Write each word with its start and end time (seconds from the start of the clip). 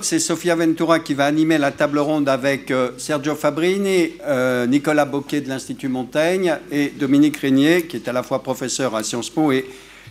C'est 0.00 0.20
Sofia 0.20 0.54
Ventura 0.54 1.00
qui 1.00 1.14
va 1.14 1.26
animer 1.26 1.58
la 1.58 1.72
table 1.72 1.98
ronde 1.98 2.28
avec 2.28 2.70
euh, 2.70 2.92
Sergio 2.98 3.34
Fabrini, 3.34 4.12
euh, 4.24 4.64
Nicolas 4.64 5.04
Boquet 5.04 5.40
de 5.40 5.48
l'Institut 5.48 5.88
Montaigne 5.88 6.56
et 6.70 6.90
Dominique 6.90 7.36
Régnier, 7.38 7.82
qui 7.88 7.96
est 7.96 8.06
à 8.06 8.12
la 8.12 8.22
fois 8.22 8.44
professeur 8.44 8.94
à 8.94 9.02
Sciences 9.02 9.28
Po 9.28 9.50
et 9.50 9.68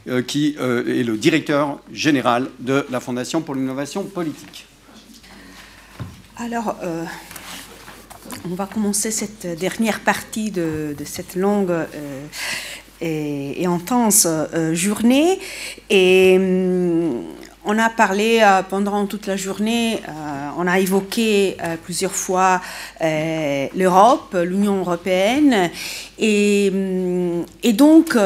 euh, 0.10 0.22
qui 0.24 0.58
est 0.60 1.04
le 1.06 1.16
directeur 1.16 1.80
général 1.94 2.50
de 2.60 2.86
la 2.90 3.00
Fondation 3.00 3.42
pour 3.42 3.56
l'innovation 3.56 4.04
politique. 4.04 4.68
Alors, 6.36 6.76
on 8.44 8.56
va 8.56 8.66
commencer 8.66 9.10
cette 9.12 9.48
dernière 9.58 10.02
partie 10.02 10.52
de, 10.52 10.98
cette 11.06 11.38
longue 11.38 11.74
et, 13.00 13.62
et, 13.62 13.66
intense 13.66 14.28
journée. 14.74 15.40
Et 15.90 16.36
hum, 16.38 17.24
on 17.68 17.78
a 17.78 17.90
parlé 17.90 18.40
euh, 18.42 18.64
pendant 18.64 19.06
toute 19.06 19.28
la 19.28 19.36
journée, 19.36 20.02
euh, 20.08 20.12
on 20.58 20.66
a 20.68 20.80
évoqué 20.80 21.58
euh, 21.62 21.76
plusieurs 21.84 22.14
fois 22.14 22.62
l'Europe, 23.02 24.36
l'Union 24.42 24.78
européenne, 24.78 25.70
et, 26.18 26.72
hum, 26.74 27.46
et 27.62 27.74
donc 27.74 28.18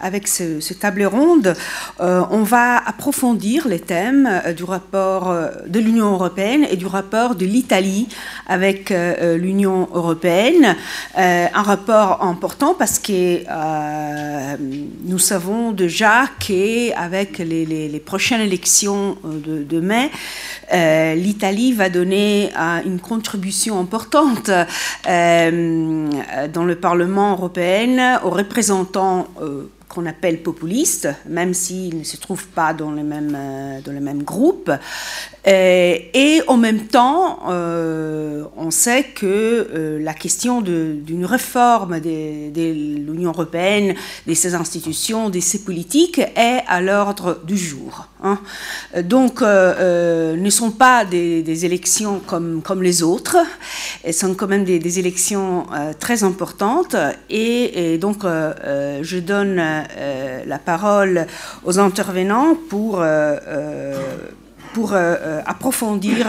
avec 0.00 0.28
ce, 0.28 0.72
table 0.74 1.04
ronde, 1.04 1.54
euh, 2.00 2.22
on 2.30 2.42
va 2.42 2.76
approfondir 2.76 3.68
les 3.68 3.80
thèmes 3.80 4.28
euh, 4.44 4.52
du 4.52 4.64
rapport 4.64 5.30
euh, 5.30 5.48
de 5.66 5.78
l'Union 5.78 6.12
européenne 6.12 6.66
et 6.70 6.76
du 6.76 6.86
rapport 6.86 7.34
de 7.34 7.46
l'Italie 7.46 8.08
avec 8.46 8.92
l'Union 9.36 9.88
européenne. 9.92 10.76
un 11.16 11.62
rapport 11.62 12.22
important 12.22 12.74
parce 12.74 12.98
que 12.98 13.40
nous 15.04 15.18
savons 15.18 15.72
déjà 15.72 16.26
qu'avec 16.38 17.38
les, 17.38 17.64
les, 17.64 18.00
prochaines 18.00 18.40
élections 18.40 19.16
de, 19.24 19.80
mai, 19.80 20.10
l'Italie 21.16 21.72
va 21.72 21.88
donner 21.88 22.50
une 22.84 23.00
contribution 23.00 23.80
importante 23.80 24.50
dans 25.06 26.64
le 26.64 26.74
Parlement 26.74 27.32
européen 27.32 28.20
aux 28.24 28.30
représentants 28.30 29.28
qu'on 29.94 30.06
appelle 30.06 30.42
populistes, 30.42 31.08
même 31.28 31.54
s'ils 31.54 31.98
ne 31.98 32.04
se 32.04 32.16
trouvent 32.16 32.48
pas 32.48 32.74
dans 32.74 32.90
les 32.90 33.04
mêmes, 33.04 33.36
euh, 33.36 33.80
dans 33.80 33.92
les 33.92 34.00
mêmes 34.00 34.24
groupes. 34.24 34.70
Euh, 35.46 35.98
et 36.14 36.40
en 36.48 36.56
même 36.56 36.86
temps, 36.86 37.40
euh, 37.48 38.44
on 38.56 38.70
sait 38.70 39.04
que 39.04 39.98
la 40.00 40.14
question 40.14 40.62
d'une 40.62 41.26
réforme 41.26 42.00
de, 42.00 43.10
l'Union 43.10 43.30
européenne, 43.30 43.94
de 44.26 44.34
ses 44.34 44.54
institutions, 44.54 45.30
de 45.30 45.40
ses 45.40 45.60
politiques, 45.60 46.18
est 46.18 46.62
à 46.66 46.80
l'ordre 46.80 47.40
du 47.44 47.56
jour. 47.56 48.08
Hein. 48.22 48.38
Donc, 49.02 49.42
ne 49.42 50.50
sont 50.50 50.70
pas 50.70 51.04
des, 51.04 51.64
élections 51.64 52.20
comme, 52.26 52.62
comme 52.62 52.82
les 52.82 53.02
autres, 53.02 53.36
elles 54.02 54.14
sont 54.14 54.34
quand 54.34 54.48
même 54.48 54.64
des, 54.64 54.98
élections 54.98 55.66
très 56.00 56.24
importantes. 56.24 56.96
Et, 57.28 57.98
donc, 57.98 58.22
je 58.24 59.18
donne 59.18 59.83
la 60.46 60.58
parole 60.58 61.26
aux 61.64 61.78
intervenants 61.78 62.54
pour, 62.68 63.00
euh, 63.00 63.36
euh, 63.46 63.94
pour 64.72 64.94
approfondir 64.94 66.26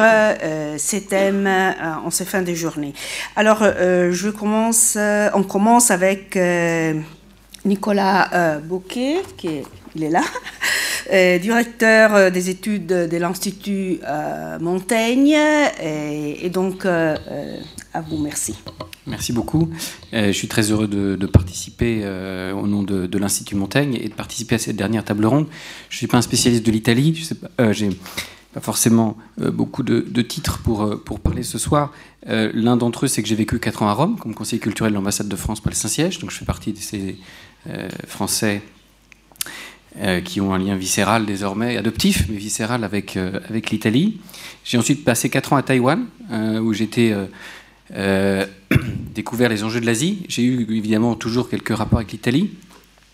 ces 0.77 1.01
thèmes 1.05 1.47
en 1.47 2.11
ces 2.11 2.25
fins 2.25 2.43
de 2.43 2.53
journée. 2.53 2.93
Alors, 3.35 3.63
je 3.63 4.29
commence, 4.29 4.99
on 5.33 5.41
commence 5.41 5.89
avec 5.89 6.37
Nicolas 7.65 8.59
Bouquet, 8.63 9.23
qui 9.35 9.47
est, 9.47 9.63
il 9.95 10.03
est 10.03 10.11
là, 10.11 10.21
directeur 11.39 12.31
des 12.31 12.51
études 12.51 12.85
de 12.85 13.17
l'Institut 13.17 13.99
Montaigne. 14.59 15.39
Et 15.81 16.49
donc, 16.51 16.85
à 17.95 18.01
vous, 18.01 18.17
merci. 18.17 18.55
Merci 19.07 19.31
beaucoup. 19.31 19.69
Euh, 20.13 20.27
je 20.27 20.31
suis 20.33 20.49
très 20.49 20.69
heureux 20.71 20.87
de, 20.87 21.25
participer 21.25 22.01
euh, 22.03 22.53
au 22.53 22.67
nom 22.67 22.83
de, 22.83 23.17
l'Institut 23.17 23.55
Montaigne 23.55 23.97
et 24.01 24.09
de 24.09 24.13
participer 24.13 24.55
à 24.55 24.57
cette 24.57 24.75
dernière 24.75 25.05
table 25.05 25.25
ronde. 25.25 25.47
Je 25.89 25.95
ne 25.95 25.97
suis 25.99 26.07
pas 26.07 26.17
un 26.17 26.21
spécialiste 26.21 26.65
de 26.65 26.71
l'Italie, 26.71 27.15
je 27.15 27.33
euh, 27.61 27.71
j'ai 27.71 27.89
pas 28.53 28.59
forcément 28.61 29.17
beaucoup 29.37 29.83
de, 29.83 30.21
titres 30.21 30.59
pour, 30.59 31.01
pour 31.03 31.19
parler 31.19 31.43
ce 31.43 31.57
soir. 31.57 31.91
L'un 32.25 32.77
d'entre 32.77 33.03
eux, 33.03 33.07
c'est 33.09 33.21
que 33.21 33.27
j'ai 33.27 33.35
vécu 33.35 33.59
4 33.59 33.83
ans 33.83 33.89
à 33.89 33.93
Rome 33.93 34.17
comme 34.17 34.33
conseiller 34.33 34.61
culturel 34.61 34.93
de 34.93 34.95
l'ambassade 34.95 35.27
de 35.27 35.35
France 35.35 35.59
pour 35.59 35.71
le 35.71 35.75
Saint-Siège, 35.75 36.19
donc 36.19 36.31
je 36.31 36.37
fais 36.37 36.45
partie 36.45 36.71
de 36.71 36.77
ces 36.77 37.17
Français 38.07 38.61
qui 40.23 40.39
ont 40.39 40.53
un 40.53 40.57
lien 40.57 40.77
viscéral 40.77 41.25
désormais, 41.25 41.75
adoptif, 41.75 42.29
mais 42.29 42.37
viscéral 42.37 42.85
avec, 42.85 43.17
avec 43.17 43.71
l'Italie. 43.71 44.21
J'ai 44.63 44.77
ensuite 44.77 45.03
passé 45.03 45.29
4 45.29 45.51
ans 45.51 45.57
à 45.57 45.61
Taïwan, 45.61 46.05
où 46.31 46.71
j'étais 46.71 47.13
euh, 47.93 48.45
découvert 49.13 49.49
les 49.49 49.63
enjeux 49.63 49.81
de 49.81 49.85
l'Asie. 49.85 50.25
J'ai 50.27 50.43
eu 50.43 50.61
évidemment 50.75 51.15
toujours 51.15 51.49
quelques 51.49 51.75
rapports 51.75 51.99
avec 51.99 52.11
l'Italie, 52.11 52.51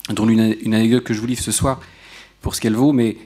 dont 0.10 0.28
une, 0.28 0.74
anecdote 0.74 1.04
que 1.04 1.14
je 1.14 1.20
vous 1.20 1.28
livre 1.28 1.42
ce 1.42 1.52
soir 1.52 1.80
pour 2.42 2.56
ce 2.56 2.62
qu'elle 2.62 2.76
vaut, 2.76 2.94
mais 2.94 3.18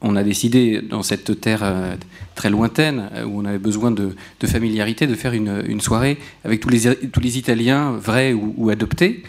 on 0.00 0.16
a 0.16 0.22
décidé 0.22 0.82
dans 0.82 1.02
cette 1.02 1.40
terre 1.40 1.60
euh, 1.62 1.96
très 2.34 2.50
lointaine, 2.50 3.10
euh, 3.14 3.24
où 3.24 3.40
on 3.40 3.44
avait 3.44 3.58
besoin 3.58 3.90
de, 3.90 4.14
familiarité, 4.46 5.06
de 5.06 5.14
faire 5.14 5.32
une, 5.32 5.80
soirée 5.80 6.18
avec 6.44 6.60
tous 6.60 6.68
les, 6.68 6.94
tous 7.08 7.20
les 7.20 7.38
Italiens 7.38 7.92
vrais 7.92 8.32
ou 8.32 8.70
adoptés. 8.70 9.22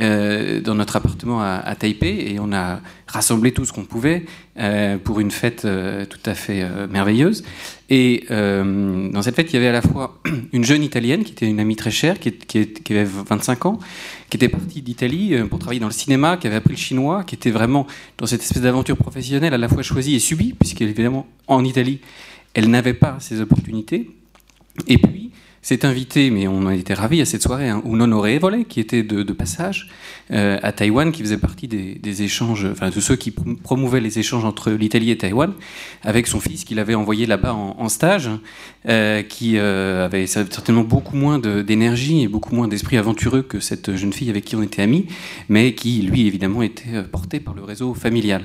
Euh, 0.00 0.60
dans 0.60 0.76
notre 0.76 0.94
appartement 0.94 1.42
à, 1.42 1.74
Taipei 1.74 2.32
et 2.32 2.38
on 2.38 2.52
a 2.52 2.80
rassemblé 3.08 3.50
tout 3.50 3.64
ce 3.64 3.72
qu'on 3.72 3.84
pouvait 3.84 4.26
euh, 4.56 4.96
pour 4.96 5.18
une 5.18 5.32
fête 5.32 5.64
euh, 5.64 6.04
tout 6.04 6.20
à 6.24 6.34
fait 6.34 6.64
merveilleuse. 6.88 7.42
Et 7.90 8.24
dans 8.28 9.22
cette 9.22 9.34
fête, 9.34 9.50
il 9.52 9.54
y 9.54 9.56
avait 9.56 9.68
à 9.68 9.72
la 9.72 9.82
fois 9.82 10.20
une 10.52 10.64
jeune 10.64 10.84
italienne 10.84 11.24
qui 11.24 11.32
était 11.32 11.48
une 11.48 11.58
amie 11.58 11.74
très 11.74 11.90
chère, 11.90 12.20
qui, 12.20 12.32
avait 12.90 13.04
25 13.04 13.66
ans, 13.66 13.78
qui 14.30 14.36
était 14.36 14.48
partie 14.48 14.82
d'Italie 14.82 15.34
pour 15.50 15.58
travailler 15.58 15.80
dans 15.80 15.86
le 15.86 15.92
cinéma, 15.92 16.36
qui 16.36 16.46
avait 16.46 16.56
appris 16.56 16.74
le 16.74 16.78
chinois, 16.78 17.24
qui 17.24 17.34
était 17.34 17.50
vraiment 17.50 17.86
dans 18.18 18.26
cette 18.26 18.42
espèce 18.42 18.62
d'aventure 18.62 18.96
professionnelle 18.96 19.54
à 19.54 19.58
la 19.58 19.68
fois 19.68 19.82
choisie 19.82 20.14
et 20.14 20.20
subie, 20.20 20.52
puisqu'évidemment 20.52 21.26
en 21.48 21.64
Italie, 21.64 22.00
elle 22.54 22.70
n'avait 22.70 22.94
pas 22.94 23.16
ces 23.20 23.40
opportunités. 23.40 24.10
Et 24.86 24.98
puis, 24.98 25.17
s'est 25.62 25.84
invité, 25.84 26.30
mais 26.30 26.46
on 26.46 26.66
a 26.66 26.74
été 26.74 26.94
ravis 26.94 27.20
à 27.20 27.24
cette 27.24 27.42
soirée, 27.42 27.68
hein, 27.68 27.82
Unon 27.84 28.12
Orevole, 28.12 28.64
qui 28.66 28.80
était 28.80 29.02
de, 29.02 29.32
passage 29.32 29.88
euh, 30.30 30.58
à 30.62 30.72
Taïwan, 30.72 31.12
qui 31.12 31.22
faisait 31.22 31.38
partie 31.38 31.68
des, 31.68 32.22
échanges, 32.22 32.66
enfin 32.70 32.90
de 32.90 33.00
ceux 33.00 33.16
qui 33.16 33.30
promouvaient 33.30 34.00
les 34.00 34.18
échanges 34.18 34.44
entre 34.44 34.70
l'Italie 34.70 35.10
et 35.10 35.18
Taïwan, 35.18 35.52
avec 36.02 36.26
son 36.26 36.40
fils 36.40 36.64
qu'il 36.64 36.78
avait 36.78 36.94
envoyé 36.94 37.26
là-bas 37.26 37.54
en, 37.54 37.88
stage, 37.88 38.30
euh, 38.88 39.22
qui 39.22 39.58
euh, 39.58 40.04
avait 40.04 40.26
certainement 40.26 40.84
beaucoup 40.84 41.16
moins 41.16 41.38
d'énergie 41.38 42.22
et 42.22 42.28
beaucoup 42.28 42.54
moins 42.54 42.68
d'esprit 42.68 42.96
aventureux 42.96 43.42
que 43.42 43.60
cette 43.60 43.94
jeune 43.96 44.12
fille 44.12 44.30
avec 44.30 44.44
qui 44.44 44.56
on 44.56 44.62
était 44.62 44.82
amis, 44.82 45.06
mais 45.48 45.74
qui, 45.74 46.02
lui, 46.02 46.26
évidemment, 46.26 46.62
était 46.62 47.02
porté 47.10 47.40
par 47.40 47.54
le 47.54 47.62
réseau 47.62 47.94
familial. 47.94 48.44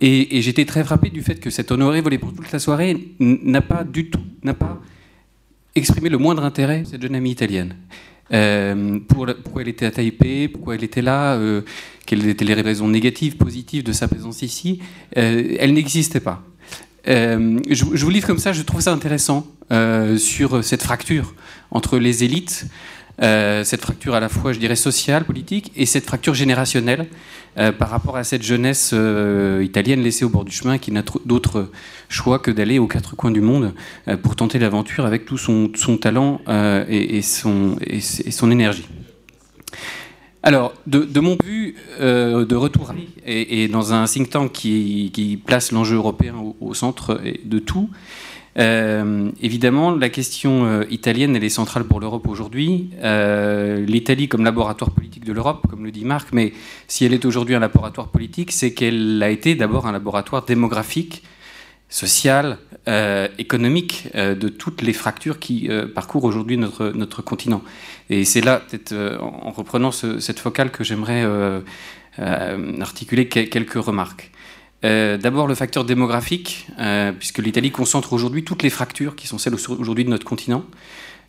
Et, 0.00 0.42
j'étais 0.42 0.64
très 0.64 0.84
frappé 0.84 1.08
du 1.10 1.22
fait 1.22 1.40
que 1.40 1.50
cet 1.50 1.70
honoré 1.70 2.00
volé 2.00 2.18
pour 2.18 2.32
toute 2.32 2.52
la 2.52 2.58
soirée 2.58 3.14
n'a 3.18 3.62
pas 3.62 3.82
du 3.84 4.10
tout, 4.10 4.20
n'a 4.42 4.54
pas 4.54 4.80
exprimer 5.76 6.08
le 6.08 6.18
moindre 6.18 6.44
intérêt, 6.44 6.84
cette 6.90 7.02
jeune 7.02 7.14
amie 7.14 7.30
italienne. 7.30 7.76
Euh, 8.32 8.98
pour, 9.06 9.26
pourquoi 9.44 9.62
elle 9.62 9.68
était 9.68 9.86
à 9.86 9.90
Taipei, 9.90 10.48
pourquoi 10.48 10.74
elle 10.74 10.82
était 10.82 11.02
là, 11.02 11.34
euh, 11.34 11.62
quelles 12.06 12.26
étaient 12.26 12.44
les 12.44 12.54
raisons 12.54 12.88
négatives, 12.88 13.36
positives 13.36 13.84
de 13.84 13.92
sa 13.92 14.08
présence 14.08 14.42
ici, 14.42 14.80
euh, 15.16 15.56
elle 15.60 15.74
n'existait 15.74 16.20
pas. 16.20 16.42
Je, 17.06 17.54
je, 17.70 18.04
vous 18.04 18.10
livre 18.10 18.26
comme 18.26 18.40
ça, 18.40 18.52
je 18.52 18.62
trouve 18.62 18.80
ça 18.80 18.92
intéressant 18.92 19.46
sur 20.18 20.64
cette 20.64 20.82
fracture 20.82 21.34
entre 21.70 21.98
les 21.98 22.24
élites, 22.24 22.66
cette 23.18 23.80
fracture 23.80 24.14
à 24.14 24.20
la 24.20 24.28
fois, 24.28 24.52
je 24.52 24.58
dirais, 24.58 24.76
sociale, 24.76 25.24
politique, 25.24 25.72
et 25.76 25.86
cette 25.86 26.04
fracture 26.04 26.34
générationnelle 26.34 27.06
euh, 27.58 27.72
par 27.72 27.88
rapport 27.88 28.18
à 28.18 28.24
cette 28.24 28.42
jeunesse 28.42 28.90
euh, 28.92 29.62
italienne 29.64 30.02
laissée 30.02 30.26
au 30.26 30.28
bord 30.28 30.44
du 30.44 30.52
chemin 30.52 30.76
qui 30.76 30.92
n'a 30.92 31.02
d'autre 31.24 31.70
choix 32.10 32.38
que 32.38 32.50
d'aller 32.50 32.78
aux 32.78 32.86
quatre 32.86 33.16
coins 33.16 33.30
du 33.30 33.40
monde 33.40 33.72
euh, 34.08 34.18
pour 34.18 34.36
tenter 34.36 34.58
l'aventure 34.58 35.06
avec 35.06 35.24
tout 35.24 35.38
son, 35.38 35.70
talent 35.96 36.42
et, 36.88 37.22
son, 37.22 37.76
et, 37.80 38.00
énergie. 38.52 38.86
Alors, 40.42 40.74
de, 40.86 41.20
mon 41.20 41.36
but 41.36 41.76
de 41.98 42.54
retour 42.54 42.92
et, 43.24 43.68
dans 43.68 43.94
un 43.94 44.04
think 44.04 44.28
tank 44.28 44.52
qui 44.52 45.42
place 45.46 45.72
l'enjeu 45.72 45.96
européen 45.96 46.34
au, 46.60 46.74
centre 46.74 47.20
de 47.42 47.58
tout, 47.58 47.88
euh, 48.58 49.30
évidemment, 49.42 49.90
la 49.90 50.08
question 50.08 50.64
euh, 50.64 50.84
italienne, 50.90 51.36
elle 51.36 51.44
est 51.44 51.50
centrale 51.50 51.84
pour 51.84 52.00
l'Europe 52.00 52.26
aujourd'hui. 52.26 52.90
Euh, 53.02 53.84
L'Italie 53.84 54.28
comme 54.28 54.44
laboratoire 54.44 54.90
politique 54.92 55.24
de 55.24 55.32
l'Europe, 55.32 55.66
comme 55.68 55.84
le 55.84 55.90
dit 55.90 56.04
Marc, 56.04 56.28
mais 56.32 56.52
si 56.88 57.04
elle 57.04 57.12
est 57.12 57.24
aujourd'hui 57.24 57.54
un 57.54 57.60
laboratoire 57.60 58.08
politique, 58.08 58.52
c'est 58.52 58.72
qu'elle 58.72 59.22
a 59.22 59.28
été 59.28 59.54
d'abord 59.54 59.86
un 59.86 59.92
laboratoire 59.92 60.44
démographique, 60.44 61.22
social, 61.88 62.58
économique 63.38 64.08
de 64.14 64.48
toutes 64.48 64.82
les 64.82 64.92
fractures 64.92 65.40
qui 65.40 65.68
parcourent 65.94 66.24
aujourd'hui 66.24 66.56
notre, 66.56 67.22
continent. 67.22 67.62
Et 68.10 68.24
c'est 68.24 68.40
là, 68.40 68.60
peut-être 68.60 68.92
en 69.20 69.50
reprenant 69.50 69.90
cette 69.90 70.38
focale, 70.38 70.70
que 70.70 70.84
j'aimerais 70.84 71.24
articuler 72.18 73.28
quelques 73.28 73.74
remarques. 73.74 74.30
D'abord 75.18 75.46
le 75.46 75.54
facteur 75.54 75.84
démographique, 75.84 76.66
puisque 77.18 77.38
l'Italie 77.38 77.70
concentre 77.70 78.12
aujourd'hui 78.12 78.44
toutes 78.44 78.62
les 78.62 78.70
fractures 78.70 79.16
qui 79.16 79.26
sont 79.26 79.38
celles 79.38 79.54
aujourd'hui 79.54 80.04
de 80.04 80.10
notre 80.10 80.26
continent. 80.26 80.64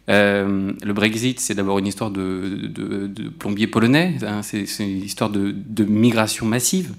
le 0.07 0.91
Brexit, 0.93 1.39
c'est 1.39 1.55
d'abord 1.55 1.79
une 1.79 1.87
histoire 1.87 2.11
de, 2.11 3.29
plombier 3.39 3.67
polonais, 3.67 4.15
hein, 4.21 4.41
c'est 4.43 4.65
une 4.79 5.03
histoire 5.03 5.29
de, 5.29 5.83
migration 5.83 6.45
massive. 6.45 6.93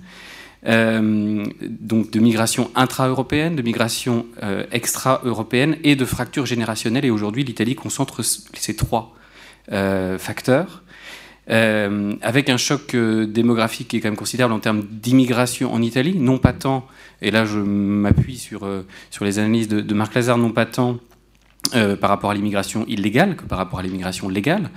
Euh, 0.67 1.45
donc 1.63 2.11
de 2.11 2.19
migration 2.19 2.71
intra-européenne, 2.75 3.55
de 3.55 3.63
migration 3.63 4.27
euh, 4.43 4.65
extra-européenne 4.73 5.77
et 5.85 5.95
de 5.95 6.05
fracture 6.05 6.47
générationnelle. 6.47 7.05
Et 7.05 7.11
aujourd'hui, 7.11 7.45
l'Italie 7.45 7.77
concentre 7.77 8.23
ces 8.23 8.75
trois 8.75 9.15
euh, 11.51 12.15
avec 12.23 12.49
un 12.49 12.57
choc 12.57 12.95
démographique 12.95 13.89
qui 13.89 13.97
est 13.97 14.01
quand 14.01 14.09
même 14.09 14.17
considérable 14.17 14.55
en 14.55 14.61
termes 14.61 14.85
d'immigration 14.91 15.73
en 15.73 15.83
Italie, 15.83 16.17
non 16.19 16.39
pas 16.39 16.53
tant, 16.53 16.87
et 17.23 17.31
là 17.31 17.45
je 17.45 17.59
m'appuie 17.59 18.39
sur, 18.39 18.69
sur 19.11 19.25
les 19.25 19.39
analyses 19.39 19.69
de, 19.69 19.95
Marc 19.95 20.15
Lazare, 20.15 20.39
non 20.39 20.51
pas 20.51 20.67
tant 20.67 20.99
par 22.01 22.09
rapport 22.09 22.31
à 22.31 22.35
l'immigration 22.35 22.87
illégale 22.87 23.37
que 23.37 23.45
par 23.45 23.59
rapport 23.59 23.79
à 23.81 23.83
l'immigration 23.83 24.29
légale, 24.29 24.71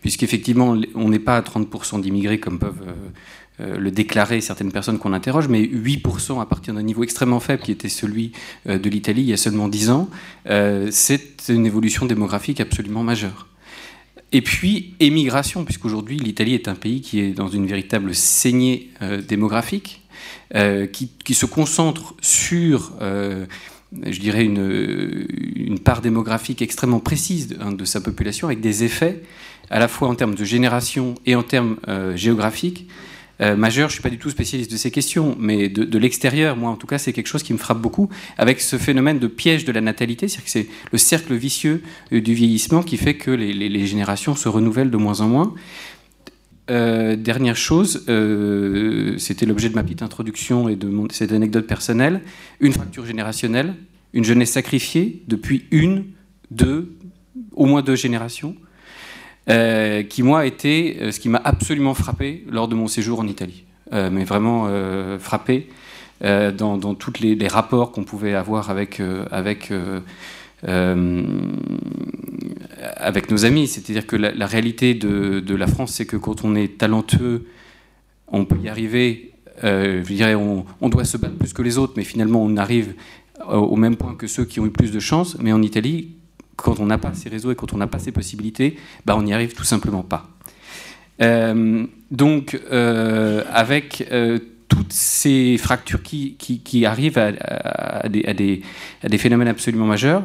puisqu'effectivement, 0.00 0.76
on 0.94 1.08
n'est 1.08 1.18
pas 1.18 1.36
à 1.36 1.42
30% 1.42 2.00
d'immigrés 2.00 2.38
comme 2.38 2.58
peuvent 2.58 2.82
euh, 3.60 3.76
le 3.76 3.90
déclarer 3.90 4.40
certaines 4.40 4.70
personnes 4.70 5.00
qu'on 5.00 5.12
interroge, 5.12 5.48
mais 5.48 5.62
8% 5.62 6.40
à 6.40 6.46
partir 6.46 6.74
d'un 6.74 6.82
niveau 6.82 7.02
extrêmement 7.02 7.40
faible 7.40 7.60
qui 7.62 7.72
était 7.72 7.88
celui 7.88 8.30
euh, 8.68 8.78
de 8.78 8.88
l'Italie 8.88 9.22
il 9.22 9.28
y 9.28 9.32
a 9.32 9.36
seulement 9.36 9.66
10 9.66 9.90
ans, 9.90 10.08
euh, 10.48 10.88
c'est 10.92 11.48
une 11.48 11.66
évolution 11.66 12.06
démographique 12.06 12.60
absolument 12.60 13.02
majeure. 13.02 13.48
Et 14.32 14.42
puis, 14.42 14.94
émigration, 15.00 15.64
puisqu'aujourd'hui 15.64 16.18
l'Italie 16.18 16.54
est 16.54 16.68
un 16.68 16.74
pays 16.74 17.00
qui 17.00 17.20
est 17.20 17.30
dans 17.30 17.48
une 17.48 17.66
véritable 17.66 18.14
saignée 18.14 18.90
démographique, 19.26 20.02
qui, 20.52 21.34
se 21.34 21.46
concentre 21.46 22.14
sur 22.20 22.92
je 23.00 24.20
dirais, 24.20 24.44
une, 24.44 25.78
part 25.78 26.02
démographique 26.02 26.60
extrêmement 26.60 27.00
précise 27.00 27.48
de, 27.48 27.72
de, 27.74 27.84
sa 27.86 28.02
population, 28.02 28.48
avec 28.48 28.60
des 28.60 28.84
effets 28.84 29.22
à 29.70 29.78
la 29.78 29.88
fois 29.88 30.08
en 30.08 30.14
termes 30.14 30.34
de 30.34 30.44
génération 30.44 31.14
et 31.24 31.34
en 31.34 31.42
termes 31.42 31.76
géographiques 32.14 32.86
euh, 33.40 33.56
majeur. 33.56 33.88
Je 33.88 33.94
suis 33.94 34.02
pas 34.02 34.10
du 34.10 34.18
tout 34.18 34.30
spécialiste 34.30 34.70
de 34.70 34.76
ces 34.76 34.90
questions, 34.90 35.36
mais 35.38 35.68
de, 35.68 35.98
l'extérieur, 35.98 36.56
moi 36.56 36.70
en 36.70 36.76
tout 36.76 36.86
cas, 36.86 36.98
c'est 36.98 37.12
quelque 37.12 37.26
chose 37.26 37.42
qui 37.42 37.52
me 37.52 37.58
frappe 37.58 37.80
beaucoup, 37.80 38.08
avec 38.36 38.60
ce 38.60 38.76
phénomène 38.76 39.18
de 39.18 39.26
piège 39.26 39.64
de 39.64 39.72
la 39.72 39.80
natalité, 39.80 40.28
c'est-à-dire 40.28 40.44
que 40.44 40.50
c'est 40.50 40.66
le 40.90 40.98
cercle 40.98 41.34
vicieux 41.34 41.82
euh, 42.12 42.20
du 42.20 42.34
vieillissement 42.34 42.82
qui 42.82 42.96
fait 42.96 43.14
que 43.14 43.30
les, 43.30 43.86
générations 43.86 44.34
se 44.34 44.48
renouvellent 44.48 44.90
de 44.90 44.96
moins 44.96 45.20
en 45.20 45.28
moins. 45.28 45.54
Euh, 46.70 47.16
dernière 47.16 47.56
chose, 47.56 48.04
c'était 49.18 49.46
l'objet 49.46 49.70
de 49.70 49.74
ma 49.74 49.82
petite 49.82 50.02
introduction 50.02 50.68
et 50.68 50.76
de 50.76 50.90
cette 51.10 51.32
anecdote 51.32 51.66
personnelle, 51.66 52.20
une 52.60 52.72
fracture 52.72 53.06
générationnelle, 53.06 53.74
une 54.12 54.24
jeunesse 54.24 54.50
sacrifiée 54.50 55.22
depuis 55.28 55.64
une, 55.70 56.06
deux, 56.50 56.96
au 57.52 57.66
moins 57.66 57.82
deux 57.82 57.96
générations, 57.96 58.56
euh, 59.48 60.02
qui 60.02 60.22
moi 60.22 60.40
a 60.40 60.44
été 60.44 60.98
euh, 61.00 61.10
ce 61.10 61.20
qui 61.20 61.30
m'a 61.30 61.40
absolument 61.42 61.94
frappé 61.94 62.44
lors 62.50 62.68
de 62.68 62.74
mon 62.74 62.86
séjour 62.86 63.20
en 63.20 63.26
Italie, 63.26 63.64
euh, 63.94 64.10
mais 64.12 64.24
vraiment 64.24 64.68
frappé 65.18 65.68
dans, 66.20 66.76
dans 66.76 66.94
tous 66.94 67.12
les, 67.20 67.48
rapports 67.48 67.92
qu'on 67.92 68.04
pouvait 68.04 68.34
avoir 68.34 68.70
avec 68.70 69.00
avec 69.32 69.70
nos 73.30 73.44
amis. 73.44 73.68
C'est-à-dire 73.68 74.06
que 74.06 74.16
la, 74.16 74.46
réalité 74.46 74.94
de, 74.94 75.40
de, 75.40 75.54
la 75.54 75.66
France, 75.68 75.92
c'est 75.92 76.06
que 76.06 76.16
quand 76.16 76.44
on 76.44 76.56
est 76.56 76.76
talentueux, 76.78 77.46
on 78.26 78.44
peut 78.44 78.58
y 78.62 78.68
arriver. 78.68 79.32
je 79.62 80.12
dirais, 80.12 80.34
on, 80.34 80.66
on, 80.80 80.88
doit 80.88 81.04
se 81.04 81.16
battre 81.16 81.36
plus 81.36 81.52
que 81.52 81.62
les 81.62 81.78
autres, 81.78 81.94
mais 81.96 82.04
finalement, 82.04 82.42
on 82.42 82.56
arrive 82.56 82.94
au 83.46 83.76
même 83.76 83.96
point 83.96 84.16
que 84.16 84.26
ceux 84.26 84.44
qui 84.44 84.58
ont 84.58 84.66
eu 84.66 84.70
plus 84.70 84.90
de 84.90 84.98
chance. 84.98 85.36
Mais 85.38 85.52
en 85.52 85.62
Italie, 85.62 86.17
quand 86.62 86.80
on 86.80 86.86
n'a 86.86 86.98
pas 86.98 87.14
ces 87.14 87.28
réseaux 87.28 87.52
et 87.52 87.54
quand 87.54 87.72
on 87.72 87.78
n'a 87.78 87.86
pas 87.86 87.98
ces 87.98 88.12
possibilités, 88.12 88.76
bah, 89.06 89.16
on 89.16 89.22
n'y 89.22 89.32
arrive 89.32 89.54
tout 89.54 89.64
simplement 89.64 90.02
pas. 90.02 90.28
Euh, 91.22 91.86
donc, 92.10 92.60
euh, 92.70 93.44
avec 93.50 94.06
euh, 94.10 94.38
toutes 94.68 94.92
ces 94.92 95.56
fractures 95.56 96.02
qui, 96.02 96.84
arrivent 96.84 97.18
à, 97.18 98.08
des, 98.08 98.24
à, 98.24 99.08
des, 99.08 99.18
phénomènes 99.18 99.48
absolument 99.48 99.86
majeurs, 99.86 100.24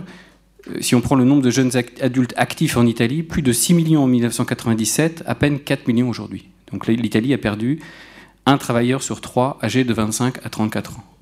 si 0.81 0.95
on 0.95 1.01
prend 1.01 1.15
le 1.15 1.23
nombre 1.23 1.41
de 1.41 1.51
jeunes 1.51 1.71
adultes 2.01 2.33
actifs 2.35 2.77
en 2.77 2.85
Italie, 2.85 3.21
plus 3.21 3.41
de 3.41 3.51
6 3.51 3.73
millions 3.73 4.03
en 4.03 4.07
1997, 4.07 5.23
à 5.25 5.35
peine 5.35 5.59
4 5.59 5.87
millions 5.87 6.09
aujourd'hui. 6.09 6.49
Donc 6.71 6.87
l'Italie 6.87 7.33
a 7.33 7.37
perdu 7.37 7.79
un 8.45 8.57
travailleur 8.57 9.03
sur 9.03 9.21
trois 9.21 9.59
âgé 9.61 9.83
de 9.83 9.93
25 9.93 10.45
à 10.45 10.49
34 10.49 10.97
ans. 10.97 11.12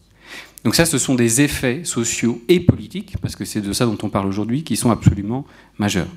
Donc 0.64 0.76
ça, 0.76 0.86
ce 0.86 0.98
sont 0.98 1.16
des 1.16 1.42
effets 1.42 1.82
sociaux 1.84 2.42
et 2.48 2.60
politiques, 2.60 3.16
parce 3.22 3.36
que 3.36 3.46
c'est 3.46 3.62
de 3.62 3.74
ça 3.74 3.86
dont 3.86 3.98
on 4.04 4.10
parle 4.10 4.28
aujourd'hui, 4.28 4.64
qui 4.64 4.76
sont 4.76 4.92
absolument 4.92 5.46
majeurs. 5.80 6.08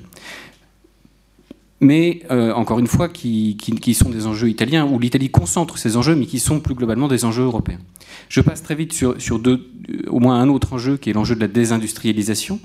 Mais 1.81 2.21
euh, 2.31 2.53
encore 2.53 2.79
une 2.79 2.87
fois, 2.87 3.09
qui, 3.09 3.57
sont 3.93 4.09
des 4.09 4.27
enjeux 4.27 4.49
italiens, 4.49 4.85
où 4.85 4.99
l'Italie 4.99 5.29
concentre 5.29 5.77
ces 5.77 5.97
enjeux, 5.97 6.15
mais 6.15 6.25
qui 6.25 6.39
sont 6.39 6.59
plus 6.59 6.75
globalement 6.75 7.07
des 7.07 7.25
enjeux 7.25 7.43
européens. 7.43 7.79
Je 8.29 8.41
passe 8.41 8.63
très 8.63 8.75
vite 8.75 8.93
sur, 8.93 9.39
deux, 9.39 9.67
au 10.07 10.19
moins 10.19 10.39
un 10.39 10.49
autre 10.49 10.73
enjeu, 10.73 10.97
qui 10.97 11.09
est 11.09 11.13
l'enjeu 11.13 11.35
de 11.35 11.41
la 11.41 11.47
désindustrialisation, 11.47 12.59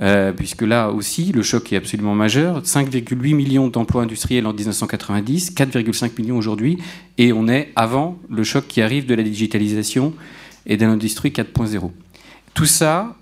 euh, 0.00 0.32
puisque 0.32 0.62
là 0.62 0.90
aussi, 0.90 1.32
le 1.32 1.42
choc 1.42 1.72
est 1.72 1.76
absolument 1.76 2.14
majeur. 2.14 2.62
5,8 2.62 3.34
millions 3.34 3.68
d'emplois 3.68 4.02
industriels 4.02 4.46
en 4.46 4.52
1990, 4.52 5.54
4,5 5.54 6.10
millions 6.18 6.36
aujourd'hui, 6.36 6.78
et 7.18 7.32
on 7.32 7.48
est 7.48 7.70
avant 7.74 8.18
le 8.28 8.44
choc 8.44 8.66
qui 8.68 8.80
arrive 8.80 9.06
de 9.06 9.14
la 9.14 9.22
digitalisation 9.22 10.14
et 10.66 10.76
de 10.76 10.86
l'industrie 10.86 11.30
4.0. 11.30 11.90
Tout 12.54 12.66
ça 12.66 13.16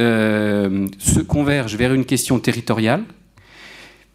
euh, 0.00 0.86
se 0.98 1.20
converge 1.20 1.76
vers 1.76 1.92
une 1.94 2.04
question 2.04 2.38
territoriale, 2.38 3.04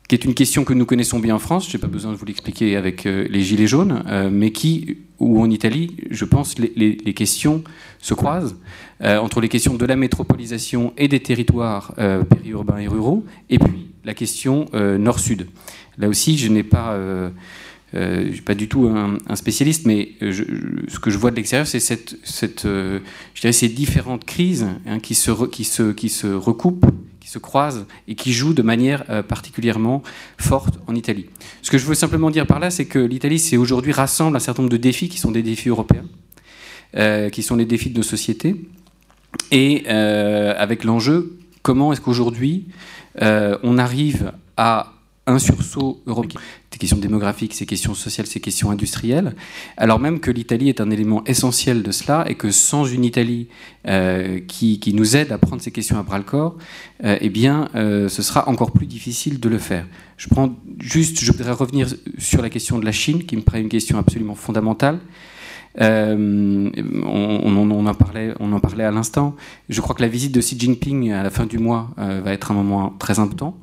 qui 0.07 0.15
est 0.15 0.25
une 0.25 0.33
question 0.33 0.63
que 0.63 0.73
nous 0.73 0.85
connaissons 0.85 1.19
bien 1.19 1.35
en 1.35 1.39
France, 1.39 1.69
je 1.69 1.75
n'ai 1.75 1.81
pas 1.81 1.87
besoin 1.87 2.11
de 2.11 2.17
vous 2.17 2.25
l'expliquer 2.25 2.75
avec 2.75 3.05
euh, 3.05 3.27
les 3.29 3.41
Gilets 3.41 3.67
jaunes, 3.67 4.03
euh, 4.07 4.29
mais 4.31 4.51
qui, 4.51 4.97
ou 5.19 5.41
en 5.41 5.49
Italie, 5.49 5.97
je 6.09 6.25
pense, 6.25 6.57
les, 6.57 6.71
les, 6.75 7.13
questions 7.13 7.63
se 7.99 8.13
croisent 8.13 8.55
entre 9.01 9.41
les 9.41 9.49
questions 9.49 9.75
de 9.75 9.85
la 9.85 9.95
métropolisation 9.95 10.93
et 10.97 11.07
des 11.07 11.19
territoires 11.19 11.93
périurbains 12.29 12.77
et 12.77 12.87
ruraux, 12.87 13.25
et 13.49 13.59
puis 13.59 13.89
la 14.05 14.13
question 14.13 14.65
nord-sud. 14.73 15.47
Là 15.97 16.07
aussi, 16.07 16.37
je 16.37 16.49
n'ai 16.49 16.63
pas 16.63 16.97
euh, 17.95 18.25
je 18.27 18.33
suis 18.33 18.41
pas 18.41 18.55
du 18.55 18.67
tout 18.67 18.87
un, 18.87 19.35
spécialiste, 19.35 19.85
mais 19.85 20.09
euh, 20.21 20.33
ce 20.87 20.99
que 20.99 21.09
je 21.09 21.17
vois 21.17 21.31
de 21.31 21.37
l'extérieur, 21.37 21.65
c'est 21.65 21.79
cette, 21.79 22.65
euh, 22.65 22.99
je 23.33 23.41
dirais 23.41 23.53
ces 23.53 23.69
différentes 23.69 24.25
crises 24.25 24.67
hein, 24.85 24.99
qui, 24.99 25.15
se 25.15 25.45
qui, 25.45 25.63
se, 25.63 25.93
qui 25.93 26.09
se 26.09 26.27
recoupent, 26.27 26.85
qui 27.21 27.29
se 27.29 27.39
croisent 27.39 27.85
et 28.07 28.15
qui 28.15 28.33
jouent 28.33 28.53
de 28.53 28.61
manière 28.61 29.05
particulièrement 29.25 30.01
forte 30.37 30.79
en 30.87 30.95
Italie. 30.95 31.27
Ce 31.61 31.71
que 31.71 31.77
je 31.77 31.85
veux 31.85 31.95
simplement 31.95 32.29
dire 32.29 32.45
par 32.45 32.59
là, 32.59 32.69
c'est 32.71 32.85
que 32.85 32.99
l'Italie, 32.99 33.39
c'est 33.39 33.57
aujourd'hui 33.57 33.91
rassemble 33.91 34.35
un 34.35 34.39
certain 34.39 34.63
nombre 34.63 34.71
de 34.71 34.77
défis 34.77 35.09
qui 35.09 35.17
sont 35.17 35.31
des 35.31 35.43
défis 35.43 35.67
européens, 35.67 36.05
qui 37.31 37.43
sont 37.43 37.57
les 37.57 37.65
défis 37.65 37.89
de 37.89 37.97
nos 37.97 38.03
sociétés, 38.03 38.55
et 39.51 39.85
avec 39.89 40.85
l'enjeu 40.85 41.37
comment 41.63 41.91
est-ce 41.91 41.99
qu'aujourd'hui 41.99 42.67
on 43.19 43.77
arrive 43.77 44.31
à 44.55 44.93
un 45.25 45.39
sursaut 45.39 46.01
européen? 46.07 46.39
Ces 46.77 46.81
questions 46.81 46.99
démographiques, 46.99 47.55
ces 47.55 47.65
questions 47.65 47.95
sociales, 47.95 48.27
ces 48.27 48.39
questions 48.39 48.69
industrielles, 48.69 49.35
alors 49.77 49.97
même 49.97 50.19
que 50.19 50.29
l'Italie 50.29 50.69
est 50.69 50.79
un 50.79 50.91
élément 50.91 51.23
essentiel 51.23 51.81
de 51.81 51.91
cela 51.91 52.23
et 52.29 52.35
que 52.35 52.51
sans 52.51 52.85
une 52.85 53.03
Italie 53.03 53.47
euh, 53.87 54.39
qui, 54.47 54.93
nous 54.93 55.17
aide 55.17 55.31
à 55.31 55.39
prendre 55.39 55.59
ces 55.59 55.71
questions 55.71 55.97
à 55.97 56.03
bras 56.03 56.19
le 56.19 56.23
corps, 56.23 56.55
euh, 57.03 57.17
eh 57.19 57.29
bien, 57.29 57.67
euh, 57.73 58.09
ce 58.09 58.21
sera 58.21 58.47
encore 58.47 58.73
plus 58.73 58.85
difficile 58.85 59.39
de 59.39 59.49
le 59.49 59.57
faire. 59.57 59.87
Je 60.17 60.29
prends 60.29 60.55
juste, 60.77 61.19
je 61.19 61.31
voudrais 61.31 61.51
revenir 61.51 61.87
sur 62.19 62.43
la 62.43 62.51
question 62.51 62.77
de 62.77 62.85
la 62.85 62.91
Chine, 62.91 63.23
qui 63.23 63.35
me 63.37 63.41
paraît 63.41 63.61
une 63.61 63.69
question 63.69 63.97
absolument 63.97 64.35
fondamentale. 64.35 64.99
on, 65.79 66.71
en 67.87 67.93
parlait, 67.95 68.35
on 68.39 68.53
en 68.53 68.59
parlait 68.59 68.83
à 68.83 68.91
l'instant. 68.91 69.35
Je 69.67 69.81
crois 69.81 69.95
que 69.95 70.03
la 70.03 70.09
visite 70.09 70.31
de 70.31 70.41
Xi 70.41 70.59
Jinping 70.59 71.11
à 71.11 71.23
la 71.23 71.31
fin 71.31 71.47
du 71.47 71.57
mois 71.57 71.89
va 71.97 72.33
être 72.33 72.51
un 72.51 72.53
moment 72.53 72.93
très 72.99 73.17
important. 73.17 73.57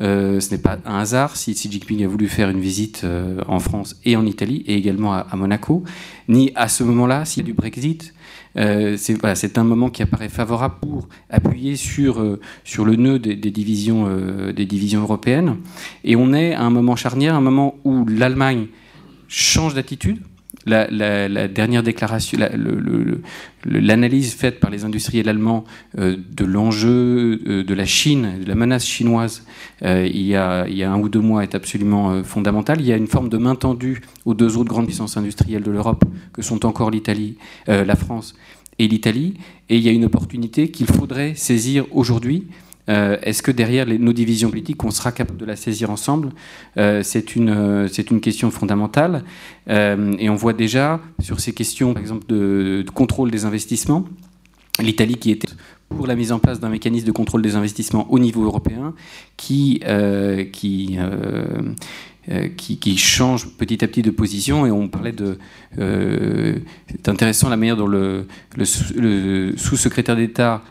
Euh, 0.00 0.40
ce 0.40 0.50
n'est 0.50 0.60
pas 0.60 0.78
un 0.86 0.98
hasard 0.98 1.36
si 1.36 1.52
Xi 1.52 1.70
Jinping 1.70 2.04
a 2.04 2.08
voulu 2.08 2.28
faire 2.28 2.48
une 2.48 2.60
visite 2.60 3.02
euh, 3.04 3.40
en 3.46 3.58
France 3.58 4.00
et 4.04 4.16
en 4.16 4.24
Italie 4.24 4.62
et 4.66 4.74
également 4.74 5.12
à, 5.12 5.36
Monaco, 5.36 5.84
ni 6.28 6.52
à 6.54 6.68
ce 6.68 6.84
moment-là 6.84 7.24
s'il 7.24 7.42
y 7.42 7.44
a 7.44 7.46
du 7.46 7.52
Brexit. 7.52 8.14
Euh, 8.56 8.96
c'est 8.96 9.58
un 9.58 9.64
moment 9.64 9.90
qui 9.90 10.02
apparaît 10.02 10.28
favorable 10.28 10.76
pour 10.80 11.08
appuyer 11.28 11.76
sur, 11.76 12.20
le 12.22 12.96
nœud 12.96 13.18
des, 13.18 13.36
divisions, 13.36 14.08
des 14.52 14.66
divisions 14.66 15.02
européennes. 15.02 15.58
Et 16.02 16.16
on 16.16 16.32
est 16.32 16.54
à 16.54 16.62
un 16.62 16.70
moment 16.70 16.96
charnière, 16.96 17.34
un 17.34 17.40
moment 17.40 17.76
où 17.84 18.06
l'Allemagne 18.06 18.66
change 19.28 19.74
d'attitude. 19.74 20.18
La, 20.66 21.48
dernière 21.48 21.82
déclaration, 21.82 22.38
l'analyse 23.64 24.34
faite 24.34 24.60
par 24.60 24.70
les 24.70 24.84
industriels 24.84 25.28
allemands 25.28 25.64
euh, 25.98 26.16
de 26.30 26.44
l'enjeu 26.44 27.40
euh, 27.46 27.64
de 27.64 27.74
la 27.74 27.86
Chine, 27.86 28.40
de 28.42 28.48
la 28.48 28.54
menace 28.54 28.84
chinoise, 28.84 29.44
euh, 29.82 30.06
il, 30.06 30.22
y 30.22 30.36
a, 30.36 30.66
il, 30.68 30.76
y 30.76 30.82
a, 30.82 30.92
un 30.92 30.98
ou 30.98 31.08
deux 31.08 31.20
mois 31.20 31.42
est 31.42 31.54
absolument 31.54 32.22
fondamentale. 32.24 32.80
Il 32.80 32.86
y 32.86 32.92
a 32.92 32.96
une 32.96 33.06
forme 33.06 33.28
de 33.28 33.38
main 33.38 33.54
tendue 33.54 34.02
aux 34.24 34.34
deux 34.34 34.56
autres 34.56 34.68
grandes 34.68 34.86
puissances 34.86 35.16
industrielles 35.16 35.62
de 35.62 35.70
l'Europe, 35.70 36.04
que 36.32 36.42
sont 36.42 36.66
encore 36.66 36.90
l'Italie, 36.90 37.36
la 37.66 37.96
France 37.96 38.34
et 38.78 38.88
l'Italie. 38.88 39.34
Et 39.68 39.76
il 39.76 39.82
y 39.82 39.88
a 39.88 39.92
une 39.92 40.04
opportunité 40.04 40.70
qu'il 40.70 40.86
faudrait 40.86 41.34
saisir 41.34 41.86
aujourd'hui 41.90 42.48
euh, 42.90 43.16
est-ce 43.22 43.42
que 43.42 43.52
derrière 43.52 43.86
nos 43.86 44.12
divisions 44.12 44.50
politiques, 44.50 44.82
on 44.84 44.90
sera 44.90 45.12
capable 45.12 45.38
de 45.38 45.44
la 45.44 45.56
saisir 45.56 45.90
ensemble? 45.90 46.30
Euh, 46.76 47.02
C'est 47.04 47.36
une, 47.36 47.50
euh, 47.50 47.88
une, 48.10 48.20
question 48.20 48.50
fondamentale. 48.50 49.24
et 49.68 50.28
on 50.28 50.34
voit 50.34 50.52
déjà 50.52 51.00
sur 51.20 51.38
ces 51.40 51.52
questions, 51.54 51.94
par 51.94 52.02
exemple, 52.02 52.26
de, 52.28 52.84
contrôle 52.92 53.30
des 53.30 53.44
investissements, 53.44 54.04
l'Italie 54.80 55.16
qui 55.16 55.30
était 55.30 55.48
pour 55.88 56.06
la 56.06 56.14
mise 56.14 56.32
en 56.32 56.38
place 56.38 56.60
d'un 56.60 56.68
mécanisme 56.68 57.06
de 57.06 57.12
contrôle 57.12 57.42
des 57.42 57.56
investissements 57.56 58.10
au 58.12 58.18
niveau 58.18 58.44
européen 58.44 58.94
qui, 59.36 59.82
qui 60.52 60.98
qui, 62.56 62.96
change 62.96 63.48
petit 63.56 63.82
à 63.84 63.88
petit 63.88 64.02
de 64.02 64.10
position. 64.10 64.66
Et 64.66 64.70
on 64.70 64.88
parlait 64.88 65.12
de. 65.12 65.38
c'est 65.76 67.08
intéressant 67.08 67.48
la 67.48 67.56
manière 67.56 67.76
dont 67.76 67.88
le, 67.88 68.26
le 68.56 69.56
sous-secrétaire 69.56 70.16
d'État 70.16 70.62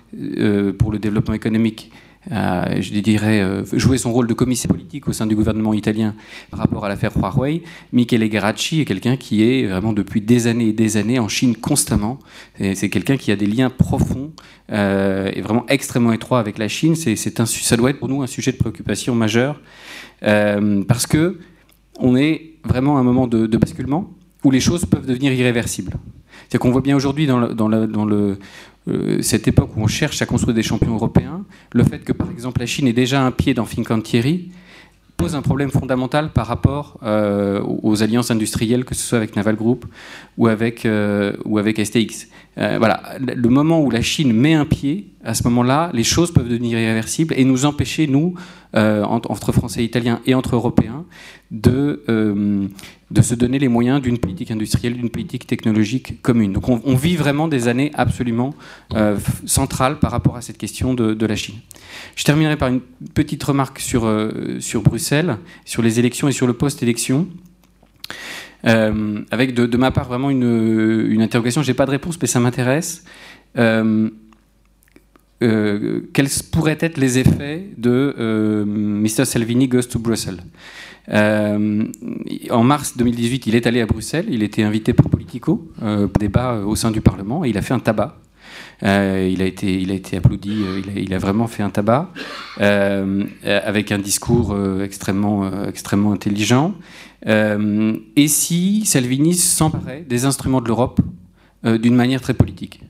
pour 0.77 0.91
le 0.91 0.99
développement 0.99 1.33
économique 1.33 1.91
euh, 2.31 2.81
je 2.81 2.99
dirais, 2.99 3.41
euh, 3.41 3.63
jouer 3.73 3.97
son 3.97 4.11
rôle 4.11 4.27
de 4.27 4.33
commissaire 4.33 4.69
politique 4.69 5.07
au 5.07 5.13
sein 5.13 5.25
du 5.25 5.35
gouvernement 5.35 5.73
italien 5.73 6.15
par 6.51 6.59
rapport 6.59 6.85
à 6.85 6.89
l'affaire 6.89 7.11
Huawei. 7.17 7.63
Michele 7.93 8.27
Garacci 8.29 8.81
est 8.81 8.85
quelqu'un 8.85 9.15
qui 9.15 9.43
est 9.43 9.65
vraiment 9.65 9.93
depuis 9.93 10.21
des 10.21 10.47
années 10.47 10.67
et 10.67 10.73
des 10.73 10.97
années 10.97 11.17
en 11.17 11.29
Chine 11.29 11.55
constamment. 11.55 12.19
C'est 12.59 12.89
quelqu'un 12.89 13.17
qui 13.17 13.31
a 13.31 13.35
des 13.35 13.45
liens 13.45 13.69
profonds 13.69 14.31
euh, 14.71 15.31
et 15.33 15.41
vraiment 15.41 15.65
extrêmement 15.69 16.11
étroits 16.11 16.39
avec 16.39 16.57
la 16.57 16.67
Chine. 16.67 16.95
C'est 16.95 17.39
un, 17.39 17.45
ça 17.45 17.77
doit 17.77 17.89
être 17.89 17.99
pour 17.99 18.09
nous 18.09 18.21
un 18.21 18.27
sujet 18.27 18.51
de 18.51 18.57
préoccupation 18.57 19.15
majeur 19.15 19.61
parce 20.21 21.07
que 21.07 21.39
on 21.99 22.15
est 22.15 22.53
vraiment 22.63 22.97
à 22.97 22.99
un 22.99 23.03
moment 23.03 23.27
de, 23.27 23.45
basculement 23.57 24.09
où 24.43 24.51
les 24.51 24.59
choses 24.59 24.85
peuvent 24.85 25.05
devenir 25.05 25.33
irréversibles. 25.33 25.93
C'est 26.49 26.57
qu'on 26.57 26.71
voit 26.71 26.81
bien 26.81 26.95
aujourd'hui 26.95 27.27
dans 27.27 27.37
le, 27.37 28.37
euh, 28.89 29.21
cette 29.21 29.47
époque 29.47 29.71
où 29.75 29.81
on 29.81 29.87
cherche 29.87 30.21
à 30.21 30.25
construire 30.25 30.55
des 30.55 30.63
champions 30.63 30.95
européens, 30.95 31.45
le 31.73 31.83
fait 31.83 31.99
que 31.99 32.13
par 32.13 32.29
exemple 32.31 32.59
la 32.59 32.65
Chine 32.65 32.87
ait 32.87 32.93
déjà 32.93 33.23
un 33.23 33.31
pied 33.31 33.53
dans 33.53 33.65
Fincantieri 33.65 34.51
pose 35.19 35.35
un 35.35 35.41
problème 35.41 35.69
fondamental 35.69 36.31
par 36.31 36.47
rapport 36.47 36.97
euh, 37.03 37.61
aux 37.61 38.01
alliances 38.01 38.31
industrielles, 38.31 38.85
que 38.85 38.95
ce 38.95 39.01
soit 39.01 39.17
avec 39.17 39.35
Naval 39.35 39.57
Group 39.57 39.85
ou 40.37 40.47
avec, 40.47 40.85
euh, 40.85 41.33
ou 41.43 41.57
avec 41.57 41.77
STX. 41.77 42.29
Voilà, 42.59 43.01
le 43.19 43.49
moment 43.49 43.81
où 43.81 43.89
la 43.89 44.01
Chine 44.01 44.33
met 44.33 44.53
un 44.53 44.65
pied, 44.65 45.13
à 45.23 45.33
ce 45.33 45.43
moment-là, 45.45 45.91
les 45.93 46.03
choses 46.03 46.33
peuvent 46.33 46.47
devenir 46.47 46.77
irréversibles 46.77 47.33
et 47.37 47.45
nous 47.45 47.65
empêcher, 47.65 48.05
nous, 48.07 48.35
entre 48.73 49.51
Français 49.53 49.81
et 49.81 49.85
Italiens 49.85 50.19
et 50.25 50.33
entre 50.33 50.55
Européens, 50.55 51.05
de, 51.51 52.03
de 53.11 53.21
se 53.21 53.33
donner 53.33 53.59
les 53.59 53.67
moyens 53.67 54.01
d'une 54.01 54.17
politique 54.17 54.51
industrielle, 54.51 54.93
d'une 54.93 55.09
politique 55.09 55.47
technologique 55.47 56.21
commune. 56.21 56.53
Donc 56.53 56.69
on, 56.69 56.95
vit 56.95 57.15
vraiment 57.15 57.47
des 57.47 57.67
années 57.67 57.91
absolument 57.95 58.53
euh, 58.93 59.17
centrales 59.45 59.99
par 59.99 60.11
rapport 60.11 60.35
à 60.35 60.41
cette 60.41 60.57
question 60.57 60.93
de, 60.93 61.25
la 61.25 61.35
Chine. 61.35 61.55
Je 62.15 62.23
terminerai 62.23 62.57
par 62.57 62.69
une 62.69 62.81
petite 63.13 63.43
remarque 63.43 63.79
sur, 63.79 64.05
euh, 64.05 64.59
sur 64.59 64.81
Bruxelles, 64.81 65.37
sur 65.65 65.81
les 65.81 65.99
élections 65.99 66.27
et 66.27 66.31
sur 66.31 66.47
le 66.47 66.53
post-élection. 66.53 67.27
Euh, 68.65 69.21
avec 69.31 69.53
de, 69.53 69.77
ma 69.77 69.91
part 69.91 70.07
vraiment 70.07 70.29
une, 70.29 71.07
une 71.09 71.21
interrogation, 71.21 71.63
je 71.63 71.71
n'ai 71.71 71.75
pas 71.75 71.85
de 71.85 71.91
réponse, 71.91 72.17
mais 72.21 72.27
ça 72.27 72.39
m'intéresse. 72.39 73.03
quels 73.55 74.11
pourraient 76.51 76.77
être 76.81 76.97
les 76.97 77.19
effets 77.19 77.69
de 77.77 78.65
Mr. 78.65 79.25
Salvini 79.25 79.67
Goes 79.67 79.83
to 79.83 79.99
Brussels? 79.99 80.39
Euh, 81.11 81.85
en 82.51 82.63
mars 82.63 82.95
2018, 82.97 83.47
il 83.47 83.55
est 83.55 83.65
allé 83.65 83.81
à 83.81 83.85
Bruxelles, 83.85 84.27
il 84.29 84.43
était 84.43 84.63
invité 84.63 84.93
pour 84.93 85.09
Politico, 85.09 85.67
euh, 85.81 86.07
débat 86.19 86.53
euh, 86.53 86.65
au 86.65 86.75
sein 86.75 86.91
du 86.91 87.01
Parlement, 87.01 87.43
et 87.43 87.49
il 87.49 87.57
a 87.57 87.61
fait 87.61 87.73
un 87.73 87.79
tabac. 87.79 88.17
Il, 88.81 89.41
a 89.41 89.45
été, 89.45 89.81
il 89.81 89.91
a 89.91 89.93
été 89.93 90.17
applaudi, 90.17 90.63
il 90.95 91.13
a, 91.13 91.17
vraiment 91.17 91.47
fait 91.47 91.63
un 91.63 91.69
tabac, 91.69 92.11
avec 92.57 93.91
un 93.91 93.99
discours 93.99 94.55
extrêmement, 94.81 95.65
extrêmement 95.67 96.11
intelligent. 96.11 96.75
et 97.25 98.27
si 98.27 98.85
Salvini 98.85 99.33
s'emparait 99.33 100.05
des 100.07 100.25
instruments 100.25 100.61
de 100.61 100.67
l'Europe 100.67 101.01
d'une 101.63 101.95
manière 101.95 102.21
très 102.21 102.33
politique? 102.33 102.81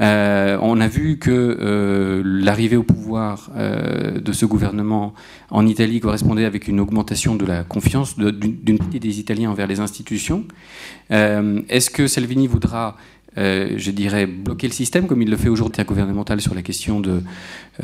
Euh, 0.00 0.56
on 0.62 0.80
a 0.80 0.88
vu 0.88 1.18
que 1.18 1.30
euh, 1.30 2.22
l'arrivée 2.24 2.76
au 2.76 2.82
pouvoir 2.82 3.50
euh, 3.56 4.20
de 4.20 4.32
ce 4.32 4.46
gouvernement 4.46 5.14
en 5.50 5.66
Italie 5.66 6.00
correspondait 6.00 6.44
avec 6.44 6.68
une 6.68 6.80
augmentation 6.80 7.34
de 7.34 7.44
la 7.44 7.64
confiance 7.64 8.16
d'une 8.16 8.78
partie 8.78 9.00
des 9.00 9.18
Italiens 9.18 9.50
envers 9.50 9.66
les 9.66 9.80
institutions. 9.80 10.44
Est-ce 11.10 11.90
que 11.90 12.06
Salvini 12.06 12.46
voudra 12.46 12.96
euh, 13.38 13.74
je 13.76 13.92
dirais, 13.92 14.26
bloquer 14.26 14.66
le 14.66 14.72
système, 14.72 15.06
comme 15.06 15.22
il 15.22 15.30
le 15.30 15.36
fait 15.36 15.48
aujourd'hui 15.48 15.84
gouvernemental 15.84 16.40
sur 16.40 16.52
la 16.52 16.62
question 16.62 16.98
de, 16.98 17.22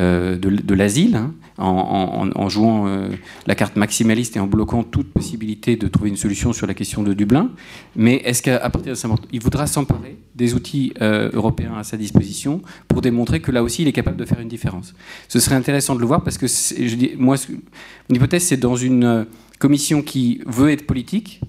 euh, 0.00 0.36
l'asile, 0.70 1.16
hein, 1.16 1.34
en, 1.56 2.48
jouant 2.48 2.88
euh, 2.88 3.08
la 3.46 3.54
carte 3.54 3.76
maximaliste 3.76 4.36
et 4.36 4.40
en 4.40 4.48
bloquant 4.48 4.82
toute 4.82 5.12
possibilité 5.12 5.76
de 5.76 5.86
trouver 5.86 6.10
une 6.10 6.16
solution 6.16 6.52
sur 6.52 6.66
la 6.66 6.74
question 6.74 7.04
de 7.04 7.14
Dublin. 7.14 7.50
Mais 7.94 8.16
est-ce 8.24 8.42
qu'à 8.42 8.58
partir 8.70 8.94
de 8.94 9.06
moment, 9.06 9.20
il 9.32 9.40
voudra 9.40 9.68
s'emparer 9.68 10.16
des 10.34 10.54
outils 10.54 10.92
européens 11.00 11.74
à 11.78 11.84
sa 11.84 11.96
disposition 11.96 12.60
pour 12.88 13.00
démontrer 13.00 13.40
que 13.40 13.52
là 13.52 13.62
aussi, 13.62 13.82
il 13.82 13.88
est 13.88 13.92
capable 13.92 14.16
de 14.16 14.24
faire 14.24 14.40
une 14.40 14.48
différence? 14.48 14.94
Ce 15.28 15.38
serait 15.38 15.54
intéressant 15.54 15.94
de 15.94 16.00
le 16.00 16.06
voir 16.06 16.24
parce 16.24 16.38
que, 16.38 16.46
moi, 17.16 17.36
mon 18.08 18.16
hypothèse, 18.16 18.42
c'est 18.42 18.56
dans 18.56 18.76
une 18.76 19.26
commission 19.58 20.02
qui 20.02 20.42
veut 20.46 20.70
être 20.70 20.86
politique, 20.86 21.40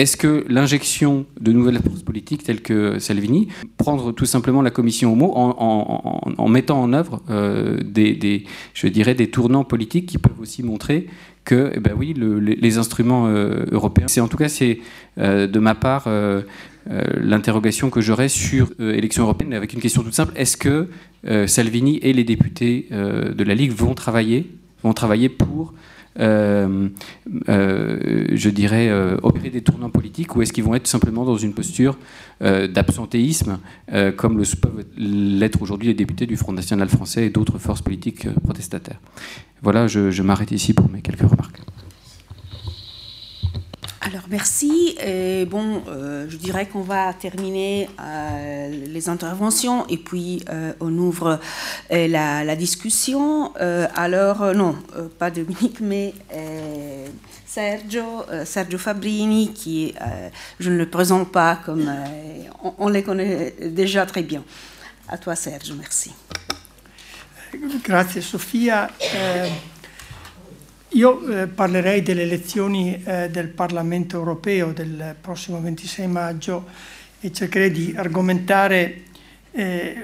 est-ce 0.00 0.16
que 0.16 0.46
l'injection 0.48 1.26
de 1.40 1.52
nouvelles 1.52 1.78
forces 1.78 2.02
politiques 2.02 2.42
telles 2.42 2.62
que 2.62 2.98
Salvini, 2.98 3.48
prendre 3.76 4.12
tout 4.12 4.24
simplement 4.24 4.62
la 4.62 4.70
commission 4.70 5.12
au 5.12 5.14
mot 5.14 5.30
en, 5.34 6.48
mettant 6.48 6.80
en 6.80 6.94
œuvre 6.94 7.22
euh, 7.28 7.78
des, 7.84 8.44
je 8.72 8.86
dirais, 8.86 9.14
des 9.14 9.28
tournants 9.30 9.64
politiques 9.64 10.06
qui 10.06 10.16
peuvent 10.16 10.40
aussi 10.40 10.62
montrer 10.62 11.06
que, 11.44 11.72
eh 11.74 11.80
ben 11.80 11.92
oui, 11.98 12.14
les, 12.14 12.78
instruments 12.78 13.26
euh, 13.26 13.66
européens. 13.72 14.08
C'est 14.08 14.22
en 14.22 14.28
tout 14.28 14.38
cas, 14.38 14.48
c'est 14.48 14.78
euh, 15.18 15.46
de 15.46 15.58
ma 15.58 15.74
part 15.74 16.08
l'interrogation 17.20 17.90
que 17.90 18.00
j'aurais 18.00 18.30
sur 18.30 18.70
l'élection 18.78 19.24
européenne, 19.24 19.52
avec 19.52 19.74
une 19.74 19.80
question 19.80 20.02
toute 20.02 20.14
simple 20.14 20.32
est-ce 20.34 20.56
que 20.56 20.88
Salvini 21.46 21.98
et 22.02 22.14
les 22.14 22.24
députés 22.24 22.88
de 22.90 23.44
la 23.44 23.54
Ligue 23.54 23.72
vont 23.72 23.94
travailler, 23.94 24.50
vont 24.82 24.94
travailler 24.94 25.28
pour 25.28 25.74
je 26.16 26.88
dirais, 28.48 28.88
euh, 28.88 29.16
opérer 29.22 29.50
des 29.50 29.62
tournants 29.62 29.90
politiques 29.90 30.34
ou 30.36 30.42
est-ce 30.42 30.52
qu'ils 30.52 30.64
vont 30.64 30.74
être 30.74 30.86
simplement 30.86 31.24
dans 31.24 31.36
une 31.36 31.54
posture 31.54 31.98
d'absentéisme, 32.40 33.58
comme 34.16 34.38
le 34.38 34.44
peuvent 34.60 34.84
l'être 34.96 35.60
aujourd'hui 35.60 35.88
les 35.88 35.94
députés 35.94 36.26
du 36.26 36.36
Front 36.36 36.52
National 36.52 36.88
français 36.88 37.26
et 37.26 37.30
d'autres 37.30 37.58
forces 37.58 37.82
politiques 37.82 38.26
protestataires? 38.42 39.00
Voilà, 39.62 39.86
je 39.86 40.22
m'arrête 40.22 40.50
ici 40.50 40.72
pour 40.72 40.88
mes 40.90 41.02
quelques 41.02 41.20
remarques. 41.20 41.60
Alors 44.02 44.22
merci. 44.30 44.96
Bon, 45.50 45.82
euh, 45.88 46.26
je 46.28 46.36
dirais 46.38 46.66
qu'on 46.66 46.80
va 46.80 47.12
terminer 47.12 47.88
euh, 48.00 48.86
les 48.86 49.08
interventions 49.10 49.86
et 49.88 49.98
puis 49.98 50.42
euh, 50.48 50.72
on 50.80 50.96
ouvre 50.96 51.38
la, 51.90 52.56
discussion. 52.56 53.52
alors 53.56 54.54
non, 54.54 54.76
pas 55.18 55.30
Dominique, 55.30 55.80
mais 55.80 56.14
Sergio, 57.46 58.24
Sergio 58.44 58.78
Fabrini, 58.78 59.52
qui 59.52 59.94
je 60.58 60.70
ne 60.70 60.76
le 60.76 60.88
présente 60.88 61.30
pas 61.30 61.56
comme 61.64 61.90
on, 62.64 62.74
on, 62.78 62.88
les 62.88 63.02
connaît 63.02 63.54
déjà 63.60 64.06
très 64.06 64.22
bien. 64.22 64.42
À 65.08 65.18
toi 65.18 65.36
Sergio, 65.36 65.74
merci. 65.74 66.12
Grazie 67.84 68.22
Sofia. 68.22 68.88
Io 70.94 71.24
eh, 71.28 71.46
parlerei 71.46 72.02
delle 72.02 72.22
elezioni 72.22 73.00
eh, 73.04 73.30
del 73.30 73.46
Parlamento 73.46 74.16
europeo 74.16 74.72
del 74.72 75.14
prossimo 75.20 75.60
26 75.60 76.06
maggio 76.08 76.66
e 77.20 77.32
cercherei 77.32 77.70
di 77.70 77.94
argomentare 77.96 79.02
eh, 79.52 79.96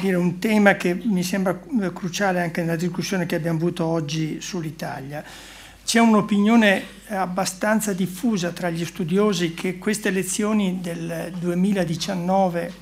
dire, 0.00 0.16
un 0.16 0.40
tema 0.40 0.74
che 0.74 0.94
mi 0.94 1.22
sembra 1.22 1.60
eh, 1.80 1.92
cruciale 1.92 2.40
anche 2.40 2.60
nella 2.60 2.74
discussione 2.74 3.24
che 3.24 3.36
abbiamo 3.36 3.58
avuto 3.58 3.84
oggi 3.84 4.40
sull'Italia. 4.40 5.22
C'è 5.84 6.00
un'opinione 6.00 6.82
abbastanza 7.10 7.92
diffusa 7.92 8.50
tra 8.50 8.68
gli 8.68 8.84
studiosi 8.84 9.54
che 9.54 9.78
queste 9.78 10.08
elezioni 10.08 10.80
del 10.80 11.32
2019 11.38 12.72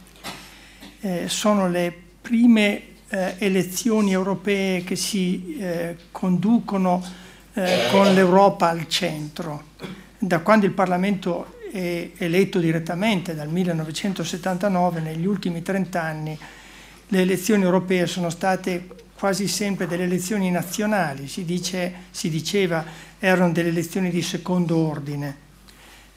eh, 1.00 1.24
sono 1.28 1.68
le 1.68 1.92
prime 2.22 2.82
eh, 3.08 3.34
elezioni 3.38 4.12
europee 4.12 4.84
che 4.84 4.96
si 4.96 5.56
eh, 5.58 5.96
conducono 6.10 7.02
eh, 7.54 7.88
con 7.90 8.12
l'Europa 8.14 8.68
al 8.68 8.86
centro. 8.88 9.64
Da 10.18 10.40
quando 10.40 10.66
il 10.66 10.72
Parlamento 10.72 11.56
è 11.72 12.10
eletto 12.16 12.58
direttamente 12.58 13.34
dal 13.34 13.48
1979, 13.48 15.00
negli 15.00 15.26
ultimi 15.26 15.62
30 15.62 16.02
anni 16.02 16.38
le 17.10 17.20
elezioni 17.20 17.62
europee 17.62 18.06
sono 18.06 18.30
state 18.30 18.86
quasi 19.18 19.48
sempre 19.48 19.86
delle 19.86 20.04
elezioni 20.04 20.50
nazionali, 20.50 21.26
si, 21.26 21.44
dice, 21.44 21.92
si 22.10 22.30
diceva 22.30 22.84
erano 23.18 23.50
delle 23.50 23.70
elezioni 23.70 24.10
di 24.10 24.22
secondo 24.22 24.76
ordine. 24.76 25.46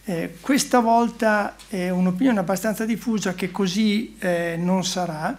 Eh, 0.04 0.36
questa 0.42 0.80
volta 0.80 1.56
è 1.68 1.90
un'opinione 1.90 2.40
abbastanza 2.40 2.86
diffusa 2.86 3.34
che 3.34 3.52
così 3.52 4.16
eh, 4.20 4.56
non 4.58 4.84
sarà 4.84 5.36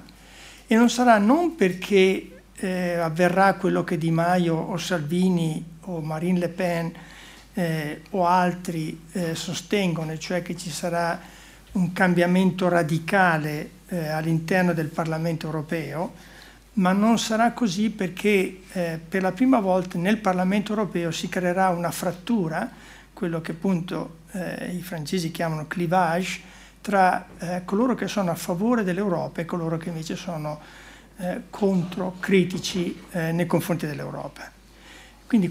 e 0.73 0.75
non 0.75 0.89
sarà 0.89 1.19
non 1.19 1.55
perché 1.55 2.31
eh, 2.55 2.95
avverrà 2.95 3.57
quello 3.57 3.85
che 3.85 3.99
Di 3.99 4.11
Maio 4.11 4.55
o 4.55 4.79
Salvini 4.79 5.63
o 5.81 6.01
Marine 6.01 6.39
Le 6.39 6.49
Pen 6.49 6.93
eh, 7.53 8.01
o 8.13 8.27
altri 8.27 8.99
eh, 9.13 9.35
sostengono, 9.35 10.17
cioè 10.17 10.41
che 10.41 10.57
ci 10.57 10.71
sarà 10.71 11.21
un 11.73 11.93
cambiamento 11.93 12.69
radicale 12.69 13.69
eh, 13.89 14.09
all'interno 14.09 14.73
del 14.73 14.87
Parlamento 14.87 15.45
europeo, 15.45 16.15
ma 16.75 16.93
non 16.93 17.19
sarà 17.19 17.53
così 17.53 17.91
perché 17.91 18.61
eh, 18.73 18.99
per 19.07 19.21
la 19.21 19.33
prima 19.33 19.61
volta 19.61 19.99
nel 19.99 20.17
Parlamento 20.17 20.73
europeo 20.73 21.11
si 21.11 21.29
creerà 21.29 21.69
una 21.69 21.91
frattura, 21.91 22.67
quello 23.13 23.43
che 23.43 23.51
appunto 23.51 24.21
eh, 24.31 24.73
i 24.75 24.81
francesi 24.81 25.31
chiamano 25.31 25.67
clivage, 25.67 26.41
tra 26.83 27.27
eh, 27.39 27.63
coloro 27.65 27.95
che 27.95 28.09
sono 28.09 28.31
a 28.31 28.35
favore 28.35 28.85
dell'Europa 28.85 29.41
e 29.41 29.47
coloro 29.47 29.79
che 29.79 29.89
invece 29.89 30.17
sono 30.17 30.61
eh, 31.17 31.43
contro, 31.49 32.17
critici 32.21 33.01
eh, 33.13 33.33
nei 33.33 33.47
confronti 33.47 33.87
dell'Europa. 33.87 34.51
Quindi 35.27 35.51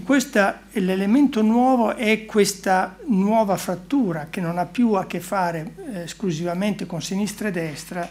l'elemento 0.74 1.42
nuovo 1.42 1.96
è 1.96 2.24
questa 2.24 2.98
nuova 3.06 3.56
frattura 3.56 4.28
che 4.30 4.40
non 4.40 4.58
ha 4.58 4.66
più 4.66 4.92
a 4.92 5.06
che 5.06 5.18
fare 5.18 5.74
eh, 5.92 6.02
esclusivamente 6.02 6.86
con 6.86 7.02
sinistra 7.02 7.48
e 7.48 7.50
destra, 7.50 8.08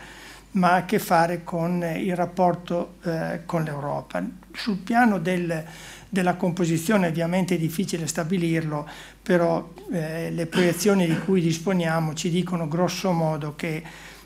ma 0.51 0.71
ha 0.71 0.75
a 0.75 0.85
che 0.85 0.99
fare 0.99 1.45
con 1.45 1.81
il 1.81 2.13
rapporto 2.13 2.95
eh, 3.03 3.43
con 3.45 3.63
l'Europa. 3.63 4.21
Sul 4.51 4.79
piano 4.79 5.17
del, 5.17 5.63
della 6.11 6.35
composizione 6.35 7.07
ovviamente 7.07 7.55
è 7.55 7.57
difficile 7.57 8.05
stabilirlo, 8.05 8.85
però 9.23 9.71
eh, 9.93 10.29
le 10.29 10.45
proiezioni 10.45 11.07
di 11.07 11.17
cui 11.19 11.39
disponiamo 11.39 12.13
ci 12.13 12.29
dicono 12.29 12.67
grosso 12.67 13.13
modo 13.13 13.55
che 13.55 13.81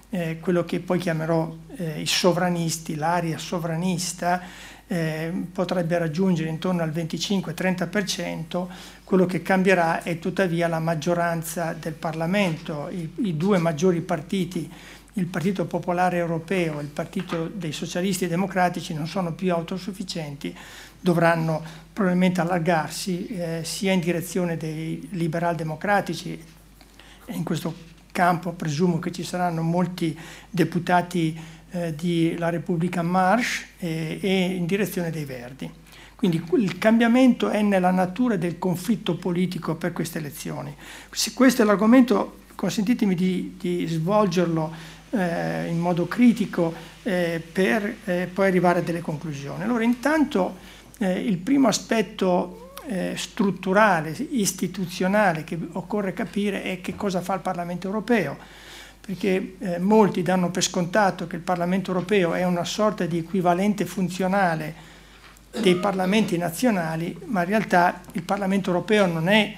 eh, 0.10 0.40
quello 0.40 0.66
che 0.66 0.80
poi 0.80 0.98
chiamerò 0.98 1.56
eh, 1.76 2.02
i 2.02 2.08
sovranisti, 2.08 2.96
l'area 2.96 3.38
sovranista, 3.38 4.42
eh, 4.88 5.32
potrebbe 5.52 6.00
raggiungere 6.00 6.50
intorno 6.50 6.82
al 6.82 6.90
25-30%, 6.90 8.66
quello 9.04 9.28
che 9.28 9.44
cambierà 9.44 10.02
è 10.02 10.18
tuttavia 10.18 10.68
la 10.68 10.80
maggioranza 10.80 11.76
del 11.80 11.94
Parlamento, 11.94 12.90
I, 12.90 13.12
i, 13.28 13.38
due 13.38 13.60
maggiori 13.60 14.02
partiti, 14.02 14.72
il 15.18 15.28
Partito 15.28 15.66
Popolare 15.66 16.18
Europeo 16.18 16.80
e 16.80 16.84
il 16.84 16.90
Partito 16.90 17.48
dei 17.48 17.72
Socialisti 17.72 18.28
Democratici 18.28 18.94
non 18.94 19.08
sono 19.08 19.34
più 19.34 19.52
autosufficienti, 19.54 20.56
dovranno 21.00 21.64
probabilmente 21.94 22.42
allargarsi 22.42 23.28
eh, 23.28 23.62
sia 23.64 23.94
in 23.94 24.02
direzione 24.02 24.58
dei 24.58 25.08
liberal 25.12 25.56
democratici, 25.56 26.34
e 27.26 27.34
in 27.34 27.44
questo 27.44 27.74
campo 28.12 28.52
presumo 28.52 29.00
che 29.00 29.12
ci 29.12 29.24
saranno 29.24 29.62
molti 29.62 30.18
deputati 30.50 31.40
eh, 31.72 31.96
di 31.96 32.36
La 32.38 32.50
Repubblica 32.50 33.02
Marche 33.02 33.68
e, 33.80 34.20
e 34.22 34.46
in 34.56 34.66
direzione 34.66 35.12
dei 35.12 35.26
Verdi. 35.26 35.72
Quindi 36.16 36.44
il 36.58 36.78
cambiamento 36.78 37.50
è 37.50 37.62
nella 37.62 37.92
natura 37.92 38.36
del 38.36 38.58
conflitto 38.58 39.16
politico 39.16 39.76
per 39.76 39.94
queste 39.94 40.18
elezioni. 40.18 40.76
Se 41.12 41.34
questo 41.34 41.62
è 41.62 41.66
l'argomento, 41.66 42.40
consentitemi 42.56 43.16
di, 43.16 43.56
di 43.60 43.86
svolgerlo 43.86 44.94
eh, 45.16 45.68
in 45.68 45.80
modo 45.80 46.08
critico 46.08 46.74
eh, 47.04 47.42
per 47.52 47.96
eh, 48.06 48.30
poi 48.32 48.48
arrivare 48.48 48.80
a 48.80 48.82
delle 48.82 49.02
conclusioni. 49.02 49.64
Allora, 49.64 49.84
intanto 49.84 50.56
eh, 50.98 51.20
il 51.20 51.38
primo 51.38 51.68
aspetto 51.68 52.72
eh, 52.88 53.14
strutturale, 53.16 54.16
istituzionale 54.32 55.44
che 55.44 55.58
occorre 55.74 56.14
capire 56.14 56.64
è 56.64 56.82
che 56.82 56.96
cosa 56.96 57.22
fa 57.22 57.34
il 57.34 57.42
Parlamento 57.42 57.88
europeo 57.88 58.38
perché 59.06 59.56
eh, 59.60 59.78
molti 59.78 60.24
danno 60.24 60.50
per 60.50 60.64
scontato 60.64 61.28
che 61.28 61.36
il 61.36 61.44
Parlamento 61.44 61.92
europeo 61.92 62.34
è 62.34 62.44
una 62.44 62.64
sorta 62.64 63.06
di 63.06 63.20
equivalente 63.20 63.86
funzionale 63.86 64.74
dei 65.62 65.76
parlamenti 65.76 66.38
nazionali, 66.38 67.16
ma 67.26 67.42
in 67.42 67.50
realtà 67.50 68.02
il 68.14 68.24
Parlamento 68.24 68.72
europeo 68.72 69.06
non 69.06 69.30
è 69.30 69.56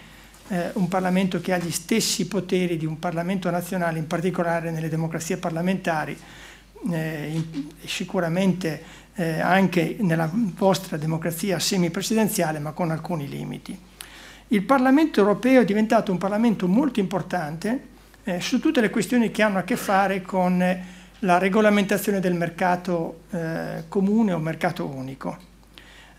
eh, 0.50 0.72
un 0.74 0.88
Parlamento 0.88 1.42
che 1.42 1.54
ha 1.54 1.58
gli 1.58 1.72
stessi 1.72 2.28
poteri 2.28 2.78
di 2.78 2.86
un 2.86 3.00
Parlamento 3.00 3.50
nazionale, 3.50 4.00
in 4.00 4.08
particolare 4.08 4.72
nelle 4.72 4.90
democrazie 4.90 5.38
parlamentari, 5.38 6.18
eh, 6.92 7.32
in, 7.32 7.68
sicuramente 7.86 8.82
eh, 9.16 9.40
anche 9.40 9.98
nella 10.00 10.30
vostra 10.34 10.98
democrazia 10.98 11.60
semipresidenziale, 11.60 12.60
ma 12.60 12.72
con 12.72 12.92
alcuni 12.92 13.28
limiti. 13.28 13.78
Il 14.50 14.64
Parlamento 14.64 15.20
europeo 15.20 15.62
è 15.62 15.66
diventato 15.66 16.12
un 16.12 16.18
Parlamento 16.18 16.68
molto 16.68 17.00
importante, 17.00 17.96
eh, 18.24 18.40
su 18.40 18.60
tutte 18.60 18.82
le 18.82 18.90
questioni 18.90 19.32
che 19.32 19.42
hanno 19.42 19.58
a 19.58 19.64
che 19.64 19.76
fare 19.76 20.22
con 20.22 20.64
la 21.22 21.38
regolamentazione 21.38 22.20
del 22.20 22.34
mercato 22.34 23.22
eh, 23.32 23.84
comune 23.88 24.34
o 24.34 24.38
mercato 24.38 24.86
unico. 24.86 25.56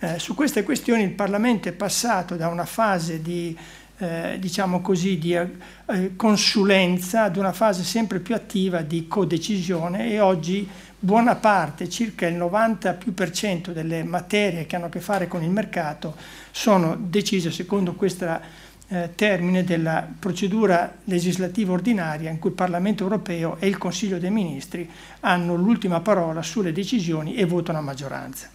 Eh, 0.01 0.19
su 0.19 0.35
queste 0.35 0.63
questioni 0.63 1.03
il 1.03 1.11
Parlamento 1.11 1.69
è 1.69 1.73
passato 1.73 2.37
da 2.37 2.49
una 2.49 2.65
fase 2.65 3.21
di, 3.21 3.57
eh, 3.99 4.37
diciamo 4.39 4.81
così, 4.81 5.19
di 5.19 5.35
eh, 5.35 6.17
consulenza 6.17 7.25
ad 7.25 7.37
una 7.37 7.53
fase 7.53 7.83
sempre 7.83 8.21
più 8.21 8.35
attiva 8.35 8.81
di 8.83 9.09
codecisione 9.09 10.11
e 10.11 10.21
oggi 10.21 10.69
buona 10.99 11.35
parte, 11.37 11.89
circa 11.89 12.27
il 12.27 12.35
90 12.35 12.95
più 12.95 13.13
per 13.13 13.31
cento 13.31 13.73
delle 13.73 14.05
materie 14.05 14.67
che 14.67 14.77
hanno 14.77 14.87
a 14.87 14.89
che 14.89 15.01
fare 15.01 15.27
con 15.29 15.43
il 15.43 15.51
mercato 15.51 16.15
sono 16.51 16.97
decise 16.99 17.51
secondo 17.51 17.95
questa 17.95 18.41
eh, 18.89 19.11
termine 19.15 19.65
della 19.65 20.07
procedura 20.19 20.97
legislativa 21.05 21.73
ordinaria 21.73 22.31
in 22.31 22.39
cui 22.39 22.51
il 22.51 22.57
Parlamento 22.57 23.03
europeo 23.03 23.57
e 23.59 23.67
il 23.67 23.79
Consiglio 23.79 24.19
dei 24.19 24.31
Ministri 24.31 24.89
hanno 25.21 25.57
l'ultima 25.57 26.01
parola 26.01 26.43
sulle 26.43 26.73
decisioni 26.73 27.35
e 27.35 27.45
votano 27.45 27.79
a 27.79 27.83
maggioranza. 27.83 28.49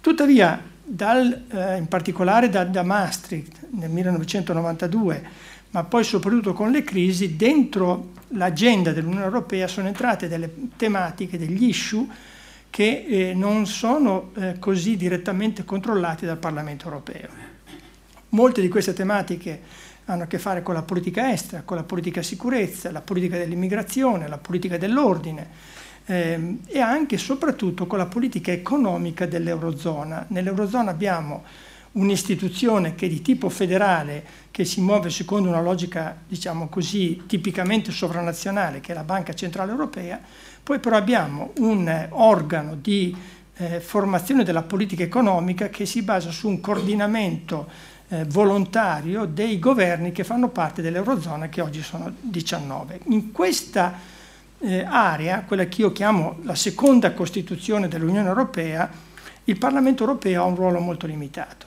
Tuttavia, 0.00 0.60
dal, 0.88 1.44
eh, 1.50 1.76
in 1.76 1.86
particolare 1.86 2.48
da, 2.48 2.64
da 2.64 2.82
Maastricht 2.82 3.66
nel 3.70 3.90
1992, 3.90 5.22
ma 5.70 5.84
poi 5.84 6.02
soprattutto 6.02 6.54
con 6.54 6.70
le 6.70 6.82
crisi, 6.82 7.36
dentro 7.36 8.12
l'agenda 8.28 8.92
dell'Unione 8.92 9.24
Europea 9.24 9.68
sono 9.68 9.86
entrate 9.86 10.28
delle 10.28 10.50
tematiche, 10.76 11.38
degli 11.38 11.64
issue 11.64 12.06
che 12.70 13.04
eh, 13.06 13.34
non 13.34 13.66
sono 13.66 14.30
eh, 14.34 14.58
così 14.58 14.96
direttamente 14.96 15.64
controllati 15.64 16.26
dal 16.26 16.38
Parlamento 16.38 16.84
europeo. 16.86 17.28
Molte 18.30 18.60
di 18.60 18.68
queste 18.68 18.92
tematiche 18.92 19.60
hanno 20.06 20.22
a 20.24 20.26
che 20.26 20.38
fare 20.38 20.62
con 20.62 20.74
la 20.74 20.82
politica 20.82 21.30
estera, 21.32 21.62
con 21.62 21.76
la 21.76 21.82
politica 21.82 22.22
sicurezza, 22.22 22.90
la 22.90 23.00
politica 23.00 23.36
dell'immigrazione, 23.36 24.28
la 24.28 24.38
politica 24.38 24.78
dell'ordine 24.78 25.76
ehm, 26.08 26.60
e 26.66 26.80
anche 26.80 27.14
e 27.14 27.18
soprattutto 27.18 27.86
con 27.86 27.98
la 27.98 28.06
politica 28.06 28.50
economica 28.50 29.26
dell'Eurozona. 29.26 30.24
Nell'Eurozona 30.28 30.90
abbiamo 30.90 31.44
un'istituzione 31.92 32.94
che 32.94 33.06
è 33.06 33.08
di 33.08 33.22
tipo 33.22 33.48
federale, 33.48 34.24
che 34.50 34.64
si 34.64 34.80
muove 34.80 35.10
secondo 35.10 35.48
una 35.48 35.60
logica, 35.60 36.16
diciamo 36.26 36.68
così, 36.68 37.22
tipicamente 37.26 37.92
sovranazionale, 37.92 38.80
che 38.80 38.92
è 38.92 38.94
la 38.94 39.04
Banca 39.04 39.34
Centrale 39.34 39.70
Europea, 39.70 40.20
poi 40.62 40.78
però 40.78 40.96
abbiamo 40.96 41.52
un 41.58 42.08
organo 42.10 42.74
di 42.74 43.16
eh, 43.56 43.80
formazione 43.80 44.44
della 44.44 44.62
politica 44.62 45.02
economica 45.02 45.68
che 45.68 45.86
si 45.86 46.02
basa 46.02 46.30
su 46.30 46.48
un 46.48 46.60
coordinamento 46.60 47.68
eh, 48.08 48.24
volontario 48.24 49.24
dei 49.24 49.58
governi 49.58 50.12
che 50.12 50.24
fanno 50.24 50.48
parte 50.48 50.82
dell'Eurozona, 50.82 51.48
che 51.48 51.60
oggi 51.60 51.82
sono 51.82 52.12
19. 52.20 53.00
In 53.06 53.32
questa 53.32 54.16
eh, 54.60 54.84
area, 54.84 55.42
quella 55.42 55.66
che 55.66 55.82
io 55.82 55.92
chiamo 55.92 56.38
la 56.42 56.54
seconda 56.54 57.12
Costituzione 57.12 57.88
dell'Unione 57.88 58.28
Europea, 58.28 58.90
il 59.44 59.58
Parlamento 59.58 60.02
europeo 60.02 60.42
ha 60.42 60.46
un 60.46 60.56
ruolo 60.56 60.80
molto 60.80 61.06
limitato. 61.06 61.66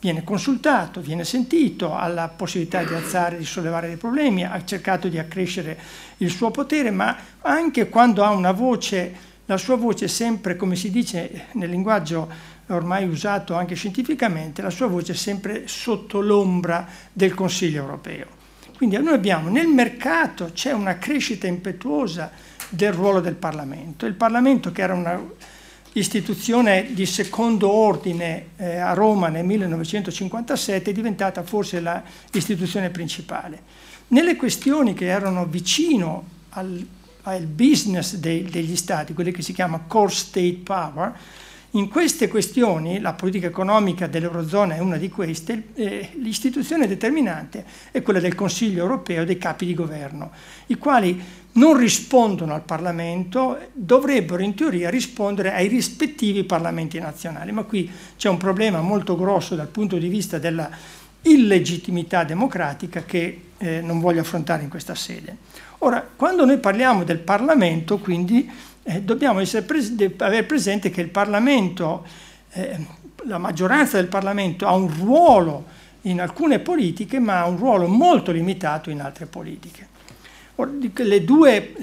Viene 0.00 0.24
consultato, 0.24 1.00
viene 1.00 1.24
sentito, 1.24 1.94
ha 1.94 2.08
la 2.08 2.28
possibilità 2.28 2.82
di 2.82 2.92
alzare, 2.92 3.38
di 3.38 3.44
sollevare 3.44 3.86
dei 3.86 3.96
problemi, 3.96 4.44
ha 4.44 4.64
cercato 4.64 5.08
di 5.08 5.18
accrescere 5.18 5.78
il 6.18 6.30
suo 6.30 6.50
potere, 6.50 6.90
ma 6.90 7.16
anche 7.40 7.88
quando 7.88 8.24
ha 8.24 8.30
una 8.30 8.50
voce, 8.50 9.14
la 9.46 9.56
sua 9.56 9.76
voce 9.76 10.06
è 10.06 10.08
sempre, 10.08 10.56
come 10.56 10.74
si 10.74 10.90
dice 10.90 11.46
nel 11.52 11.70
linguaggio 11.70 12.28
ormai 12.66 13.06
usato 13.06 13.54
anche 13.54 13.76
scientificamente, 13.76 14.60
la 14.60 14.70
sua 14.70 14.88
voce 14.88 15.12
è 15.12 15.16
sempre 15.16 15.68
sotto 15.68 16.20
l'ombra 16.20 16.86
del 17.12 17.34
Consiglio 17.34 17.82
europeo. 17.82 18.41
Quindi 18.82 19.00
noi 19.00 19.14
abbiamo 19.14 19.48
nel 19.48 19.68
mercato 19.68 20.50
c'è 20.52 20.72
una 20.72 20.98
crescita 20.98 21.46
impetuosa 21.46 22.32
del 22.68 22.92
ruolo 22.92 23.20
del 23.20 23.36
Parlamento. 23.36 24.06
Il 24.06 24.14
Parlamento, 24.14 24.72
che 24.72 24.82
era 24.82 24.92
un'istituzione 24.92 26.88
di 26.90 27.06
secondo 27.06 27.70
ordine 27.70 28.46
eh, 28.56 28.78
a 28.78 28.92
Roma 28.92 29.28
nel 29.28 29.44
1957, 29.44 30.90
è 30.90 30.92
diventata 30.92 31.44
forse 31.44 31.80
l'istituzione 32.32 32.90
principale. 32.90 33.62
nelle 34.08 34.34
questioni 34.34 34.94
che 34.94 35.06
erano 35.06 35.46
vicino 35.46 36.24
al, 36.48 36.84
al 37.22 37.46
business 37.46 38.16
dei, 38.16 38.42
degli 38.42 38.74
stati, 38.74 39.14
quelle 39.14 39.30
che 39.30 39.42
si 39.42 39.52
chiama 39.52 39.84
core 39.86 40.10
state 40.10 40.58
power, 40.64 41.16
in 41.74 41.88
queste 41.88 42.28
questioni, 42.28 43.00
la 43.00 43.14
politica 43.14 43.46
economica 43.46 44.06
dell'Eurozona 44.06 44.74
è 44.74 44.80
una 44.80 44.98
di 44.98 45.08
queste, 45.08 45.68
eh, 45.74 46.10
l'istituzione 46.16 46.86
determinante 46.86 47.64
è 47.90 48.02
quella 48.02 48.20
del 48.20 48.34
Consiglio 48.34 48.82
europeo 48.82 49.24
dei 49.24 49.38
capi 49.38 49.64
di 49.64 49.72
governo, 49.72 50.32
i 50.66 50.76
quali 50.76 51.18
non 51.52 51.76
rispondono 51.76 52.52
al 52.52 52.62
Parlamento, 52.62 53.58
dovrebbero 53.72 54.42
in 54.42 54.54
teoria 54.54 54.90
rispondere 54.90 55.54
ai 55.54 55.68
rispettivi 55.68 56.44
parlamenti 56.44 56.98
nazionali, 56.98 57.52
ma 57.52 57.62
qui 57.62 57.90
c'è 58.16 58.28
un 58.28 58.36
problema 58.36 58.82
molto 58.82 59.16
grosso 59.16 59.54
dal 59.54 59.68
punto 59.68 59.96
di 59.96 60.08
vista 60.08 60.38
della 60.38 60.68
illegittimità 61.22 62.24
democratica 62.24 63.04
che 63.04 63.40
eh, 63.56 63.80
non 63.80 64.00
voglio 64.00 64.20
affrontare 64.20 64.62
in 64.62 64.68
questa 64.68 64.94
sede. 64.94 65.36
Ora, 65.78 66.06
quando 66.14 66.44
noi 66.44 66.58
parliamo 66.58 67.04
del 67.04 67.18
Parlamento, 67.18 67.98
quindi 67.98 68.50
eh, 68.84 69.02
dobbiamo 69.02 69.40
pres- 69.64 69.92
avere 70.18 70.44
presente 70.44 70.90
che 70.90 71.00
il 71.00 71.08
Parlamento, 71.08 72.04
eh, 72.52 72.78
la 73.24 73.38
maggioranza 73.38 73.96
del 73.96 74.08
Parlamento 74.08 74.66
ha 74.66 74.74
un 74.74 74.92
ruolo 74.92 75.64
in 76.02 76.20
alcune 76.20 76.58
politiche, 76.58 77.20
ma 77.20 77.40
ha 77.40 77.46
un 77.46 77.56
ruolo 77.56 77.86
molto 77.86 78.32
limitato 78.32 78.90
in 78.90 79.00
altre 79.00 79.26
politiche. 79.26 79.88
Due, 81.24 81.74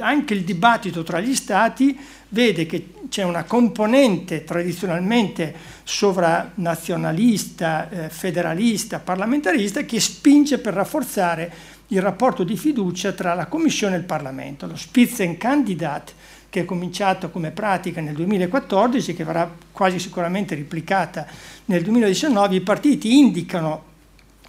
anche 0.00 0.34
il 0.34 0.44
dibattito 0.44 1.02
tra 1.02 1.20
gli 1.20 1.34
Stati 1.34 1.98
vede 2.28 2.66
che 2.66 2.88
c'è 3.08 3.22
una 3.22 3.44
componente 3.44 4.44
tradizionalmente 4.44 5.54
sovranazionalista, 5.84 7.88
eh, 7.88 8.08
federalista, 8.08 8.98
parlamentarista 8.98 9.84
che 9.84 10.00
spinge 10.00 10.58
per 10.58 10.74
rafforzare 10.74 11.52
il 11.88 12.02
rapporto 12.02 12.44
di 12.44 12.56
fiducia 12.56 13.12
tra 13.12 13.34
la 13.34 13.46
Commissione 13.46 13.94
e 13.94 13.98
il 13.98 14.04
Parlamento. 14.04 14.66
Lo 14.66 14.76
Spitzenkandidat 14.76 16.14
che 16.56 16.62
è 16.62 16.64
cominciato 16.64 17.28
come 17.30 17.50
pratica 17.50 18.00
nel 18.00 18.14
2014, 18.14 19.14
che 19.14 19.24
verrà 19.24 19.52
quasi 19.72 19.98
sicuramente 19.98 20.54
replicata 20.54 21.26
nel 21.66 21.82
2019, 21.82 22.54
i 22.54 22.60
partiti 22.62 23.18
indicano 23.18 23.84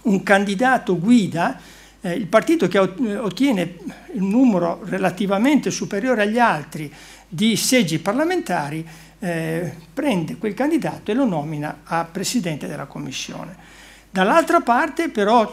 un 0.02 0.22
candidato 0.22 0.98
guida, 0.98 1.60
eh, 2.00 2.12
il 2.12 2.26
partito 2.26 2.66
che 2.66 2.78
ottiene 2.78 3.76
un 4.12 4.28
numero 4.30 4.80
relativamente 4.84 5.70
superiore 5.70 6.22
agli 6.22 6.38
altri 6.38 6.90
di 7.28 7.56
seggi 7.56 7.98
parlamentari 7.98 8.86
eh, 9.18 9.74
prende 9.92 10.36
quel 10.36 10.54
candidato 10.54 11.10
e 11.10 11.14
lo 11.14 11.26
nomina 11.26 11.80
a 11.84 12.04
presidente 12.04 12.66
della 12.66 12.86
commissione. 12.86 13.76
Dall'altra 14.18 14.62
parte 14.62 15.10
però 15.10 15.48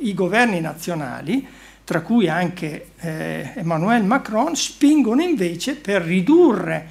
i 0.00 0.14
governi 0.14 0.60
nazionali 0.60 1.46
tra 1.84 2.00
cui 2.00 2.28
anche 2.28 2.88
eh, 2.98 3.52
Emmanuel 3.54 4.02
Macron, 4.02 4.56
spingono 4.56 5.22
invece 5.22 5.76
per 5.76 6.02
ridurre 6.02 6.88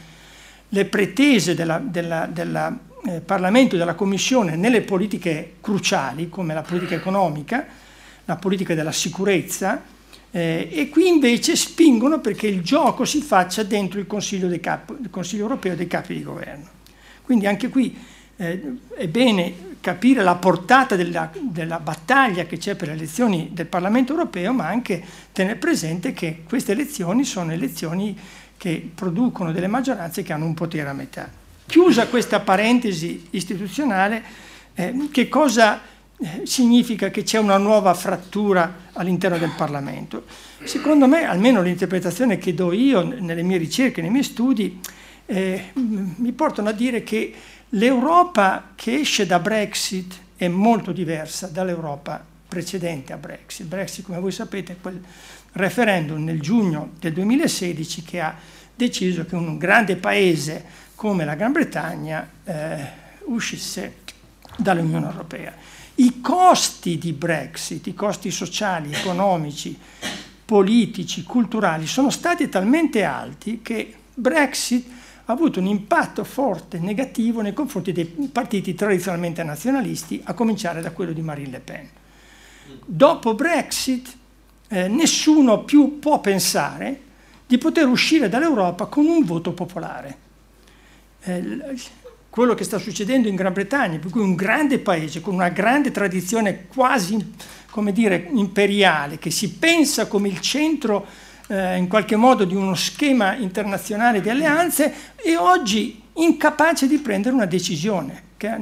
le 0.70 0.86
pretese 0.86 1.56
del 1.56 2.80
eh, 3.06 3.20
Parlamento 3.20 3.76
e 3.76 3.78
della 3.78 3.96
Commissione 3.96 4.56
nelle 4.56 4.80
politiche 4.80 5.56
cruciali, 5.60 6.30
come 6.30 6.54
la 6.54 6.62
politica 6.62 6.96
economica, 6.96 7.66
la 8.24 8.38
politica 8.38 8.74
della 8.74 8.94
sicurezza, 8.94 9.84
eh, 10.32 10.70
e 10.72 10.88
qui 10.88 11.10
invece 11.10 11.58
spingono 11.58 12.22
perché 12.22 12.48
il 12.48 12.62
gioco 12.62 13.04
si 13.04 13.20
faccia 13.20 13.64
dentro 13.64 14.00
il 14.00 14.08
Consiglio, 14.08 14.50
Cap- 14.62 14.96
il 15.02 15.10
Consiglio 15.10 15.42
europeo 15.42 15.76
dei 15.76 15.88
capi 15.88 16.14
di 16.14 16.24
governo. 16.24 16.70
Quindi 17.24 17.46
anche 17.46 17.68
qui 17.68 17.94
eh, 18.38 18.78
è 18.96 19.08
bene 19.10 19.68
capire 19.82 20.24
la 20.24 20.36
portata 20.36 20.96
della, 20.96 21.32
della 21.40 21.80
battaglia 21.80 22.46
che 22.46 22.58
c'è 22.58 22.76
per 22.76 22.90
le 22.90 22.94
elezioni 22.94 23.50
del 23.52 23.68
Parlamento 23.68 24.14
europeo, 24.14 24.54
ma 24.54 24.68
anche 24.68 25.04
tenere 25.32 25.58
presente 25.58 26.14
che 26.14 26.44
queste 26.48 26.74
elezioni 26.74 27.24
sono 27.24 27.52
elezioni 27.52 28.18
che 28.58 28.90
producono 28.94 29.52
delle 29.52 29.68
maggioranze 29.68 30.22
che 30.22 30.34
hanno 30.34 30.46
un 30.46 30.54
potere 30.54 30.90
a 30.90 30.94
metà. 30.94 31.30
Chiusa 31.66 32.08
questa 32.08 32.42
parentesi 32.42 33.28
istituzionale, 33.32 34.24
eh, 34.74 35.08
che 35.12 35.30
cosa 35.30 35.82
eh, 36.18 36.42
significa 36.44 37.10
che 37.10 37.24
c'è 37.24 37.38
una 37.38 37.58
nuova 37.58 37.94
frattura 37.94 38.90
all'interno 38.94 39.38
del 39.38 39.54
Parlamento? 39.56 40.26
Secondo 40.64 41.08
me, 41.08 41.24
almeno 41.24 41.62
l'interpretazione 41.62 42.38
che 42.38 42.54
do 42.54 42.74
io 42.74 43.02
nelle 43.02 43.44
mie 43.44 43.58
ricerche, 43.58 44.02
nei 44.02 44.10
miei 44.10 44.24
studi, 44.24 44.80
eh, 45.26 45.72
mi 45.74 46.32
portano 46.34 46.70
a 46.70 46.74
dire 46.74 47.04
che 47.04 47.34
L'Europa 47.74 48.72
che 48.76 48.96
esce 49.02 49.28
da 49.28 49.40
Brexit 49.40 50.18
è 50.36 50.48
molto 50.48 50.92
diversa 50.92 51.48
dall'Europa 51.48 52.24
precedente 52.48 53.14
a 53.14 53.18
Brexit. 53.18 53.68
Brexit, 53.68 54.06
come 54.06 54.20
voi 54.20 54.32
sapete, 54.32 54.74
è 54.74 54.78
quel 54.82 55.00
referendum 55.52 56.24
nel 56.24 56.42
giugno 56.42 56.94
del 57.00 57.14
2016 57.14 58.02
che 58.02 58.22
ha 58.22 58.36
deciso 58.76 59.24
che 59.26 59.36
un 59.36 59.60
grande 59.60 59.98
paese 59.98 60.66
come 60.96 61.26
la 61.26 61.36
Gran 61.36 61.52
Bretagna 61.52 62.28
eh, 62.44 62.88
uscisse 63.26 63.98
dall'Unione 64.58 65.06
Europea. 65.06 65.54
I 65.96 66.22
costi 66.22 66.98
di 66.98 67.14
Brexit, 67.14 67.86
i 67.86 67.94
costi 67.94 68.32
sociali, 68.32 68.94
economici, 68.94 69.78
politici, 70.44 71.22
culturali, 71.24 71.86
sono 71.86 72.10
stati 72.10 72.50
talmente 72.50 73.04
alti 73.04 73.62
che 73.62 73.94
Brexit 74.14 74.98
ha 75.32 75.34
avuto 75.34 75.60
un 75.60 75.68
impatto 75.68 76.24
forte 76.24 76.80
negativo 76.80 77.42
nei 77.42 77.54
confronti 77.54 77.92
dei 77.92 78.06
partiti 78.06 78.74
tradizionalmente 78.74 79.44
nazionalisti, 79.44 80.20
a 80.24 80.34
cominciare 80.34 80.82
da 80.82 80.92
quello 80.92 81.12
di 81.12 81.22
Marine 81.22 81.52
Le 81.52 81.60
Pen. 81.60 81.90
Dopo 82.84 83.36
Brexit 83.36 84.12
eh, 84.70 84.88
nessuno 84.88 85.64
più 85.64 86.00
può 86.00 86.20
pensare 86.20 87.02
di 87.46 87.60
poter 87.60 87.88
uscire 87.88 88.28
dall'Europa 88.28 88.86
con 88.86 89.06
un 89.06 89.24
voto 89.24 89.54
popolare. 89.54 90.18
Eh, 91.22 91.76
quello 92.32 92.56
che 92.56 92.64
sta 92.64 92.80
succedendo 92.80 93.28
in 93.28 93.36
Gran 93.36 93.54
Bretagna, 93.54 94.00
per 94.00 94.10
cui 94.10 94.22
un 94.22 94.34
grande 94.34 94.80
paese 94.80 95.22
con 95.22 95.36
una 95.36 95.50
grande 95.50 95.92
tradizione 95.92 96.66
quasi 96.66 97.34
come 97.70 97.92
dire, 97.92 98.30
imperiale, 98.32 99.20
che 99.20 99.30
si 99.30 99.52
pensa 99.52 100.08
come 100.08 100.28
il 100.28 100.40
centro 100.42 101.06
eh, 101.50 101.78
in 101.78 101.88
qualche 101.88 102.16
modo 102.16 102.46
di 102.46 102.56
uno 102.56 102.76
schema 102.76 103.36
internazionale 103.36 104.22
di 104.22 104.30
alleanze 104.30 104.94
e 105.16 105.36
oggi 105.36 106.02
incapace 106.14 106.88
di 106.88 107.00
prendere 107.00 107.34
una 107.34 107.46
decisione, 107.46 108.24
che 108.38 108.56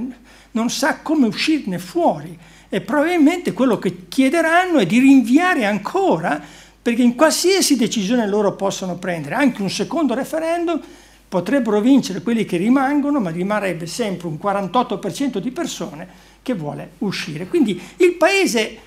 non 0.52 0.70
sa 0.70 1.00
come 1.02 1.28
uscirne 1.28 1.80
fuori 1.80 2.38
e 2.70 2.82
probabilmente 2.82 3.54
quello 3.54 3.78
che 3.78 4.08
chiederanno 4.08 4.80
è 4.80 4.86
di 4.86 5.00
rinviare 5.00 5.66
ancora 5.66 6.42
perché 6.82 7.02
in 7.02 7.16
qualsiasi 7.16 7.76
decisione 7.76 8.26
loro 8.26 8.56
possono 8.56 8.96
prendere, 8.96 9.36
anche 9.36 9.62
un 9.62 9.70
secondo 9.70 10.14
referendum, 10.14 10.82
potrebbero 11.28 11.82
vincere 11.82 12.22
quelli 12.22 12.46
che 12.46 12.56
rimangono, 12.56 13.20
ma 13.20 13.30
rimarrebbe 13.30 13.86
sempre 13.86 14.28
un 14.28 14.40
48% 14.42 15.40
di 15.40 15.52
persone 15.52 16.08
che 16.42 16.54
vuole 16.54 16.92
uscire. 17.00 17.48
Quindi 17.48 17.82
il 17.98 18.14
paese 18.14 18.78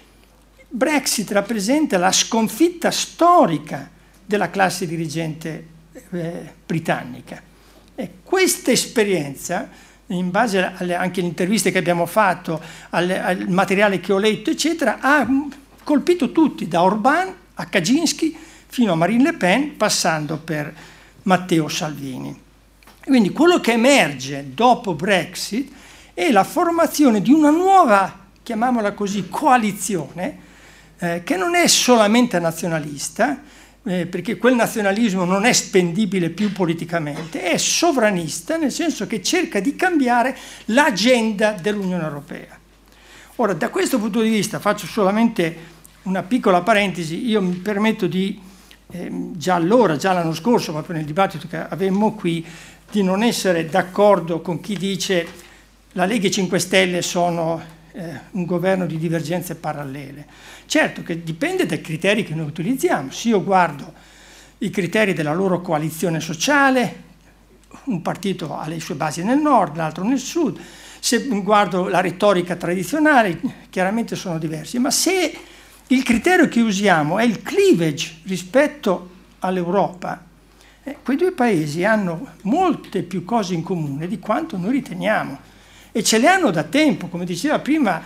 Brexit 0.73 1.33
rappresenta 1.33 1.99
la 1.99 2.13
sconfitta 2.13 2.93
storica 2.93 3.91
della 4.25 4.51
classe 4.51 4.87
dirigente 4.87 5.67
eh, 6.13 6.53
britannica. 6.65 7.43
E 7.97 8.11
questa 8.23 8.71
esperienza, 8.71 9.69
in 10.07 10.31
base 10.31 10.73
alle, 10.77 10.95
anche 10.95 11.19
alle 11.19 11.29
interviste 11.29 11.73
che 11.73 11.79
abbiamo 11.79 12.07
fatto, 12.07 12.61
alle, 12.91 13.21
al 13.21 13.49
materiale 13.49 13.99
che 13.99 14.13
ho 14.13 14.19
letto, 14.19 14.51
eccetera, 14.51 14.99
ha 15.01 15.27
colpito 15.83 16.31
tutti, 16.31 16.69
da 16.69 16.83
Orban 16.83 17.35
a 17.55 17.67
Kaczynski 17.67 18.37
fino 18.69 18.93
a 18.93 18.95
Marine 18.95 19.25
Le 19.25 19.33
Pen, 19.33 19.77
passando 19.77 20.37
per 20.37 20.73
Matteo 21.25 21.67
Salvini. 21.67 22.41
Quindi 23.03 23.31
quello 23.31 23.59
che 23.59 23.73
emerge 23.73 24.51
dopo 24.55 24.95
Brexit 24.95 25.73
è 26.15 26.31
la 26.31 26.45
formazione 26.45 27.21
di 27.21 27.33
una 27.33 27.51
nuova, 27.51 28.27
chiamiamola 28.41 28.93
così, 28.93 29.29
coalizione, 29.29 30.49
eh, 31.01 31.23
che 31.25 31.37
non 31.37 31.55
è 31.55 31.67
solamente 31.67 32.39
nazionalista, 32.39 33.43
eh, 33.83 34.07
perché 34.07 34.37
quel 34.37 34.55
nazionalismo 34.55 35.25
non 35.25 35.47
è 35.47 35.53
spendibile 35.53 36.29
più 36.31 36.53
politicamente, 36.53 37.43
è 37.43 37.57
sovranista 37.57 38.57
nel 38.57 38.71
senso 38.71 39.07
che 39.07 39.23
cerca 39.23 39.61
di 39.61 39.75
cambiare 39.75 40.37
l'agenda 40.67 41.53
dell'Unione 41.53 42.05
Europea. 42.05 42.59
Ora, 43.37 43.55
da 43.55 43.71
questo 43.71 43.99
punto 43.99 44.21
di 44.21 44.29
vista, 44.29 44.59
faccio 44.59 44.87
solamente 44.87 45.79
una 46.03 46.23
piccola 46.23 46.61
parentesi, 46.61 47.27
io 47.27 47.41
mi 47.41 47.57
permetto 47.57 48.07
di, 48.07 48.39
eh, 48.91 49.11
già 49.33 49.55
allora, 49.55 49.97
già 49.97 50.13
l'anno 50.13 50.35
scorso, 50.35 50.73
proprio 50.73 50.97
nel 50.97 51.07
dibattito 51.07 51.49
che 51.49 51.57
avevamo 51.57 52.15
qui, 52.15 52.45
di 52.91 53.03
non 53.03 53.23
essere 53.23 53.65
d'accordo 53.67 54.41
con 54.41 54.61
chi 54.61 54.77
dice 54.77 55.27
la 55.93 56.05
Lega 56.05 56.27
e 56.27 56.31
5 56.31 56.59
Stelle 56.59 57.03
sono 57.03 57.79
eh, 57.93 58.21
un 58.33 58.45
governo 58.45 58.87
di 58.87 58.99
divergenze 58.99 59.55
parallele. 59.55 60.27
Certo 60.71 61.03
che 61.03 61.25
dipende 61.25 61.67
dai 61.67 61.81
criteri 61.81 62.23
che 62.23 62.33
noi 62.33 62.47
utilizziamo. 62.47 63.11
Se 63.11 63.27
io 63.27 63.43
guardo 63.43 63.93
i 64.59 64.71
criteri 64.71 65.15
della 65.15 65.35
loro 65.35 65.61
coalizione 65.61 66.21
sociale, 66.21 67.03
un 67.87 68.01
partito 68.03 68.57
ha 68.57 68.69
le 68.69 68.79
sue 68.79 68.95
basi 68.95 69.25
nel 69.25 69.41
nord, 69.41 69.75
l'altro 69.75 70.05
nel 70.05 70.21
sud, 70.21 70.61
se 71.01 71.27
guardo 71.43 71.89
la 71.89 72.01
retorica 72.01 72.55
tradizionale, 72.55 73.41
chiaramente 73.69 74.15
sono 74.15 74.39
diversi, 74.39 74.79
ma 74.79 74.93
se 74.93 75.37
il 75.89 76.05
criterio 76.05 76.47
che 76.47 76.61
usiamo 76.61 77.19
è 77.19 77.25
il 77.25 77.43
cleavage 77.43 78.21
rispetto 78.27 79.11
all'Europa, 79.41 80.25
eh, 80.85 80.99
quei 81.03 81.17
due 81.17 81.33
paesi 81.33 81.83
hanno 81.83 82.35
molte 82.43 83.03
più 83.03 83.25
cose 83.25 83.55
in 83.55 83.65
comune 83.65 84.07
di 84.07 84.21
quanto 84.21 84.57
noi 84.57 84.71
riteniamo. 84.71 85.37
E 85.91 86.05
ce 86.05 86.19
le 86.19 86.29
hanno 86.29 86.53
da 86.53 86.63
tempo, 86.63 87.09
come 87.09 87.25
diceva 87.25 87.59
prima 87.59 88.01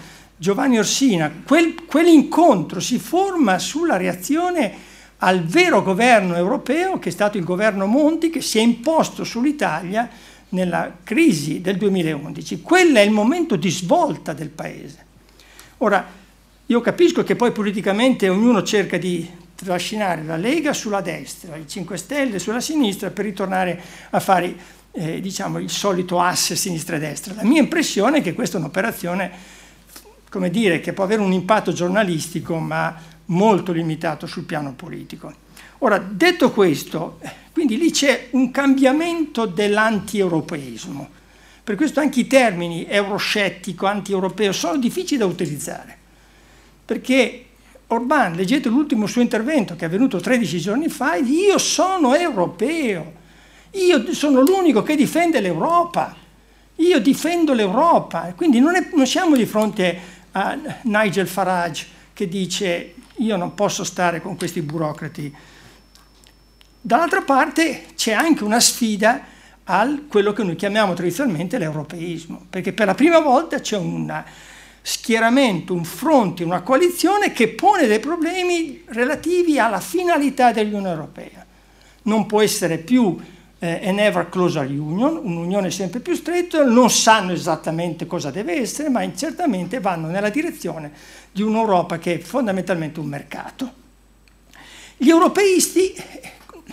Giovanni 0.44 0.76
Orsina, 0.76 1.33
quel, 1.42 1.87
quell'incontro 1.87 2.78
si 2.78 2.98
forma 2.98 3.59
sulla 3.59 3.96
reazione 3.96 4.70
al 5.16 5.42
vero 5.42 5.83
governo 5.83 6.35
europeo 6.37 6.98
che 6.98 7.09
è 7.09 7.12
stato 7.12 7.38
il 7.38 7.44
governo 7.44 7.87
Monti 7.87 8.28
che 8.28 8.42
si 8.42 8.59
è 8.59 8.61
imposto 8.61 9.24
sull'Italia 9.24 10.07
nella 10.50 10.98
crisi 11.02 11.62
del 11.62 11.78
2011. 11.78 12.61
Quello 12.61 12.98
è 12.98 13.00
il 13.00 13.11
momento 13.11 13.57
di 13.57 13.70
svolta 13.70 14.35
del 14.35 14.50
paese. 14.50 15.07
Ora, 15.78 16.07
io 16.66 16.80
capisco 16.83 17.24
che 17.24 17.37
poi 17.37 17.50
politicamente 17.50 18.28
ognuno 18.28 18.62
cerca 18.62 18.98
di 18.98 19.26
trascinare 19.54 20.24
la 20.24 20.37
Lega 20.37 20.74
sulla 20.74 21.00
destra, 21.00 21.57
i 21.57 21.66
5 21.66 21.96
Stelle 21.96 22.38
sulla 22.38 22.61
sinistra 22.61 23.09
per 23.09 23.24
ritornare 23.24 23.83
a 24.11 24.20
fare 24.20 24.54
eh, 24.92 25.22
diciamo, 25.22 25.59
il 25.59 25.70
solito 25.70 26.20
asse 26.20 26.54
sinistra 26.54 26.96
e 26.96 26.98
destra. 26.98 27.33
La 27.33 27.44
mia 27.44 27.62
impressione 27.62 28.18
è 28.18 28.22
che 28.22 28.35
questa 28.35 28.59
è 28.59 28.61
un'operazione 28.61 29.62
come 30.34 30.50
dire, 30.50 30.80
che 30.80 30.92
può 30.92 31.04
avere 31.04 31.22
un 31.22 31.30
impatto 31.30 31.72
giornalistico 31.72 32.58
ma 32.58 32.92
molto 33.26 33.70
limitato 33.70 34.26
sul 34.26 34.42
piano 34.42 34.72
politico. 34.72 35.32
Ora, 35.78 35.98
detto 35.98 36.50
questo, 36.50 37.20
quindi 37.52 37.78
lì 37.78 37.92
c'è 37.92 38.30
un 38.32 38.50
cambiamento 38.50 39.46
dell'anti-europeismo. 39.46 41.08
Per 41.62 41.76
questo 41.76 42.00
anche 42.00 42.18
i 42.18 42.26
termini 42.26 42.84
euroscettico, 42.84 43.86
anti-europeo 43.86 44.50
sono 44.50 44.76
difficili 44.76 45.18
da 45.18 45.26
utilizzare, 45.26 45.96
perché 46.84 47.44
Orban, 47.86 48.32
leggete 48.32 48.68
l'ultimo 48.68 49.06
suo 49.06 49.22
intervento 49.22 49.76
che 49.76 49.84
è 49.84 49.86
avvenuto 49.86 50.18
13 50.18 50.58
giorni 50.58 50.88
fa, 50.88 51.14
io 51.14 51.58
sono 51.58 52.12
europeo, 52.16 53.12
io 53.70 54.12
sono 54.12 54.40
l'unico 54.40 54.82
che 54.82 54.96
difende 54.96 55.38
l'Europa, 55.38 56.16
io 56.76 56.98
difendo 56.98 57.52
l'Europa, 57.52 58.32
quindi 58.36 58.58
non, 58.58 58.74
è, 58.74 58.88
non 58.94 59.06
siamo 59.06 59.36
di 59.36 59.46
fronte 59.46 60.13
a 60.36 60.58
Nigel 60.82 61.26
Farage 61.26 61.86
che 62.12 62.28
dice 62.28 62.94
io 63.16 63.36
non 63.36 63.54
posso 63.54 63.84
stare 63.84 64.20
con 64.20 64.36
questi 64.36 64.62
burocrati. 64.62 65.34
Dall'altra 66.80 67.22
parte 67.22 67.86
c'è 67.96 68.12
anche 68.12 68.44
una 68.44 68.60
sfida 68.60 69.32
a 69.64 69.98
quello 70.06 70.32
che 70.32 70.42
noi 70.42 70.56
chiamiamo 70.56 70.94
tradizionalmente 70.94 71.58
l'europeismo, 71.58 72.46
perché 72.50 72.72
per 72.72 72.86
la 72.86 72.94
prima 72.94 73.20
volta 73.20 73.60
c'è 73.60 73.76
una 73.76 74.24
schieramento, 74.86 75.72
un 75.72 75.84
fronte, 75.84 76.44
una 76.44 76.60
coalizione 76.60 77.32
che 77.32 77.48
pone 77.48 77.86
dei 77.86 78.00
problemi 78.00 78.82
relativi 78.88 79.58
alla 79.58 79.80
finalità 79.80 80.52
dell'Unione 80.52 80.90
Europea. 80.90 81.46
Non 82.02 82.26
può 82.26 82.42
essere 82.42 82.76
più 82.76 83.18
eh, 83.64 83.88
an 83.88 83.98
ever 83.98 84.29
closer 84.29 84.68
union, 84.68 85.18
un'unione 85.22 85.70
sempre 85.70 86.00
più 86.00 86.14
stretta, 86.14 86.62
non 86.64 86.90
sanno 86.90 87.33
esattamente 87.33 88.07
cosa 88.07 88.31
deve 88.31 88.61
essere, 88.61 88.90
ma 88.90 89.09
certamente 89.14 89.81
vanno 89.81 90.09
nella 90.09 90.29
direzione 90.29 90.92
di 91.33 91.42
un'Europa 91.42 91.98
che 91.98 92.14
è 92.14 92.18
fondamentalmente 92.18 93.00
un 93.00 93.07
mercato. 93.07 93.72
Gli 94.96 95.09
europeisti 95.09 95.94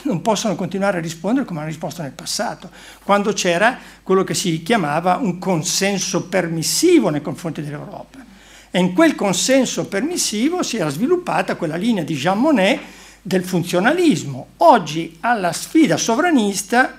non 0.04 0.22
possono 0.22 0.56
continuare 0.56 0.98
a 0.98 1.02
rispondere 1.02 1.46
come 1.46 1.60
hanno 1.60 1.70
risposto 1.70 2.02
nel 2.02 2.12
passato, 2.12 2.70
quando 3.04 3.32
c'era 3.34 3.78
quello 4.04 4.24
che 4.24 4.34
si 4.34 4.62
chiamava 4.62 5.16
un 5.16 5.40
consenso 5.40 6.28
permissivo 6.28 7.10
nei 7.10 7.22
confronti 7.22 7.62
dell'Europa. 7.62 8.20
E 8.70 8.80
in 8.80 8.94
quel 8.94 9.16
consenso 9.16 9.88
permissivo 9.88 10.64
si 10.64 10.78
era 10.78 10.90
sviluppata 10.90 11.56
quella 11.56 11.76
linea 11.76 12.04
di 12.04 12.16
Jean 12.16 12.40
Monnet 12.40 12.80
del 13.22 13.44
funzionalismo. 13.44 14.48
Oggi 14.58 15.18
alla 15.22 15.52
sfida 15.52 15.98
sovranista 15.98 16.98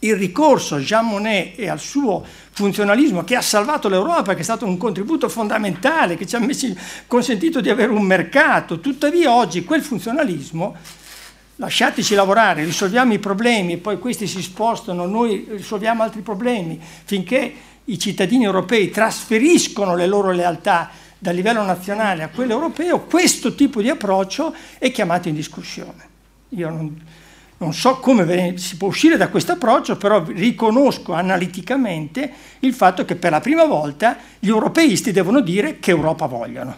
il 0.00 0.16
ricorso 0.16 0.74
a 0.74 0.80
Jean 0.80 1.06
Monnet 1.06 1.58
e 1.58 1.68
al 1.68 1.78
suo 1.78 2.24
funzionalismo 2.50 3.22
che 3.22 3.36
ha 3.36 3.40
salvato 3.40 3.88
l'Europa, 3.88 4.34
che 4.34 4.40
è 4.40 4.44
stato 4.44 4.66
un 4.66 4.76
contributo 4.76 5.28
fondamentale, 5.28 6.16
che 6.16 6.26
ci 6.26 6.34
ha 6.34 6.40
messi, 6.40 6.76
consentito 7.06 7.60
di 7.60 7.70
avere 7.70 7.92
un 7.92 8.02
mercato, 8.02 8.80
tuttavia 8.80 9.32
oggi 9.32 9.64
quel 9.64 9.82
funzionalismo 9.82 10.76
lasciateci 11.56 12.14
lavorare, 12.14 12.64
risolviamo 12.64 13.12
i 13.12 13.20
problemi 13.20 13.76
poi 13.76 13.98
questi 13.98 14.26
si 14.26 14.42
spostano, 14.42 15.06
noi 15.06 15.46
risolviamo 15.50 16.02
altri 16.02 16.20
problemi, 16.20 16.80
finché 17.04 17.54
i 17.84 17.98
cittadini 17.98 18.44
europei 18.44 18.90
trasferiscono 18.90 19.94
le 19.94 20.06
loro 20.06 20.32
lealtà 20.32 20.90
dal 21.22 21.36
livello 21.36 21.62
nazionale 21.62 22.24
a 22.24 22.30
quello 22.30 22.54
europeo, 22.54 23.04
questo 23.04 23.54
tipo 23.54 23.80
di 23.80 23.88
approccio 23.88 24.52
è 24.76 24.90
chiamato 24.90 25.28
in 25.28 25.36
discussione. 25.36 26.08
Io 26.48 26.68
non, 26.68 27.00
non 27.58 27.72
so 27.72 28.00
come 28.00 28.58
si 28.58 28.76
può 28.76 28.88
uscire 28.88 29.16
da 29.16 29.28
questo 29.28 29.52
approccio, 29.52 29.96
però 29.96 30.24
riconosco 30.24 31.12
analiticamente 31.12 32.28
il 32.58 32.74
fatto 32.74 33.04
che 33.04 33.14
per 33.14 33.30
la 33.30 33.38
prima 33.38 33.66
volta 33.66 34.16
gli 34.40 34.48
europeisti 34.48 35.12
devono 35.12 35.38
dire 35.38 35.78
che 35.78 35.92
Europa 35.92 36.26
vogliono. 36.26 36.76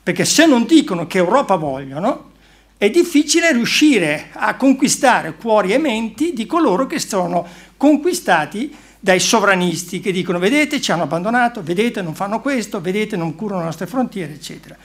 Perché 0.00 0.24
se 0.24 0.46
non 0.46 0.64
dicono 0.64 1.08
che 1.08 1.18
Europa 1.18 1.56
vogliono, 1.56 2.30
è 2.76 2.88
difficile 2.88 3.52
riuscire 3.52 4.28
a 4.32 4.54
conquistare 4.54 5.34
cuori 5.34 5.72
e 5.72 5.78
menti 5.78 6.32
di 6.34 6.46
coloro 6.46 6.86
che 6.86 7.00
sono 7.00 7.44
conquistati 7.76 8.72
dai 9.00 9.18
sovranisti 9.18 9.98
che 9.98 10.12
dicono 10.12 10.38
vedete 10.38 10.78
ci 10.80 10.92
hanno 10.92 11.04
abbandonato, 11.04 11.62
vedete 11.62 12.02
non 12.02 12.14
fanno 12.14 12.40
questo, 12.40 12.82
vedete 12.82 13.16
non 13.16 13.34
curano 13.34 13.60
le 13.60 13.66
nostre 13.66 13.86
frontiere, 13.86 14.34
eccetera. 14.34 14.76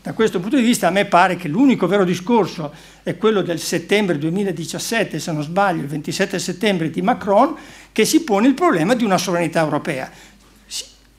Da 0.00 0.14
questo 0.14 0.40
punto 0.40 0.56
di 0.56 0.62
vista 0.62 0.86
a 0.86 0.90
me 0.90 1.04
pare 1.04 1.36
che 1.36 1.48
l'unico 1.48 1.86
vero 1.86 2.04
discorso 2.04 2.72
è 3.02 3.18
quello 3.18 3.42
del 3.42 3.60
settembre 3.60 4.16
2017, 4.16 5.18
se 5.18 5.32
non 5.32 5.42
sbaglio, 5.42 5.82
il 5.82 5.88
27 5.88 6.38
settembre 6.38 6.88
di 6.88 7.02
Macron, 7.02 7.54
che 7.92 8.06
si 8.06 8.22
pone 8.22 8.46
il 8.46 8.54
problema 8.54 8.94
di 8.94 9.04
una 9.04 9.18
sovranità 9.18 9.60
europea. 9.60 10.10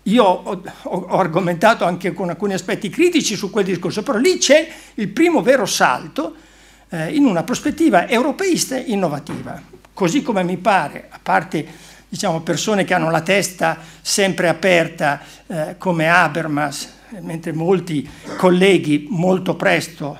Io 0.03 0.23
ho, 0.23 0.63
ho, 0.83 1.17
argomentato 1.19 1.85
anche 1.85 2.13
con 2.13 2.29
alcuni 2.29 2.53
aspetti 2.53 2.89
critici 2.89 3.35
su 3.35 3.51
quel 3.51 3.65
discorso, 3.65 4.01
però 4.01 4.17
lì 4.17 4.39
c'è 4.39 4.67
il 4.95 5.09
primo 5.09 5.43
vero 5.43 5.67
salto 5.67 6.33
eh, 6.89 7.13
in 7.13 7.25
una 7.25 7.43
prospettiva 7.43 8.07
europeista 8.07 8.75
innovativa. 8.77 9.61
Così 9.93 10.23
come 10.23 10.43
mi 10.43 10.57
pare, 10.57 11.07
a 11.09 11.19
parte 11.21 11.67
diciamo, 12.09 12.41
persone 12.41 12.83
che 12.83 12.93
hanno 12.93 13.11
la 13.11 13.21
testa 13.21 13.77
sempre 14.01 14.49
aperta 14.49 15.21
eh, 15.47 15.75
come 15.77 16.09
Habermas, 16.09 16.97
mentre 17.21 17.53
molti 17.53 18.07
colleghi 18.37 19.07
molto 19.09 19.55
presto 19.55 20.19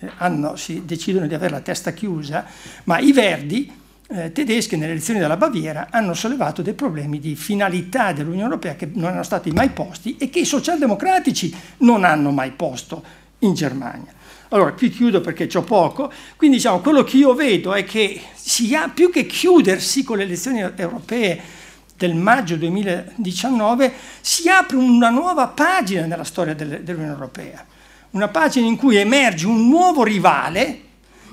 eh, 0.00 0.10
hanno, 0.18 0.56
si 0.56 0.84
decidono 0.84 1.26
di 1.26 1.34
avere 1.34 1.52
la 1.52 1.60
testa 1.60 1.92
chiusa, 1.92 2.44
ma 2.84 2.98
i 2.98 3.12
Verdi 3.12 3.72
eh, 4.10 4.32
tedesche 4.32 4.76
nelle 4.76 4.92
elezioni 4.92 5.20
della 5.20 5.36
Baviera 5.36 5.88
hanno 5.90 6.14
sollevato 6.14 6.62
dei 6.62 6.74
problemi 6.74 7.18
di 7.20 7.36
finalità 7.36 8.12
dell'Unione 8.12 8.44
Europea 8.44 8.74
che 8.74 8.90
non 8.92 9.06
erano 9.08 9.22
stati 9.22 9.50
mai 9.50 9.70
posti 9.70 10.16
e 10.16 10.30
che 10.30 10.40
i 10.40 10.44
socialdemocratici 10.44 11.54
non 11.78 12.04
hanno 12.04 12.30
mai 12.30 12.50
posto 12.52 13.02
in 13.40 13.54
Germania. 13.54 14.16
Allora, 14.50 14.72
qui 14.72 14.88
chiudo 14.88 15.20
perché 15.20 15.48
ho 15.58 15.62
poco, 15.62 16.10
quindi 16.36 16.56
diciamo, 16.56 16.80
quello 16.80 17.04
che 17.04 17.18
io 17.18 17.34
vedo 17.34 17.74
è 17.74 17.84
che 17.84 18.20
si 18.34 18.74
ha, 18.74 18.88
più 18.88 19.10
che 19.10 19.26
chiudersi 19.26 20.02
con 20.04 20.16
le 20.16 20.22
elezioni 20.22 20.60
europee 20.60 21.40
del 21.94 22.14
maggio 22.14 22.56
2019, 22.56 23.92
si 24.20 24.48
apre 24.48 24.76
una 24.76 25.10
nuova 25.10 25.48
pagina 25.48 26.06
nella 26.06 26.24
storia 26.24 26.54
dell'Unione 26.54 27.12
Europea, 27.12 27.62
una 28.12 28.28
pagina 28.28 28.66
in 28.66 28.76
cui 28.76 28.96
emerge 28.96 29.46
un 29.46 29.68
nuovo 29.68 30.02
rivale, 30.02 30.80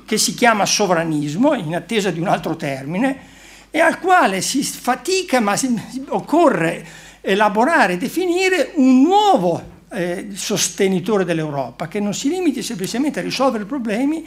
che 0.06 0.18
si 0.18 0.34
chiama 0.34 0.66
sovranismo, 0.66 1.54
in 1.54 1.74
attesa 1.74 2.12
di 2.12 2.20
un 2.20 2.28
altro 2.28 2.58
termine, 2.58 3.34
e 3.72 3.80
al 3.80 4.00
quale 4.00 4.42
si 4.42 4.62
fatica, 4.62 5.40
ma 5.40 5.56
si, 5.56 5.74
occorre 6.10 6.86
elaborare 7.22 7.94
e 7.94 7.98
definire 7.98 8.72
un 8.76 9.02
nuovo 9.02 9.74
eh, 9.90 10.30
sostenitore 10.34 11.26
dell'Europa, 11.26 11.88
che 11.88 12.00
non 12.00 12.14
si 12.14 12.30
limiti 12.30 12.62
semplicemente 12.62 13.20
a 13.20 13.24
risolvere 13.24 13.64
i 13.64 13.68
problemi, 13.68 14.26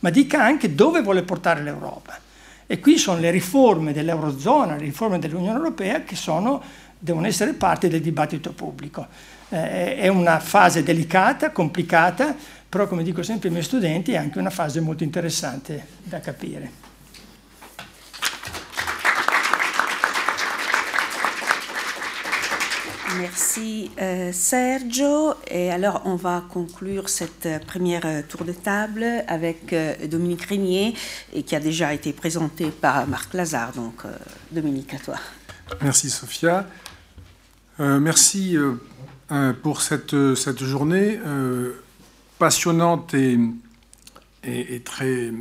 ma 0.00 0.10
dica 0.10 0.42
anche 0.42 0.74
dove 0.74 1.02
vuole 1.02 1.22
portare 1.22 1.62
l'Europa. 1.62 2.18
E 2.66 2.78
qui 2.78 2.98
sono 2.98 3.18
le 3.18 3.30
riforme 3.30 3.92
dell'Eurozona, 3.92 4.76
le 4.76 4.84
riforme 4.84 5.18
dell'Unione 5.18 5.56
Europea 5.56 6.02
che 6.02 6.14
sono, 6.14 6.62
devono 6.98 7.26
essere 7.26 7.54
parte 7.54 7.88
del 7.88 8.00
dibattito 8.00 8.52
pubblico. 8.52 9.06
Eh, 9.48 9.96
è 9.96 10.08
una 10.08 10.38
fase 10.38 10.82
delicata, 10.82 11.50
complicata, 11.50 12.36
però 12.68 12.86
come 12.86 13.02
dico 13.02 13.24
sempre 13.24 13.48
ai 13.48 13.54
miei 13.54 13.66
studenti 13.66 14.12
è 14.12 14.16
anche 14.16 14.38
una 14.38 14.50
fase 14.50 14.80
molto 14.80 15.02
interessante 15.02 15.84
da 16.04 16.20
capire. 16.20 16.88
Merci 23.18 23.90
euh, 24.00 24.32
Sergio. 24.32 25.34
Et 25.48 25.70
alors 25.70 26.02
on 26.04 26.16
va 26.16 26.44
conclure 26.48 27.08
cette 27.08 27.48
première 27.66 28.26
tour 28.28 28.44
de 28.44 28.52
table 28.52 29.04
avec 29.26 29.72
euh, 29.72 29.94
Dominique 30.06 30.42
Régnier 30.42 30.94
et 31.32 31.42
qui 31.42 31.56
a 31.56 31.60
déjà 31.60 31.92
été 31.92 32.12
présenté 32.12 32.70
par 32.70 33.06
Marc 33.06 33.34
Lazare. 33.34 33.72
Donc 33.72 34.04
euh, 34.04 34.12
Dominique, 34.52 34.94
à 34.94 34.98
toi. 34.98 35.16
Merci 35.82 36.10
Sophia. 36.10 36.66
merci 37.78 38.56
pour 39.62 39.82
cette, 39.82 40.34
cette 40.34 40.64
journée 40.64 41.20
passionnante 42.38 43.14
et, 43.14 43.38
et, 44.42 44.80
très, 44.80 45.32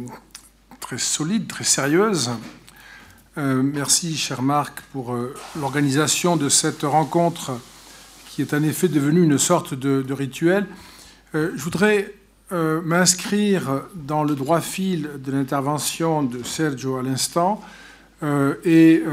très 0.80 1.00
solide, 1.00 1.48
très 1.48 1.64
sérieuse. 1.64 2.30
Euh, 3.40 3.62
merci, 3.64 4.18
cher 4.18 4.42
Marc, 4.42 4.82
pour 4.92 5.14
euh, 5.14 5.34
l'organisation 5.58 6.36
de 6.36 6.50
cette 6.50 6.82
rencontre 6.82 7.52
qui 8.30 8.42
est 8.42 8.54
en 8.54 8.62
effet 8.64 8.90
devenue 8.90 9.24
une 9.24 9.38
sorte 9.38 9.74
de, 9.74 10.12
rituel. 10.12 10.68
Euh, 11.36 11.52
je 11.56 11.64
voudrais 11.64 12.14
m'inscrire 12.52 13.84
dans 13.94 14.24
le 14.24 14.34
droit 14.34 14.60
fil 14.60 15.08
de 15.24 15.32
l'intervention 15.32 16.24
de 16.24 16.42
Sergio 16.42 16.98
à 16.98 17.04
l'instant 17.04 17.62
et 18.66 19.04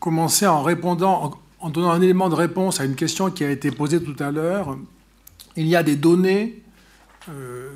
commencer 0.00 0.46
en 0.46 0.62
répondant, 0.62 1.38
en 1.60 1.68
donnant 1.68 1.90
un 1.90 2.00
élément 2.00 2.30
de 2.30 2.34
réponse 2.34 2.80
à 2.80 2.86
une 2.86 2.94
question 2.94 3.30
qui 3.30 3.44
a 3.44 3.50
été 3.50 3.70
posée 3.70 4.02
tout 4.02 4.16
à 4.20 4.30
l'heure. 4.30 4.78
Il 5.56 5.66
y 5.66 5.76
a 5.76 5.82
des 5.82 5.96
données 5.96 6.62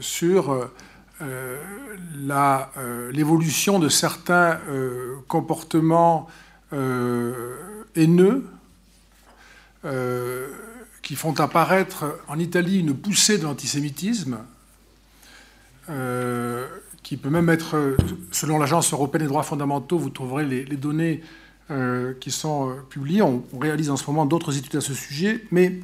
sur 0.01 0.71
l'évolution 3.13 3.79
de 3.79 3.89
certains 3.89 4.59
euh, 4.69 5.17
comportements 5.27 6.29
haineux 7.97 8.45
qui 11.03 11.17
font 11.17 11.41
apparaître 11.41 12.05
en 12.29 12.39
Italie 12.39 12.81
une 12.81 12.95
poussée 12.95 13.39
de 13.39 13.45
l'antisémitisme, 13.45 14.39
qui 17.03 17.17
peut 17.17 17.31
même 17.31 17.49
être, 17.49 17.97
selon 18.33 18.59
l'Agence 18.59 18.93
européenne 18.93 19.23
des 19.23 19.29
droits 19.29 19.45
fondamentaux, 19.45 19.99
vous 19.99 20.11
trouverez 20.11 20.45
les, 20.45 20.77
données 20.77 21.23
qui 22.21 22.31
sont 22.31 22.77
publiées. 22.91 23.23
On, 23.23 23.43
réalise 23.59 23.89
en 23.89 23.97
ce 23.97 24.05
moment 24.07 24.27
d'autres 24.27 24.59
études 24.59 24.77
à 24.77 24.83
ce 24.83 24.93
sujet, 24.93 25.43
mais 25.51 25.81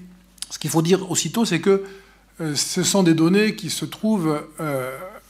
ce 0.50 0.58
qu'il 0.58 0.68
faut 0.68 0.82
dire 0.82 1.10
aussitôt, 1.10 1.46
c'est 1.46 1.60
que 1.60 1.84
ce 2.54 2.82
sont 2.82 3.02
des 3.02 3.14
données 3.14 3.56
qui 3.56 3.70
se 3.70 3.86
trouvent 3.86 4.42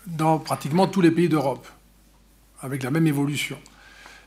dans 0.06 0.38
pratiquement 0.38 0.86
tous 0.86 1.00
les 1.00 1.10
pays 1.10 1.28
d'Europe, 1.28 1.66
avec 2.60 2.82
la 2.82 2.90
même 2.90 3.06
évolution. 3.06 3.56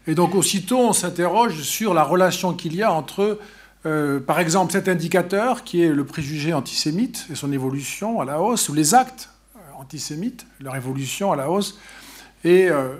Et 0.08 0.16
donc 0.16 0.36
aussitôt, 0.36 0.80
on 0.80 0.94
s'interroge 0.94 1.62
sur 1.62 1.94
la 1.94 2.04
relation 2.04 2.54
qu'il 2.54 2.76
y 2.76 2.82
a 2.82 2.92
entre, 2.92 3.40
euh, 3.86 4.20
par 4.20 4.40
exemple, 4.40 4.72
cet 4.72 4.88
indicateur 4.88 5.64
qui 5.64 5.82
est 5.82 5.90
le 5.90 6.06
préjugé 6.06 6.54
antisémite 6.54 7.28
et 7.30 7.36
son 7.36 7.52
évolution 7.52 8.22
à 8.22 8.26
la 8.26 8.42
hausse, 8.42 8.70
ou 8.70 8.74
les 8.74 8.96
actes 8.96 9.30
euh, 9.56 9.60
antisémites, 9.78 10.48
leur 10.62 10.76
évolution 10.76 11.32
à 11.32 11.36
la 11.36 11.50
hausse, 11.50 11.78
et 12.44 12.70
euh, 12.70 12.96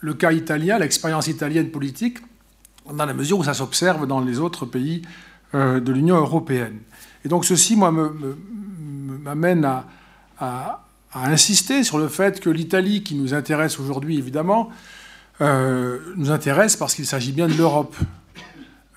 le 0.00 0.14
cas 0.14 0.32
italien, 0.32 0.78
l'expérience 0.78 1.26
italienne 1.26 1.70
politique, 1.70 2.18
dans 2.90 3.06
la 3.06 3.14
mesure 3.14 3.40
où 3.40 3.44
ça 3.44 3.54
s'observe 3.54 4.06
dans 4.06 4.20
les 4.20 4.38
autres 4.38 4.64
pays 4.64 5.02
de 5.52 5.92
l'Union 5.92 6.16
européenne. 6.16 6.78
Et 7.24 7.28
donc 7.28 7.44
ceci, 7.44 7.74
moi, 7.74 7.90
m'amène 7.90 9.64
à 10.38 10.85
a 11.16 11.28
insisté 11.28 11.82
sur 11.82 11.98
le 11.98 12.08
fait 12.08 12.40
que 12.40 12.50
l'Italie, 12.50 13.02
qui 13.02 13.14
nous 13.14 13.34
intéresse 13.34 13.80
aujourd'hui 13.80 14.18
évidemment, 14.18 14.70
euh, 15.40 15.98
nous 16.16 16.30
intéresse 16.30 16.76
parce 16.76 16.94
qu'il 16.94 17.06
s'agit 17.06 17.32
bien 17.32 17.48
de 17.48 17.54
l'Europe. 17.54 17.96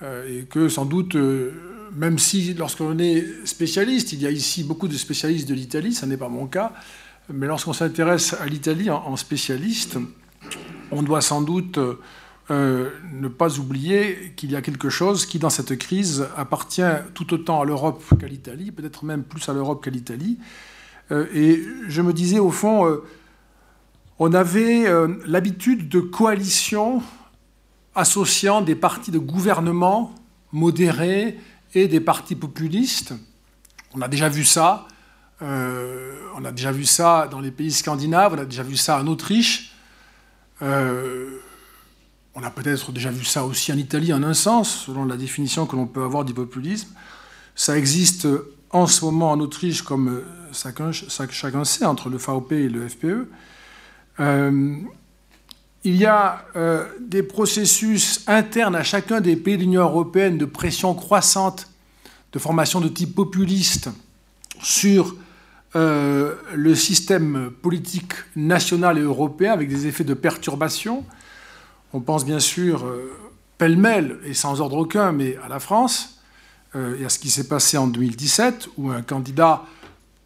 Euh, 0.01 0.39
et 0.39 0.45
que 0.45 0.69
sans 0.69 0.86
doute, 0.86 1.15
euh, 1.15 1.51
même 1.93 2.19
si 2.19 2.53
lorsqu'on 2.53 2.97
est 2.99 3.25
spécialiste, 3.45 4.13
il 4.13 4.21
y 4.21 4.27
a 4.27 4.32
ici 4.32 4.63
beaucoup 4.63 4.88
de 4.88 4.95
spécialistes 4.95 5.47
de 5.47 5.53
l'Italie, 5.53 5.93
ça 5.93 6.08
n'est 6.08 6.17
pas 6.17 6.29
mon 6.29 6.47
cas, 6.47 6.73
mais 7.32 7.47
lorsqu'on 7.47 7.73
s'intéresse 7.73 8.34
à 8.34 8.45
l'Italie 8.45 8.89
en, 8.89 9.15
spécialiste, 9.17 9.97
on 10.91 11.03
doit 11.03 11.21
sans 11.21 11.41
doute 11.41 11.77
ne 12.49 13.27
pas 13.27 13.60
oublier 13.60 14.34
qu'il 14.36 14.51
y 14.51 14.55
a 14.55 14.62
quelque 14.62 14.89
chose 14.89 15.25
qui, 15.25 15.38
dans 15.38 15.49
cette 15.49 15.77
crise, 15.77 16.25
appartient 16.38 16.82
tout 17.13 17.34
autant 17.34 17.62
à 17.62 17.65
l'Europe 17.65 18.03
qu'à 18.19 18.27
l'Italie, 18.27 18.71
peut-être 18.71 19.03
même 19.03 19.23
plus 19.23 19.47
à 19.49 19.53
l'Europe 19.53 19.84
qu'à 19.84 19.91
l'Italie, 19.91 20.39
et 21.12 21.63
je 21.88 22.02
me 22.02 22.13
disais, 22.13 22.39
au 22.39 22.52
fond, 22.52 22.86
euh, 22.86 23.04
on 24.19 24.34
avait 24.34 24.88
euh, 24.88 25.15
l'habitude 25.26 25.89
de 25.89 26.00
coalitions 26.00 27.02
associant 27.95 28.62
des 28.62 28.76
partis 28.76 29.12
de 29.12 29.19
gouvernement 29.19 30.13
modérés 30.52 31.39
et 31.74 31.88
des 31.88 32.00
partis 32.00 32.36
populistes. 32.36 33.13
On 33.93 34.02
a 34.02 34.08
déjà 34.08 34.30
vu 34.30 34.43
ça. 34.43 34.88
on 35.41 36.45
a 36.45 36.52
déjà 36.52 36.72
vu 36.72 36.86
ça 36.86 37.28
dans 37.30 37.39
les 37.39 37.52
pays 37.52 37.72
scandinaves, 37.72 38.34
on 38.34 38.39
a 38.39 38.45
déjà 38.45 38.63
vu 38.63 38.78
ça 38.78 39.02
en 39.02 39.08
Autriche. 39.08 39.74
on 40.62 42.43
a 42.43 42.52
peut-être 42.52 42.91
déjà 42.91 43.10
vu 43.10 43.26
ça 43.26 43.45
aussi 43.45 43.74
en 43.74 43.78
Italie, 43.78 44.13
en 44.13 44.24
un 44.24 44.34
sens, 44.34 44.86
selon 44.86 45.06
la 45.06 45.17
définition 45.17 45.65
que 45.65 45.76
l'on 45.76 45.88
peut 45.88 46.04
avoir 46.04 46.24
du 46.24 46.34
populisme. 46.34 46.89
Ça 47.56 47.78
existe 47.78 48.28
en 48.71 48.88
ce 48.88 49.05
moment 49.05 49.32
en 49.32 49.39
Autriche, 49.39 49.82
comme 49.82 50.21
chacun, 50.53 50.91
chacun 50.91 51.63
sait, 51.63 51.86
entre 51.86 52.10
le 52.10 52.17
VOP 52.17 52.51
et 52.51 52.69
le 52.69 52.88
FPE. 52.88 53.27
Euh, 54.19 54.75
il 55.84 55.95
y 55.95 56.05
a 56.05 56.45
euh, 56.55 56.86
des 56.99 57.23
processus 57.23 58.23
internes 58.27 58.75
à 58.75 58.84
chacun 58.84 59.21
des 59.21 59.36
pays 59.36 59.55
de 59.55 59.62
l'Union 59.62 59.84
européenne 59.84 60.38
de 60.38 60.45
pression 60.45 60.93
croissante 60.93 61.67
de 62.32 62.38
formation 62.38 62.79
de 62.82 62.89
type 62.89 63.15
populiste 63.15 63.89
sur 64.62 65.15
euh, 65.75 66.36
le 66.53 66.75
système 66.75 67.51
politique 67.62 68.13
national 68.36 68.97
et 68.97 69.01
européen 69.01 69.53
avec 69.53 69.69
des 69.69 69.88
effets 69.88 70.03
de 70.03 70.13
perturbation. 70.13 71.05
On 71.93 72.01
pense 72.01 72.25
bien 72.25 72.39
sûr 72.39 72.86
pêle-mêle 73.58 74.19
et 74.25 74.34
sans 74.34 74.62
ordre 74.62 74.77
aucun, 74.77 75.12
mais 75.12 75.38
à 75.43 75.47
la 75.47 75.60
France 75.60 76.18
et 76.75 77.03
à 77.03 77.10
ce 77.10 77.17
qui 77.17 77.29
s'est 77.32 77.47
passé 77.47 77.77
en 77.77 77.88
2017, 77.88 78.69
où 78.77 78.91
un 78.91 79.01
candidat 79.01 79.65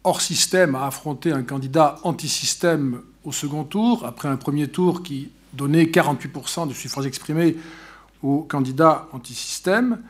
hors 0.04 0.20
système 0.20 0.74
a 0.74 0.86
affronté 0.86 1.32
un 1.32 1.42
candidat 1.42 1.98
anti-système 2.02 3.00
au 3.24 3.32
second 3.32 3.64
tour, 3.64 4.04
après 4.04 4.28
un 4.28 4.36
premier 4.36 4.68
tour 4.68 5.02
qui 5.02 5.30
donnait 5.54 5.84
48% 5.84 6.68
de 6.68 6.74
suffrages 6.74 7.06
exprimés 7.06 7.56
au 8.22 8.42
candidat 8.42 9.08
anti-système. 9.12 10.02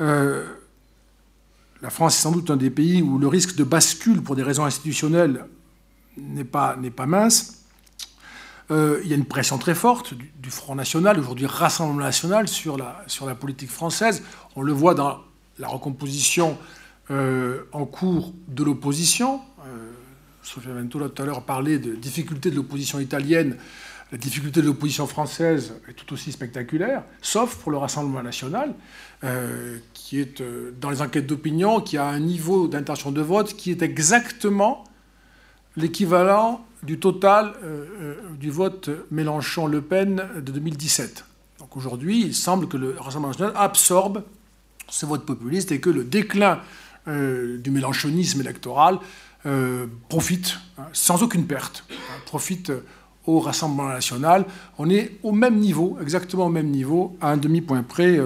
Euh, 0.00 0.46
la 1.82 1.90
France 1.90 2.16
est 2.16 2.22
sans 2.22 2.32
doute 2.32 2.50
un 2.50 2.56
des 2.56 2.70
pays 2.70 3.02
où 3.02 3.18
le 3.18 3.28
risque 3.28 3.56
de 3.56 3.64
bascule 3.64 4.22
pour 4.22 4.36
des 4.36 4.42
raisons 4.42 4.64
institutionnelles 4.64 5.44
n'est 6.16 6.44
pas, 6.44 6.76
pas 6.96 7.06
mince. 7.06 7.64
Euh, 8.70 9.00
il 9.02 9.10
y 9.10 9.12
a 9.12 9.16
une 9.16 9.26
pression 9.26 9.58
très 9.58 9.74
forte 9.74 10.14
du, 10.14 10.50
Front 10.50 10.74
National, 10.74 11.18
aujourd'hui 11.18 11.46
Rassemblement 11.46 12.04
National, 12.04 12.46
sur 12.46 12.76
la, 12.76 13.02
sur 13.06 13.26
la 13.26 13.34
politique 13.34 13.70
française. 13.70 14.22
On 14.54 14.62
le 14.62 14.72
voit 14.72 14.94
dans 14.94 15.18
la 15.58 15.68
recomposition 15.68 16.58
euh, 17.10 17.64
en 17.72 17.84
cours 17.84 18.32
de 18.48 18.62
l'opposition. 18.62 19.40
Euh, 19.66 19.90
Sofia 20.42 20.72
Ventura 20.72 21.08
tout 21.08 21.22
à 21.22 21.26
l'heure 21.26 21.44
parlait 21.44 21.78
de 21.78 21.94
difficultés 21.94 22.50
de 22.50 22.56
l'opposition 22.56 23.00
italienne. 23.00 23.56
La 24.12 24.18
difficulté 24.18 24.60
de 24.60 24.66
l'opposition 24.66 25.06
française 25.06 25.74
est 25.88 25.94
tout 25.94 26.12
aussi 26.12 26.32
spectaculaire, 26.32 27.02
sauf 27.22 27.56
pour 27.56 27.70
le 27.70 27.78
Rassemblement 27.78 28.22
national, 28.22 28.74
euh, 29.24 29.78
qui 29.94 30.20
est 30.20 30.42
dans 30.80 30.90
les 30.90 31.00
enquêtes 31.00 31.26
d'opinion, 31.26 31.80
qui 31.80 31.96
a 31.96 32.06
un 32.06 32.20
niveau 32.20 32.68
d'intention 32.68 33.10
de 33.10 33.22
vote 33.22 33.54
qui 33.54 33.70
est 33.70 33.82
exactement 33.82 34.84
l'équivalent 35.76 36.64
du 36.82 36.98
total 36.98 37.54
du 38.38 38.50
vote 38.50 38.90
Mélenchon-Le 39.10 39.80
Pen 39.80 40.22
de 40.36 40.52
2017. 40.52 41.24
Donc 41.60 41.76
aujourd'hui, 41.76 42.20
il 42.20 42.34
semble 42.34 42.68
que 42.68 42.76
le 42.76 42.96
Rassemblement 42.98 43.28
national 43.28 43.54
absorbe 43.56 44.24
ce 44.92 45.06
vote 45.06 45.24
populiste 45.24 45.72
et 45.72 45.80
que 45.80 45.90
le 45.90 46.04
déclin 46.04 46.60
euh, 47.08 47.58
du 47.58 47.70
mélanchonisme 47.70 48.40
électoral 48.42 48.98
euh, 49.46 49.86
profite, 50.08 50.58
hein, 50.78 50.84
sans 50.92 51.22
aucune 51.22 51.46
perte, 51.46 51.84
hein, 51.90 51.94
profite 52.26 52.70
euh, 52.70 52.84
au 53.26 53.40
Rassemblement 53.40 53.88
national. 53.88 54.44
On 54.78 54.90
est 54.90 55.18
au 55.22 55.32
même 55.32 55.58
niveau, 55.58 55.96
exactement 56.00 56.46
au 56.46 56.50
même 56.50 56.68
niveau, 56.68 57.16
à 57.20 57.30
un 57.30 57.36
demi-point 57.38 57.82
près 57.82 58.20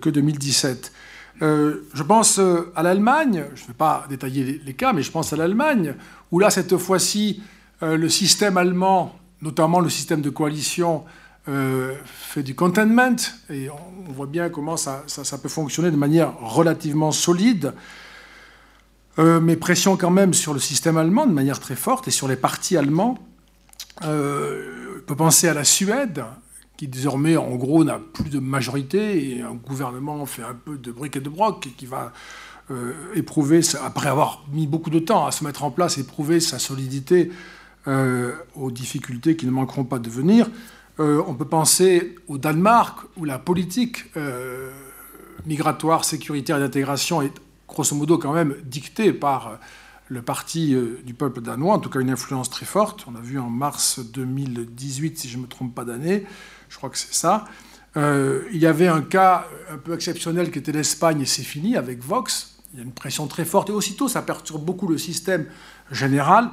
que 0.00 0.08
2017. 0.08 0.92
je 1.40 2.02
pense 2.02 2.40
à 2.74 2.82
l'Allemagne, 2.82 3.44
je 3.54 3.62
ne 3.62 3.66
vais 3.66 3.74
pas 3.74 4.06
détailler 4.08 4.60
les, 4.64 4.72
cas, 4.72 4.94
mais 4.94 5.02
je 5.02 5.10
pense 5.10 5.34
à 5.34 5.36
l'Allemagne, 5.36 5.94
où 6.32 6.38
là, 6.38 6.48
cette 6.48 6.78
fois-ci, 6.78 7.42
le 7.82 8.08
système 8.08 8.56
allemand, 8.56 9.14
notamment 9.42 9.80
le 9.80 9.90
système 9.90 10.22
de 10.22 10.30
coalition, 10.30 11.04
fait 11.46 12.42
du 12.42 12.54
containment, 12.54 13.16
et 13.50 13.68
on, 13.70 14.12
voit 14.12 14.26
bien 14.26 14.48
comment 14.48 14.76
ça, 14.76 15.04
ça, 15.06 15.38
peut 15.38 15.48
fonctionner 15.48 15.90
de 15.90 15.96
manière 15.96 16.38
relativement 16.38 17.12
solide. 17.12 17.74
Euh, 19.18 19.40
mais 19.40 19.56
pression 19.56 19.96
quand 19.96 20.10
même 20.10 20.34
sur 20.34 20.52
le 20.54 20.58
système 20.58 20.96
allemand 20.96 21.26
de 21.26 21.32
manière 21.32 21.60
très 21.60 21.76
forte 21.76 22.08
et 22.08 22.10
sur 22.10 22.26
les 22.26 22.36
partis 22.36 22.76
allemands. 22.76 23.18
Euh, 24.02 24.98
on 24.98 25.06
peut 25.06 25.14
penser 25.14 25.48
à 25.48 25.54
la 25.54 25.62
Suède, 25.62 26.24
qui 26.76 26.88
désormais, 26.88 27.36
en 27.36 27.54
gros, 27.54 27.84
n'a 27.84 28.00
plus 28.00 28.30
de 28.30 28.40
majorité 28.40 29.36
et 29.36 29.42
un 29.42 29.54
gouvernement 29.54 30.26
fait 30.26 30.42
un 30.42 30.54
peu 30.54 30.76
de 30.76 30.90
briques 30.90 31.16
et 31.16 31.20
de 31.20 31.28
broc 31.28 31.66
et 31.66 31.70
qui 31.70 31.86
va 31.86 32.12
euh, 32.70 32.92
éprouver, 33.14 33.60
après 33.84 34.08
avoir 34.08 34.44
mis 34.50 34.66
beaucoup 34.66 34.90
de 34.90 34.98
temps 34.98 35.26
à 35.26 35.30
se 35.30 35.44
mettre 35.44 35.62
en 35.62 35.70
place, 35.70 35.98
éprouver 35.98 36.40
sa 36.40 36.58
solidité 36.58 37.30
aux 38.56 38.70
difficultés 38.70 39.36
qui 39.36 39.44
ne 39.44 39.50
manqueront 39.50 39.84
pas 39.84 39.98
de 39.98 40.08
venir. 40.08 40.48
On 40.98 41.34
peut 41.34 41.44
penser 41.44 42.14
au 42.28 42.38
Danemark, 42.38 43.06
où 43.16 43.24
la 43.24 43.38
politique 43.38 44.12
migratoire, 45.46 46.04
sécuritaire 46.04 46.56
et 46.58 46.60
d'intégration 46.60 47.20
est 47.22 47.32
grosso 47.68 47.94
modo 47.96 48.18
quand 48.18 48.32
même 48.32 48.54
dicté 48.64 49.12
par 49.12 49.58
le 50.08 50.22
parti 50.22 50.76
du 51.04 51.14
peuple 51.14 51.40
danois, 51.40 51.74
en 51.74 51.78
tout 51.78 51.90
cas 51.90 52.00
une 52.00 52.10
influence 52.10 52.50
très 52.50 52.66
forte. 52.66 53.06
On 53.08 53.16
a 53.16 53.20
vu 53.20 53.38
en 53.38 53.50
mars 53.50 54.00
2018, 54.00 55.18
si 55.18 55.28
je 55.28 55.38
ne 55.38 55.42
me 55.42 55.48
trompe 55.48 55.74
pas 55.74 55.84
d'année, 55.84 56.26
je 56.68 56.76
crois 56.76 56.90
que 56.90 56.98
c'est 56.98 57.14
ça. 57.14 57.46
il 57.96 58.58
y 58.58 58.66
avait 58.66 58.88
un 58.88 59.02
cas 59.02 59.46
un 59.70 59.78
peu 59.78 59.94
exceptionnel 59.94 60.50
qui 60.50 60.58
était 60.58 60.72
l'Espagne 60.72 61.20
et 61.20 61.26
c'est 61.26 61.42
fini 61.42 61.76
avec 61.76 62.02
Vox. 62.02 62.56
Il 62.72 62.78
y 62.78 62.82
a 62.82 62.84
une 62.84 62.92
pression 62.92 63.26
très 63.26 63.44
forte 63.44 63.70
et 63.70 63.72
aussitôt 63.72 64.08
ça 64.08 64.22
perturbe 64.22 64.64
beaucoup 64.64 64.88
le 64.88 64.98
système 64.98 65.46
général. 65.90 66.50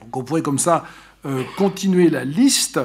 Donc 0.00 0.16
on 0.16 0.24
pourrait 0.24 0.42
comme 0.42 0.58
ça 0.58 0.84
continuer 1.56 2.10
la 2.10 2.24
liste. 2.24 2.80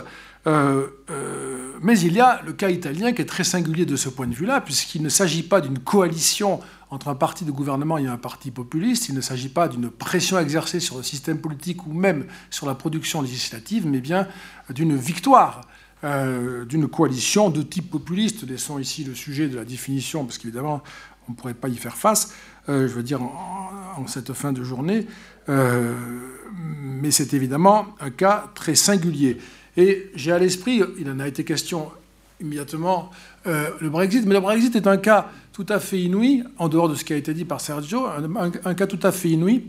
Euh, 0.46 0.88
euh, 1.10 1.74
mais 1.82 2.00
il 2.00 2.14
y 2.14 2.20
a 2.20 2.42
le 2.46 2.54
cas 2.54 2.70
italien 2.70 3.14
qui 3.14 3.22
est 3.22 3.26
très 3.26 3.44
singulier 3.44 3.86
de 3.86 3.96
ce 3.96 4.10
point 4.10 4.28
de 4.28 4.34
vue-là, 4.34 4.62
puisqu'il 4.62 5.02
ne 5.02 5.10
s'agit 5.10 5.44
pas 5.44 5.62
d'une 5.62 5.80
coalition 5.80 6.60
entre 6.90 7.08
un 7.08 7.16
parti 7.16 7.46
de 7.46 7.52
gouvernement 7.52 7.98
et 7.98 8.08
un 8.08 8.18
parti 8.18 8.52
populiste, 8.52 9.10
il 9.10 9.16
ne 9.16 9.22
s'agit 9.22 9.50
pas 9.50 9.68
d'une 9.68 9.90
pression 9.90 10.38
exercée 10.38 10.80
sur 10.80 10.98
le 10.98 11.04
système 11.04 11.40
politique 11.40 11.88
ou 11.88 11.94
même 11.94 12.26
sur 12.52 12.68
la 12.68 12.76
production 12.76 13.22
législative, 13.22 13.88
mais 13.88 14.00
bien 14.00 14.28
d'une 14.70 14.96
victoire 14.96 15.62
euh, 16.04 16.66
d'une 16.66 16.88
coalition 16.88 17.50
de 17.50 17.62
type 17.62 17.90
populiste. 17.90 18.48
Laissons 18.48 18.78
ici 18.78 19.04
le 19.04 19.16
sujet 19.16 19.48
de 19.48 19.56
la 19.56 19.66
définition, 19.66 20.26
parce 20.26 20.38
qu'évidemment, 20.38 20.84
on 21.28 21.32
ne 21.32 21.38
pourrait 21.38 21.54
pas 21.54 21.70
y 21.70 21.78
faire 21.78 21.96
face, 21.96 22.34
je 22.68 22.74
veux 22.74 23.04
dire, 23.04 23.24
en, 23.24 23.70
en, 23.98 24.08
cette 24.08 24.34
fin 24.34 24.52
de 24.52 24.62
journée. 24.62 25.08
mais 25.48 27.12
c'est 27.12 27.34
évidemment 27.34 27.88
un 28.02 28.10
cas 28.12 28.52
très 28.54 28.76
singulier. 28.76 29.40
Et 29.78 30.12
j'ai 30.16 30.32
à 30.32 30.40
l'esprit, 30.40 30.82
il 31.00 31.10
en 31.10 31.20
a 31.20 31.28
été 31.28 31.44
question 31.44 31.92
immédiatement, 32.44 33.10
euh, 33.48 33.70
le 33.80 33.90
Brexit. 33.90 34.26
Mais 34.26 34.34
le 34.34 34.42
Brexit 34.42 34.76
est 34.76 34.88
un 34.88 34.98
cas 34.98 35.30
tout 35.52 35.66
à 35.70 35.80
fait 35.80 36.00
inouï, 36.00 36.44
en 36.58 36.68
dehors 36.68 36.90
de 36.90 36.96
ce 36.96 37.04
qui 37.04 37.14
a 37.14 37.16
été 37.16 37.34
dit 37.34 37.46
par 37.46 37.62
Sergio, 37.62 38.06
un, 38.06 38.74
cas 38.74 38.88
tout 38.88 39.00
à 39.04 39.12
fait 39.12 39.30
inouï, 39.30 39.64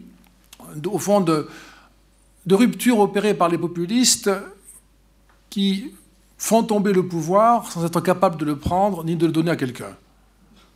au 0.87 0.99
fond 0.99 1.21
de, 1.21 1.49
rupture 2.51 2.99
opérée 2.99 3.35
par 3.35 3.49
les 3.49 3.59
populistes 3.59 4.31
qui 5.51 5.93
font 6.37 6.63
tomber 6.63 6.93
le 6.93 7.07
pouvoir 7.07 7.71
sans 7.71 7.85
être 7.85 8.01
capables 8.01 8.37
de 8.37 8.45
le 8.45 8.57
prendre 8.57 9.05
ni 9.05 9.17
de 9.17 9.27
le 9.27 9.33
donner 9.33 9.51
à 9.51 9.57
quelqu'un. 9.57 9.97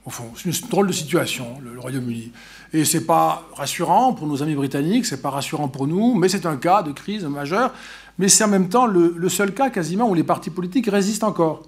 Au 0.07 0.11
fond, 0.11 0.31
c'est 0.37 0.49
une 0.49 0.69
drôle 0.69 0.87
de 0.87 0.93
situation, 0.93 1.59
le, 1.63 1.79
Royaume-Uni. 1.79 2.33
Et 2.73 2.85
c'est 2.85 3.05
pas 3.05 3.47
rassurant 3.55 4.15
pour 4.15 4.27
nos 4.27 4.43
amis 4.43 4.55
britanniques, 4.55 5.05
c'est 5.05 5.21
pas 5.21 5.31
rassurant 5.31 5.69
pour 5.69 5.87
nous, 5.87 6.15
mais 6.15 6.29
c'est 6.29 6.47
un 6.47 6.57
cas 6.57 6.83
de 6.83 6.93
crise 6.93 7.25
majeure 7.25 7.73
mais 8.19 8.29
c'est 8.29 8.45
en 8.45 8.49
même 8.49 8.69
temps 8.69 8.87
le, 8.87 9.29
seul 9.29 9.53
cas 9.53 9.71
quasiment 9.71 10.09
où 10.09 10.15
les 10.15 10.25
partis 10.25 10.51
politiques 10.51 10.89
résistent 10.91 11.25
encore. 11.25 11.63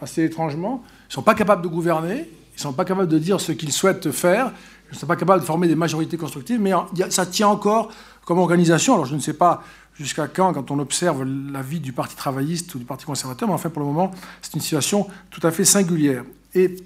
Assez 0.00 0.24
étrangement, 0.24 0.82
ils 0.84 1.08
ne 1.08 1.12
sont 1.14 1.22
pas 1.22 1.34
capables 1.34 1.62
de 1.62 1.68
gouverner, 1.68 2.28
ils 2.52 2.56
ne 2.56 2.60
sont 2.60 2.72
pas 2.74 2.84
capables 2.84 3.08
de 3.08 3.18
dire 3.18 3.40
ce 3.40 3.52
qu'ils 3.52 3.72
souhaitent 3.72 4.10
faire, 4.10 4.52
ils 4.90 4.94
ne 4.94 4.98
sont 4.98 5.06
pas 5.06 5.16
capables 5.16 5.40
de 5.40 5.46
former 5.46 5.68
des 5.68 5.74
majorités 5.74 6.18
constructives, 6.18 6.60
mais 6.60 6.72
ça 7.08 7.24
tient 7.24 7.48
encore 7.48 7.90
comme 8.26 8.38
organisation. 8.38 8.94
Alors 8.94 9.06
je 9.06 9.14
ne 9.14 9.20
sais 9.20 9.32
pas 9.32 9.62
jusqu'à 9.94 10.28
quand, 10.28 10.52
quand 10.52 10.70
on 10.70 10.78
observe 10.78 11.24
la 11.24 11.62
vie 11.62 11.80
du 11.80 11.92
Parti 11.92 12.14
travailliste 12.14 12.74
ou 12.74 12.78
du 12.78 12.84
Parti 12.84 13.06
conservateur, 13.06 13.48
mais 13.48 13.54
enfin 13.54 13.70
pour 13.70 13.80
le 13.80 13.86
moment, 13.86 14.10
c'est 14.42 14.52
une 14.54 14.60
situation 14.60 15.06
tout 15.30 15.44
à 15.46 15.50
fait 15.50 15.64
singulière. 15.64 16.24
Et 16.54 16.76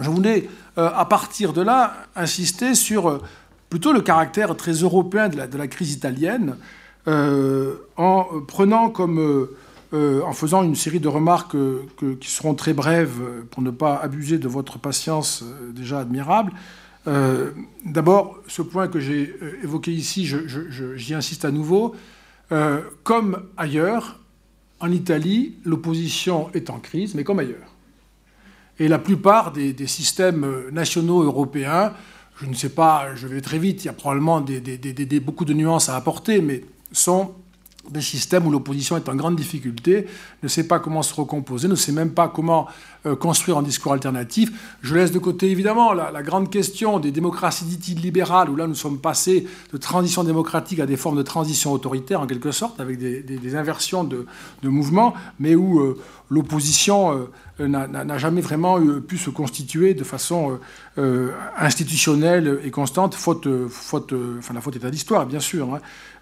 je 0.00 0.10
voulais, 0.10 0.48
euh, 0.78 0.90
à 0.94 1.04
partir 1.04 1.52
de 1.52 1.62
là, 1.62 1.94
insister 2.14 2.74
sur 2.74 3.08
euh, 3.08 3.22
plutôt 3.68 3.92
le 3.92 4.00
caractère 4.00 4.54
très 4.56 4.72
européen 4.72 5.28
de 5.28 5.56
la, 5.56 5.68
crise 5.68 5.92
italienne, 5.92 6.56
en 7.06 8.26
prenant 8.46 8.90
comme, 8.90 9.18
euh, 9.18 9.56
euh, 9.92 10.22
en 10.22 10.32
faisant 10.32 10.62
une 10.62 10.74
série 10.74 11.00
de 11.00 11.08
remarques 11.08 11.56
qui 12.20 12.30
seront 12.30 12.54
très 12.54 12.72
brèves 12.72 13.20
pour 13.50 13.62
ne 13.62 13.70
pas 13.70 13.96
abuser 13.96 14.38
de 14.38 14.48
votre 14.48 14.78
patience 14.78 15.44
déjà 15.74 16.00
admirable. 16.00 16.52
D'abord, 17.84 18.38
ce 18.46 18.62
point 18.62 18.86
que 18.86 19.00
j'ai 19.00 19.34
évoqué 19.64 19.90
ici, 19.90 20.30
j'y 20.96 21.14
insiste 21.14 21.44
à 21.44 21.50
nouveau. 21.50 21.94
comme 23.02 23.42
ailleurs, 23.56 24.20
en 24.80 24.92
Italie, 24.92 25.56
l'opposition 25.64 26.50
est 26.54 26.70
en 26.70 26.78
crise, 26.78 27.14
mais 27.14 27.24
comme 27.24 27.38
ailleurs. 27.38 27.74
Et 28.78 28.86
la 28.86 28.98
plupart 28.98 29.52
des, 29.52 29.74
systèmes 29.86 30.46
nationaux 30.70 31.22
européens, 31.22 31.94
je 32.40 32.46
ne 32.46 32.54
sais 32.54 32.68
pas, 32.68 33.14
je 33.16 33.26
vais 33.26 33.40
très 33.40 33.58
vite, 33.58 33.84
il 33.84 33.86
y 33.86 33.90
a 33.90 33.94
probablement 33.94 34.44
beaucoup 35.22 35.44
de 35.44 35.52
nuances 35.52 35.88
à 35.88 35.96
apporter, 35.96 36.40
mais 36.40 36.64
sont 36.92 37.32
des 37.88 38.02
systèmes 38.02 38.46
où 38.46 38.50
l'opposition 38.50 38.96
est 38.96 39.08
en 39.08 39.16
grande 39.16 39.36
difficulté, 39.36 40.06
ne 40.42 40.48
sait 40.48 40.66
pas 40.66 40.78
comment 40.78 41.02
se 41.02 41.14
recomposer, 41.14 41.66
ne 41.66 41.74
sait 41.74 41.92
même 41.92 42.10
pas 42.10 42.28
comment 42.28 42.68
euh, 43.06 43.16
construire 43.16 43.56
un 43.56 43.62
discours 43.62 43.92
alternatif. 43.92 44.76
Je 44.82 44.94
laisse 44.94 45.12
de 45.12 45.18
côté 45.18 45.50
évidemment 45.50 45.92
la, 45.92 46.22
grande 46.22 46.50
question 46.50 46.98
des 46.98 47.10
démocraties 47.10 47.64
dites 47.64 48.00
libérales, 48.00 48.50
où 48.50 48.56
là 48.56 48.66
nous 48.66 48.74
sommes 48.74 48.98
passés 48.98 49.46
de 49.72 49.78
transition 49.78 50.24
démocratique 50.24 50.78
à 50.80 50.86
des 50.86 50.96
formes 50.96 51.16
de 51.16 51.22
transition 51.22 51.72
autoritaire 51.72 52.20
en 52.20 52.26
quelque 52.26 52.52
sorte, 52.52 52.80
avec 52.80 52.98
des, 52.98 53.56
inversions 53.56 54.04
de, 54.04 54.26
mouvements, 54.62 55.14
mais 55.38 55.54
où 55.54 55.80
euh, 55.80 55.98
l'opposition 56.28 57.28
euh, 57.58 57.66
n'a 57.66 58.18
jamais 58.18 58.40
vraiment 58.40 58.78
pu 59.00 59.18
se 59.18 59.30
constituer 59.30 59.92
de 59.92 60.04
façon 60.04 60.58
institutionnelle 61.58 62.58
et 62.64 62.70
constante, 62.70 63.14
faute, 63.14 63.46
faute, 63.68 64.14
enfin 64.38 64.54
la 64.54 64.62
faute 64.62 64.76
est 64.76 64.84
à 64.86 64.88
l'histoire 64.88 65.26
bien 65.26 65.40
sûr. 65.40 65.74
Hein. 65.74 65.80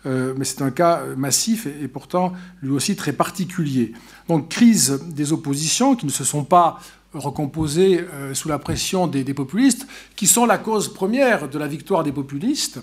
Euh, 0.08 0.32
mais 0.36 0.44
c'est 0.44 0.62
un 0.62 0.70
cas 0.70 1.02
massif 1.16 1.66
et, 1.66 1.86
pourtant 1.86 2.32
lui 2.62 2.70
aussi 2.70 2.96
très 2.96 3.12
particulier. 3.12 3.92
Donc 4.28 4.48
crise 4.48 5.00
des 5.08 5.32
oppositions 5.32 5.96
qui 5.96 6.06
ne 6.06 6.10
se 6.10 6.24
sont 6.24 6.44
pas 6.44 6.78
recomposées 7.12 8.00
euh, 8.00 8.34
sous 8.34 8.48
la 8.48 8.58
pression 8.58 9.06
des, 9.06 9.24
populistes, 9.34 9.86
qui 10.16 10.26
sont 10.26 10.46
la 10.46 10.58
cause 10.58 10.92
première 10.92 11.48
de 11.48 11.58
la 11.58 11.66
victoire 11.66 12.04
des 12.04 12.12
populistes. 12.12 12.80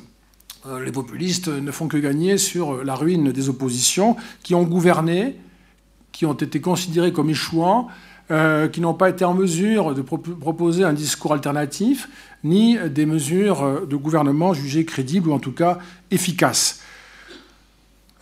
Euh, 0.67 0.83
les 0.83 0.91
populistes 0.91 1.47
ne 1.47 1.71
font 1.71 1.87
que 1.87 1.97
gagner 1.97 2.37
sur 2.37 2.83
la 2.83 2.95
ruine 2.95 3.31
des 3.31 3.49
oppositions 3.49 4.15
qui 4.43 4.53
ont 4.53 4.63
gouverné, 4.63 5.37
qui 6.11 6.25
ont 6.25 6.33
été 6.33 6.61
considérés 6.61 7.11
comme 7.11 7.29
échouants, 7.29 7.87
qui 8.71 8.81
n'ont 8.81 8.95
pas 8.95 9.09
été 9.09 9.23
en 9.23 9.35
mesure 9.35 9.93
de 9.93 10.01
proposer 10.01 10.83
un 10.83 10.93
discours 10.93 11.33
alternatif, 11.33 12.09
ni 12.43 12.75
des 12.89 13.05
mesures 13.05 13.85
de 13.85 13.95
gouvernement 13.95 14.55
jugées 14.55 14.83
crédibles 14.83 15.29
ou 15.29 15.33
en 15.33 15.37
tout 15.37 15.51
cas 15.51 15.77
efficaces. 16.09 16.81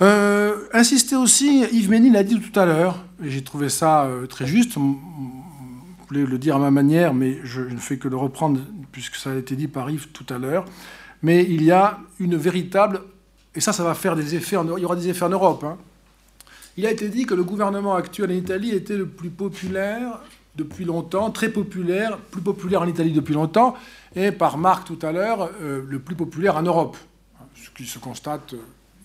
Euh, 0.04 0.68
insister 0.74 1.16
aussi, 1.16 1.64
Yves 1.72 1.89
Ménil 1.89 2.12
l'a 2.12 2.24
dit 2.24 2.38
tout 2.38 2.60
à 2.60 2.66
l'heure, 2.66 3.06
et 3.24 3.30
j'ai 3.30 3.41
trouvé 3.41 3.70
ça 3.70 4.04
euh, 4.04 4.28
très 4.28 4.45
juste. 4.45 4.74
Je 4.74 6.08
voulais 6.10 6.26
le 6.26 6.38
dire 6.38 6.58
à 6.58 6.60
ma 6.60 6.72
manière, 6.72 7.14
mais 7.14 7.39
je, 7.45 7.62
ne 7.62 7.78
fais 7.78 7.97
que 7.97 8.10
le 8.10 8.18
reprendre 8.18 8.60
puisque 8.91 9.16
ça 9.16 9.32
a 9.32 9.36
été 9.36 9.56
dit 9.56 9.70
par 9.70 9.89
Yves 9.89 10.10
tout 10.10 10.26
à 10.34 10.38
l'heure. 10.38 10.66
Mais 11.22 11.45
il 11.49 11.64
y 11.64 11.72
a 11.72 11.99
une 12.20 12.36
véritable, 12.36 13.01
et 13.56 13.62
ça, 13.62 13.72
ça 13.72 13.86
va 13.86 13.93
faire 13.93 14.18
des 14.18 14.36
effets, 14.36 14.58
il 14.62 14.82
y 14.82 14.86
aura 14.86 14.97
des 14.97 15.08
effets 15.08 15.24
en 15.24 15.30
Europe. 15.30 15.64
Hein. 15.64 15.78
Il 16.76 16.86
a 16.86 16.91
été 16.91 17.08
dit 17.08 17.26
que 17.26 17.34
le 17.34 17.45
gouvernement 17.45 17.95
actuel 17.95 18.32
en 18.32 18.36
Italie 18.36 18.72
était 18.72 18.97
le 18.97 19.08
plus 19.08 19.30
populaire 19.30 20.20
depuis 20.58 20.84
longtemps, 20.84 21.32
très 21.32 21.49
populaire, 21.49 22.18
plus 22.18 22.41
populaire 22.41 22.82
en 22.82 22.88
Italie 22.88 23.14
depuis 23.14 23.36
longtemps, 23.36 23.76
et 24.18 24.34
par 24.34 24.58
Marc 24.58 24.86
tout 24.86 24.99
à 25.01 25.14
l'heure, 25.14 25.49
euh, 25.62 25.82
le 25.88 25.99
plus 25.99 26.16
populaire 26.16 26.58
en 26.58 26.62
Europe. 26.62 26.97
Ce 27.56 27.70
qui 27.70 27.86
se 27.86 27.99
constate 27.99 28.54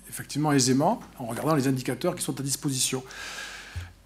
effectivement 0.09 0.53
aisément 0.53 1.01
en 1.19 1.27
regardant 1.27 1.55
les 1.55 1.69
indicateurs 1.69 2.15
qui 2.15 2.23
sont 2.23 2.39
à 2.41 2.43
disposition. 2.43 3.03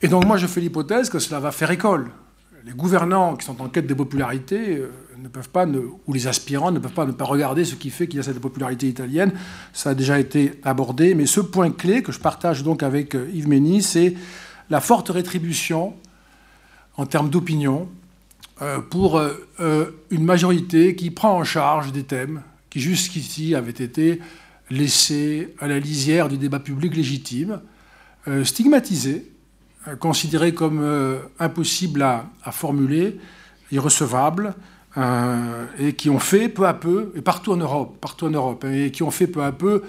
Et 0.01 0.09
donc 0.09 0.27
moi 0.27 0.37
je 0.37 0.47
fais 0.47 0.61
l'hypothèse 0.61 1.11
que 1.11 1.19
cela 1.19 1.41
va 1.41 1.53
faire 1.53 1.71
école. 1.71 2.11
Les 2.65 2.73
gouvernants 2.73 3.37
qui 3.37 3.45
sont 3.45 3.61
en 3.61 3.69
quête 3.69 3.87
de 3.87 3.95
popularité 3.95 4.77
euh, 4.77 4.91
ne 5.19 5.29
peuvent 5.29 5.49
pas, 5.49 5.67
ou 5.67 6.13
les 6.13 6.27
aspirants 6.29 6.71
ne 6.71 6.79
peuvent 6.79 6.93
pas 6.93 7.07
ne 7.07 7.13
pas 7.13 7.25
regarder 7.25 7.65
ce 7.65 7.75
qui 7.75 7.91
fait 7.91 8.07
qu'il 8.07 8.19
y 8.19 8.21
a 8.21 8.23
cette 8.23 8.39
popularité 8.41 8.89
italienne. 8.89 9.33
Ça 9.73 9.91
a 9.91 9.95
déjà 9.95 10.19
été 10.19 10.61
abordé, 10.63 11.15
mais 11.15 11.27
ce 11.27 11.41
point 11.41 11.71
clé 11.71 12.03
que 12.03 12.13
je 12.13 12.21
partage 12.21 12.63
donc 12.63 12.83
avec 12.83 13.15
euh, 13.15 13.29
Yves 13.33 13.49
Mény, 13.49 13.83
c'est 13.83 14.15
la 14.71 14.81
forte 14.81 15.09
rétribution 15.09 15.95
en 16.97 17.07
termes 17.07 17.31
d'opinion 17.31 17.89
euh, 18.61 18.79
pour 18.79 19.21
une 20.11 20.25
majorité 20.25 20.95
qui 20.95 21.11
prend 21.11 21.37
en 21.37 21.45
charge 21.45 21.91
des 21.91 22.05
thèmes 22.05 22.43
qui 22.71 22.81
jusqu'ici 22.81 23.55
avaient 23.55 23.71
été 23.71 24.21
laissé 24.71 25.55
à 25.59 25.69
la 25.69 25.79
lisière 25.79 26.29
du 26.29 26.39
débat 26.39 26.59
public 26.59 26.97
légitime, 26.97 27.61
euh, 28.29 28.45
euh, 29.89 29.97
considéré 29.97 30.55
comme 30.55 30.81
euh, 30.81 31.19
impossible 31.39 32.03
à, 32.03 32.27
formuler, 32.53 33.19
irrecevable, 33.71 34.55
et 35.79 35.95
qui 35.95 36.11
ont 36.11 36.19
fait 36.19 36.51
peu 36.51 36.67
à 36.67 36.75
peu, 36.75 37.13
et 37.17 37.23
partout 37.23 37.53
en 37.53 37.57
Europe, 37.57 37.97
partout 37.99 38.27
en 38.27 38.31
Europe, 38.31 38.65
hein, 38.67 38.73
et 38.73 38.91
qui 38.91 39.03
ont 39.03 39.11
fait 39.11 39.27
peu 39.27 39.43
à 39.43 39.51
peu 39.51 39.83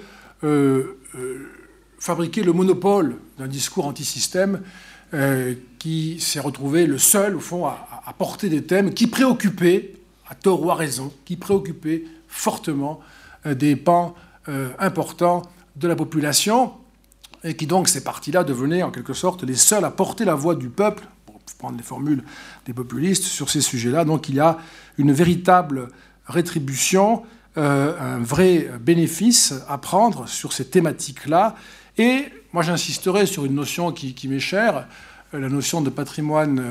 fabriquer 1.99 2.41
le 2.41 2.53
monopole 2.53 3.17
d'un 3.37 3.47
discours 3.47 3.85
anti-système 3.85 4.61
qui 5.77 6.21
s'est 6.21 6.39
retrouvé 6.39 6.87
le 6.87 6.97
seul, 6.97 7.35
au 7.35 7.41
fond, 7.41 7.65
à, 7.65 8.15
porter 8.17 8.47
des 8.47 8.63
thèmes 8.63 8.93
qui 8.93 9.07
préoccupaient, 9.07 9.95
à 10.29 10.35
tort 10.35 10.63
ou 10.63 10.71
à 10.71 10.75
raison, 10.75 11.11
qui 11.25 11.35
préoccupaient 11.35 12.05
fortement 12.29 13.01
des 13.45 13.75
pans 13.75 14.15
euh, 14.49 14.69
important 14.77 15.43
de 15.77 15.87
la 15.87 15.95
population, 15.95 16.73
et 17.45 17.55
qui 17.55 17.65
donc, 17.65 17.87
ces 17.87 18.03
partis-là 18.03 18.43
devenaient 18.43 18.83
en 18.83 18.91
quelque 18.91 19.13
sorte 19.13 19.43
les 19.43 19.55
seuls 19.55 19.85
à 19.85 19.91
porter 19.91 20.25
la 20.25 20.35
voix 20.35 20.55
du 20.55 20.69
peuple, 20.69 21.03
pour 21.25 21.39
prendre 21.57 21.77
les 21.77 21.83
formules 21.83 22.23
des 22.65 22.73
populistes, 22.73 23.23
sur 23.23 23.49
ces 23.49 23.61
sujets-là. 23.61 24.05
Donc 24.05 24.27
il 24.27 24.35
y 24.35 24.39
a 24.39 24.57
une 24.97 25.11
véritable 25.11 25.89
rétribution 26.27 27.23
un 27.55 28.17
vrai 28.17 28.67
bénéfice 28.81 29.53
à 29.67 29.77
prendre 29.77 30.27
sur 30.27 30.53
ces 30.53 30.65
thématiques-là. 30.65 31.55
Et 31.99 32.25
moi, 32.51 32.63
j'insisterai 32.63 33.27
sur 33.27 33.45
une 33.45 33.53
notion 33.53 33.91
qui, 33.91 34.27
m'est 34.27 34.39
chère, 34.39 34.87
la 35.33 35.49
notion 35.49 35.81
de 35.81 35.91
patrimoine 35.91 36.63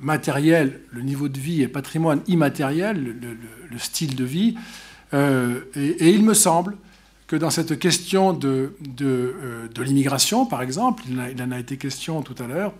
matériel, 0.00 0.82
le 0.92 1.02
niveau 1.02 1.28
de 1.28 1.40
vie, 1.40 1.62
et 1.62 1.68
patrimoine 1.68 2.20
immatériel, 2.28 3.16
le, 3.70 3.78
style 3.78 4.14
de 4.14 4.24
vie. 4.24 4.56
et, 5.12 6.10
il 6.10 6.22
me 6.22 6.34
semble 6.34 6.76
que 7.30 7.36
dans 7.36 7.50
cette 7.50 7.78
question 7.78 8.32
de, 8.32 8.74
de, 8.80 9.36
de 9.72 9.82
l'immigration, 9.84 10.46
par 10.46 10.62
exemple, 10.62 11.04
il 11.08 11.40
en 11.40 11.52
a 11.52 11.60
été 11.60 11.76
question 11.76 12.22
tout 12.22 12.34
à 12.42 12.48
l'heure, 12.48 12.72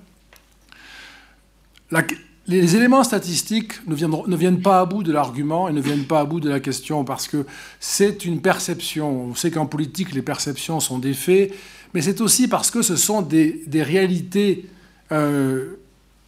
les 2.48 2.74
éléments 2.74 3.04
statistiques 3.04 3.74
ne, 3.86 3.94
ne, 3.94 4.36
viennent 4.36 4.60
pas 4.60 4.80
à 4.80 4.86
bout 4.86 5.04
de 5.04 5.12
l'argument 5.12 5.68
et 5.68 5.72
ne 5.72 5.80
viennent 5.80 6.04
pas 6.04 6.18
à 6.18 6.24
bout 6.24 6.40
de 6.40 6.48
la 6.48 6.58
question 6.58 7.04
parce 7.04 7.28
que 7.28 7.46
c'est 7.78 8.24
une 8.24 8.40
perception. 8.40 9.26
On 9.26 9.34
sait 9.36 9.52
qu'en 9.52 9.66
politique, 9.66 10.12
les 10.14 10.22
perceptions 10.22 10.80
sont 10.80 10.98
des 10.98 11.14
faits, 11.14 11.54
mais 11.94 12.02
c'est 12.02 12.20
aussi 12.20 12.48
parce 12.48 12.72
que 12.72 12.82
ce 12.82 12.96
sont 12.96 13.22
des, 13.22 13.62
réalités, 13.72 14.68
euh, 15.12 15.76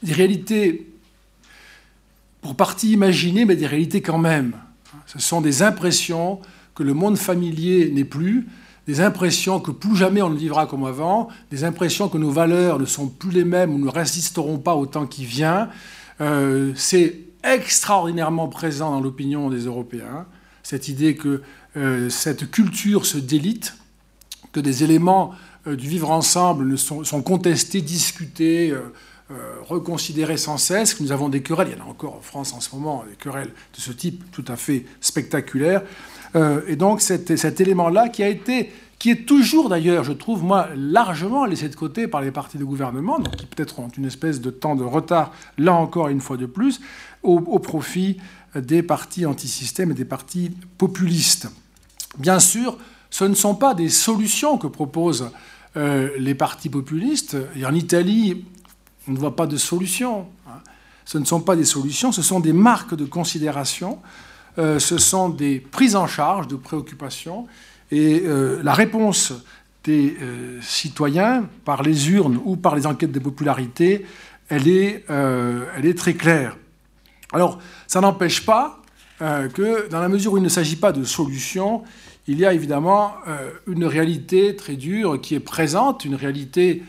des 0.05 0.13
réalités 0.13 0.87
pour 2.41 2.55
partie 2.55 2.93
imaginées, 2.93 3.47
mais 3.47 3.57
des 3.57 3.67
réalités 3.67 4.01
quand 4.01 4.19
même. 4.19 4.53
Ce 5.07 5.19
sont 5.19 5.41
des 5.41 5.65
impressions 5.65 6.41
que 6.75 6.83
le 6.83 6.95
monde 6.95 7.17
familier 7.17 7.91
n'est 7.91 8.05
plus, 8.05 8.47
des 8.87 9.01
impressions 9.01 9.61
que 9.61 9.71
plus 9.71 9.97
jamais 9.97 10.23
on 10.23 10.31
ne 10.31 10.39
vivra 10.39 10.67
comme 10.67 10.85
avant, 10.85 11.29
des 11.51 11.65
impressions 11.65 12.09
que 12.09 12.19
nos 12.19 12.31
valeurs 12.31 12.79
ne 12.79 12.85
sont 12.85 13.09
plus 13.09 13.31
les 13.31 13.45
mêmes 13.45 13.73
ou 13.75 13.79
ne 13.79 13.89
résisteront 13.89 14.59
pas 14.59 14.75
au 14.75 14.87
temps 14.87 15.07
qui 15.07 15.25
vient. 15.25 15.69
Euh, 16.21 16.73
c'est 16.75 17.21
extraordinairement 17.45 18.49
présent 18.49 18.91
dans 18.91 19.01
l'opinion 19.01 19.51
des 19.51 19.67
Européens, 19.67 20.27
cette 20.63 20.89
idée 20.89 21.17
que 21.17 21.43
euh, 21.77 22.11
cette 22.11 22.51
culture 22.51 23.07
se 23.07 23.19
délite, 23.19 23.77
que 24.53 24.61
des 24.61 24.85
éléments 24.85 25.33
euh, 25.67 25.77
du 25.77 25.89
vivre 25.89 26.11
ensemble 26.11 26.77
sont, 26.77 27.23
contestés, 27.23 27.83
discutés, 27.83 28.75
reconsidérés 29.67 30.37
sans 30.37 30.59
cesse, 30.59 30.93
que 30.93 31.03
nous 31.03 31.11
avons 31.11 31.31
des 31.31 31.41
querelles, 31.41 31.69
il 31.73 31.79
y 31.79 31.81
en 31.81 31.87
a 31.87 31.89
encore 31.89 32.17
en 32.17 32.21
France 32.21 32.53
en 32.53 32.61
ce 32.61 32.75
moment, 32.75 33.03
des 33.09 33.17
querelles 33.17 33.49
de 33.49 33.81
ce 33.81 33.91
type 33.91 34.31
tout 34.31 34.45
à 34.47 34.57
fait 34.57 34.85
spectaculaires. 35.01 35.83
Euh, 36.35 36.63
et 36.67 36.77
donc 36.77 37.01
cet, 37.01 37.61
élément-là 37.61 38.09
qui 38.09 38.23
a 38.23 38.29
été, 38.29 38.73
qui 38.99 39.11
est 39.11 39.27
toujours 39.27 39.69
d'ailleurs, 39.69 40.05
je 40.05 40.13
trouve, 40.13 40.43
moi, 40.43 40.69
largement 40.75 41.45
laissé 41.45 41.69
de 41.69 41.77
côté 41.77 42.09
par 42.09 42.21
les 42.21 42.31
partis 42.31 42.59
de 42.59 42.65
gouvernement, 42.65 43.19
donc 43.19 43.37
qui 43.37 43.47
peut-être 43.47 43.79
ont 43.81 43.89
une 43.89 44.07
espèce 44.07 44.41
de 44.41 44.51
temps 44.51 44.77
de 44.77 44.85
retard, 44.85 45.33
là 45.59 45.75
encore 45.75 46.09
une 46.09 46.21
fois 46.21 46.37
de 46.37 46.47
plus, 46.47 46.81
au, 47.23 47.41
profit 47.59 48.19
des 48.55 48.83
partis 48.83 49.27
antisystèmes 49.27 49.93
et 49.93 49.95
des 49.95 50.05
partis 50.05 50.51
populistes. 50.79 51.49
Bien 52.19 52.41
sûr, 52.41 52.77
ce 53.11 53.25
ne 53.25 53.35
sont 53.35 53.55
pas 53.55 53.75
des 53.75 53.89
solutions 53.89 54.59
que 54.59 54.67
proposent 54.67 55.31
euh, 55.77 56.11
les 56.19 56.35
partis 56.35 56.69
populistes. 56.69 57.37
Et 57.57 57.65
en 57.65 57.75
Italie, 57.75 58.45
on 59.09 59.13
ne 59.13 59.19
voit 59.19 59.37
pas 59.37 59.47
de 59.47 59.57
solutions. 59.57 60.27
Hein. 60.49 60.61
Ce 61.05 61.19
ne 61.19 61.25
sont 61.25 61.41
pas 61.41 61.57
des 61.57 61.65
solutions, 61.65 62.13
ce 62.13 62.23
sont 62.23 62.41
des 62.41 62.53
marques 62.53 62.95
de 62.95 63.05
considération 63.05 63.99
euh, 64.59 64.79
ce 64.79 64.99
sont 64.99 65.31
des 65.31 65.61
prises 65.61 65.97
en 65.97 66.07
charge 66.07 66.47
de 66.49 66.57
préoccupations. 66.57 67.47
Et 67.91 68.23
euh, 68.25 68.61
la 68.63 68.75
réponse 68.75 69.33
des 69.85 70.17
euh, 70.21 70.61
citoyens, 70.61 71.49
par 71.65 71.83
les 71.83 72.11
urnes 72.11 72.39
ou 72.45 72.57
par 72.57 72.77
les 72.77 72.87
enquêtes 72.87 73.13
de 73.13 73.19
popularité, 73.19 74.07
elle 74.49 74.69
est, 74.69 75.07
elle 75.09 75.87
est 75.87 75.97
très 75.97 76.13
claire. 76.13 76.59
Alors, 77.33 77.59
ça 77.87 78.03
n'empêche 78.03 78.45
pas 78.45 78.83
que, 79.19 79.89
dans 79.89 80.01
la 80.01 80.11
mesure 80.11 80.35
où 80.35 80.37
il 80.37 80.43
ne 80.43 80.51
s'agit 80.51 80.77
pas 80.77 80.93
de 80.93 81.05
solution, 81.05 81.85
il 82.27 82.39
y 82.39 82.45
a 82.45 82.53
évidemment 82.53 83.15
une 83.67 83.87
réalité 83.87 84.55
très 84.55 84.75
dure 84.75 85.19
qui 85.23 85.35
est 85.35 85.41
présente, 85.41 86.05
une 86.05 86.17
réalité 86.17 86.83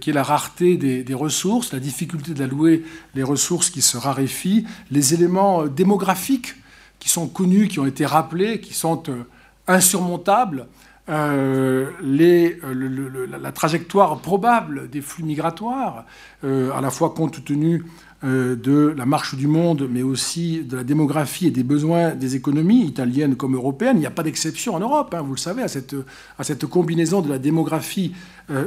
qui 0.00 0.10
est 0.10 0.12
la 0.12 0.22
rareté 0.22 0.76
des, 0.76 1.02
des 1.02 1.14
ressources, 1.14 1.72
la 1.72 1.80
difficulté 1.80 2.34
d'allouer 2.34 2.84
les 3.14 3.22
ressources 3.22 3.70
qui 3.70 3.80
se 3.80 3.96
raréfient, 3.96 4.66
les 4.90 5.14
éléments 5.14 5.66
démographiques 5.66 6.56
qui 6.98 7.08
sont 7.08 7.28
connus, 7.28 7.68
qui 7.68 7.80
ont 7.80 7.86
été 7.86 8.06
rappelés, 8.06 8.60
qui 8.60 8.74
sont 8.74 9.02
euh, 9.08 9.24
insurmontables. 9.66 10.66
Euh, 11.08 11.90
euh, 12.02 13.26
la 13.40 13.52
trajectoire 13.52 14.18
probable 14.18 14.90
des 14.90 15.00
flux 15.00 15.24
migratoires, 15.24 16.04
à 16.42 16.80
la 16.82 16.90
fois 16.90 17.10
compte 17.10 17.42
tenu 17.42 17.82
de 18.22 18.94
la 18.94 19.06
marche 19.06 19.34
du 19.34 19.46
monde, 19.46 19.88
mais 19.90 20.02
aussi 20.02 20.64
de 20.64 20.76
la 20.76 20.84
démographie 20.84 21.46
et 21.46 21.50
des 21.50 21.62
besoins 21.62 22.14
des 22.14 22.36
économies 22.36 22.84
italiennes 22.84 23.36
comme 23.36 23.54
européennes. 23.54 23.96
Il 23.96 24.00
n'y 24.00 24.06
a 24.06 24.10
pas 24.10 24.22
d'exception 24.22 24.74
en 24.74 24.80
Europe, 24.80 25.14
hein, 25.16 25.22
vous 25.22 25.32
le 25.32 25.38
savez, 25.38 25.62
à 25.62 25.68
cette, 25.68 25.96
à 26.38 26.44
cette, 26.44 26.66
combinaison 26.66 27.22
de 27.22 27.30
la 27.30 27.38
démographie 27.38 28.12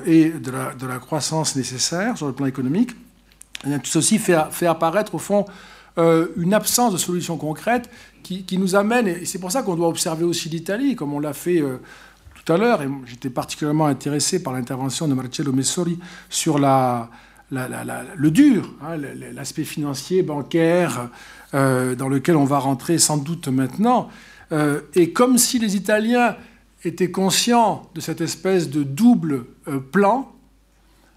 et 0.07 0.29
de 0.29 0.49
la, 0.49 0.73
de 0.73 0.87
la, 0.87 0.97
croissance 0.97 1.55
nécessaire 1.55 2.17
sur 2.17 2.25
le 2.25 2.33
plan 2.33 2.47
économique. 2.47 2.91
Et 3.67 3.77
tout 3.77 3.85
ceci 3.85 4.17
fait, 4.17 4.37
fait 4.49 4.65
apparaître, 4.65 5.13
au 5.13 5.19
fond, 5.19 5.45
une 5.97 6.53
absence 6.53 6.93
de 6.93 6.97
solutions 6.97 7.37
concrètes 7.37 7.89
qui, 8.23 8.57
nous 8.57 8.75
amène, 8.75 9.07
et 9.07 9.25
c'est 9.25 9.39
pour 9.39 9.51
ça 9.51 9.63
qu'on 9.63 9.75
doit 9.75 9.87
observer 9.87 10.23
aussi 10.23 10.49
l'Italie, 10.49 10.95
comme 10.95 11.13
on 11.13 11.19
l'a 11.19 11.33
fait 11.33 11.61
euh, 11.61 11.77
tout 12.43 12.53
à 12.53 12.57
l'heure, 12.57 12.81
et 12.81 12.89
j'étais 13.05 13.29
particulièrement 13.29 13.87
intéressé 13.87 14.41
par 14.41 14.53
l'intervention 14.53 15.07
de 15.07 15.13
Marcello 15.13 15.51
Messori 15.51 15.99
sur 16.29 16.59
la, 16.59 17.09
le 17.51 18.31
dur, 18.31 18.73
hein, 18.81 18.97
l'aspect 19.33 19.63
financier, 19.63 20.23
bancaire, 20.23 21.09
euh, 21.53 21.95
dans 21.95 22.07
lequel 22.07 22.37
on 22.37 22.45
va 22.45 22.59
rentrer 22.59 22.97
sans 22.97 23.17
doute 23.17 23.47
maintenant. 23.49 24.09
Euh, 24.51 24.81
et 24.95 25.11
comme 25.11 25.37
si 25.37 25.59
les 25.59 25.75
Italiens 25.75 26.37
étaient 26.83 27.11
conscients 27.11 27.89
de 27.93 28.01
cette 28.01 28.21
espèce 28.21 28.69
de 28.69 28.83
double 28.83 29.45
plan, 29.91 30.31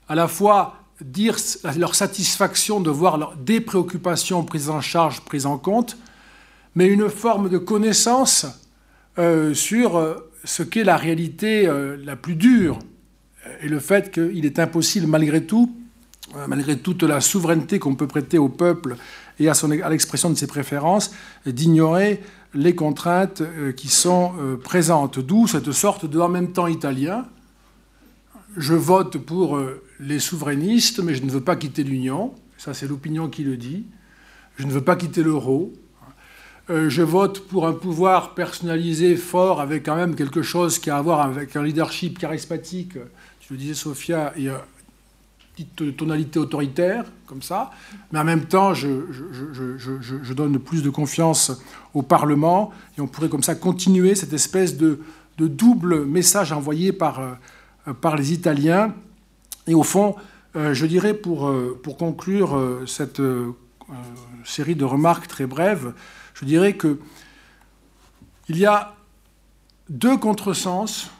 à 0.09 0.15
la 0.15 0.29
fois 0.29 0.84
dire 1.01 1.37
leur 1.77 1.95
satisfaction 1.95 2.81
de 2.81 2.91
voir 2.91 3.35
des 3.37 3.61
préoccupations 3.61 4.45
prises 4.45 4.71
en 4.71 4.81
charge, 4.81 5.21
prises 5.21 5.47
en 5.47 5.59
compte, 5.59 5.97
mais 6.75 6.87
une 6.87 7.09
forme 7.09 7.49
de 7.49 7.59
connaissance 7.59 8.47
euh, 9.19 9.55
sur 9.55 9.97
euh, 9.97 10.31
ce 10.45 10.63
qu'est 10.63 10.85
la 10.85 10.97
réalité 10.97 11.67
euh, 11.67 11.97
la 12.05 12.17
plus 12.17 12.35
dure 12.35 12.79
et 13.61 13.69
le 13.69 13.79
fait 13.79 14.11
qu'il 14.11 14.45
est 14.45 14.59
impossible 14.59 15.07
malgré 15.07 15.45
tout, 15.45 15.71
malgré 16.49 16.79
toute 16.79 17.03
la 17.03 17.21
souveraineté 17.21 17.79
qu'on 17.79 17.95
peut 17.95 18.07
prêter 18.07 18.39
au 18.39 18.49
peuple 18.49 18.97
et 19.39 19.49
à, 19.51 19.55
l'expression 19.91 20.31
de 20.31 20.35
ses 20.35 20.47
préférences, 20.47 21.13
d'ignorer 21.45 22.23
les 22.55 22.75
contraintes 22.75 23.43
qui 23.77 23.89
sont 23.89 24.33
présentes. 24.65 25.19
D'où 25.19 25.47
cette 25.47 25.71
sorte 25.73 26.07
de 26.07 26.19
en 26.19 26.31
même 26.31 26.53
temps 26.53 26.67
italien. 26.67 27.27
Je 28.57 28.75
vote 28.75 29.19
pour 29.19 29.59
les 30.01 30.19
souverainistes, 30.19 31.01
mais 31.01 31.15
je 31.15 31.23
ne 31.23 31.31
veux 31.31 31.41
pas 31.41 31.57
quitter 31.57 31.83
l'Union. 31.83 32.35
Ça, 32.57 32.75
c'est 32.75 32.87
l'opinion 32.87 33.29
qui 33.29 33.45
le 33.45 33.57
dit. 33.57 33.85
Je 34.57 34.67
ne 34.67 34.73
veux 34.73 34.81
pas 34.81 34.97
quitter 34.97 35.23
l'euro. 35.23 35.73
Euh, 36.71 36.89
je 36.89 37.03
vote 37.03 37.41
pour 37.41 37.67
un 37.67 37.75
pouvoir 37.75 38.35
personnalisé, 38.35 39.17
fort, 39.17 39.61
avec 39.61 39.85
quand 39.85 39.97
même 39.97 40.15
quelque 40.15 40.41
chose 40.41 40.79
qui 40.79 40.89
a 40.89 40.97
à 40.97 41.03
voir 41.03 41.21
avec 41.21 41.57
un 41.57 41.63
leadership 41.63 42.19
charismatique, 42.19 42.95
tu 43.41 43.53
le 43.53 43.59
disais 43.59 43.75
Sophia, 43.75 44.33
et 44.39 44.49
une 44.49 44.57
petite 45.55 45.97
tonalité 45.99 46.39
autoritaire, 46.39 47.05
comme 47.27 47.43
ça, 47.43 47.71
mais 48.13 48.19
en 48.19 48.25
même 48.25 48.47
temps, 48.47 48.73
je, 48.73 48.89
je, 49.11 50.33
donne 50.33 50.59
plus 50.59 50.83
de 50.83 50.89
confiance 50.89 51.53
au 51.93 52.01
Parlement, 52.01 52.73
et 52.97 53.03
on 53.03 53.07
pourrait 53.07 53.29
comme 53.29 53.43
ça 53.43 53.55
continuer 53.55 54.15
cette 54.15 54.33
espèce 54.33 54.79
de, 54.79 55.01
double 55.37 56.07
message 56.07 56.51
envoyé 56.53 56.93
par, 56.93 57.21
euh, 57.21 57.33
par 58.01 58.17
les 58.17 58.33
Italiens. 58.33 58.95
Et 59.67 59.75
au 59.75 59.83
fond, 59.83 60.17
euh, 60.57 60.75
je 60.75 60.87
dirais 60.87 61.15
pour, 61.15 61.53
pour 61.83 61.97
conclure 61.97 62.83
cette 62.87 63.21
série 64.45 64.75
de 64.75 64.85
remarques 64.85 65.27
très 65.27 65.47
brèves, 65.47 65.93
je 66.35 66.45
dirais 66.45 66.75
que 66.75 66.99
il 68.49 68.59
y 68.59 68.67
a 68.67 68.95
deux 69.89 70.17
contresens 70.17 71.11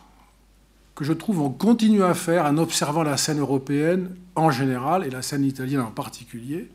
que 0.95 1.05
je 1.05 1.13
trouve 1.13 1.41
on 1.41 1.51
continue 1.51 2.03
à 2.03 2.15
faire 2.15 2.47
en 2.47 2.57
observant 2.59 3.03
la 3.03 3.17
scène 3.17 3.41
européenne 3.41 4.17
en 4.35 4.51
général 4.51 5.05
et 5.05 5.11
la 5.11 5.23
scène 5.23 5.45
italienne 5.45 5.81
en 5.81 5.91
particulier. 5.91 6.69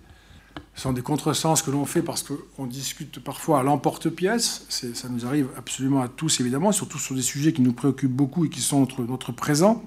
Ce 0.80 0.84
sont 0.84 0.94
des 0.94 1.02
contresens 1.02 1.62
que 1.62 1.72
l'on 1.72 1.84
fait 1.84 2.02
parce 2.02 2.24
qu'on 2.24 2.66
discute 2.66 3.20
parfois 3.20 3.60
à 3.60 3.64
l'emporte-pièce. 3.64 4.66
Ça 4.70 5.10
nous 5.10 5.26
arrive 5.26 5.50
absolument 5.58 6.02
à 6.02 6.08
tous, 6.08 6.40
évidemment, 6.40 6.72
surtout 6.72 6.98
sur 6.98 7.16
des 7.16 7.22
sujets 7.22 7.52
qui 7.52 7.62
nous 7.62 7.74
préoccupent 7.74 8.16
beaucoup 8.16 8.46
et 8.46 8.50
qui 8.50 8.62
sont 8.62 8.80
notre, 8.80 9.02
notre 9.02 9.34
présent. 9.34 9.84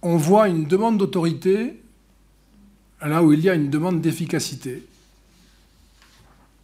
On 0.00 0.16
voit 0.16 0.48
une 0.48 0.64
demande 0.64 0.96
d'autorité 0.96 1.78
là 3.02 3.22
où 3.22 3.34
il 3.34 3.40
y 3.40 3.50
a 3.50 3.54
une 3.54 3.68
demande 3.68 4.00
d'efficacité. 4.00 4.82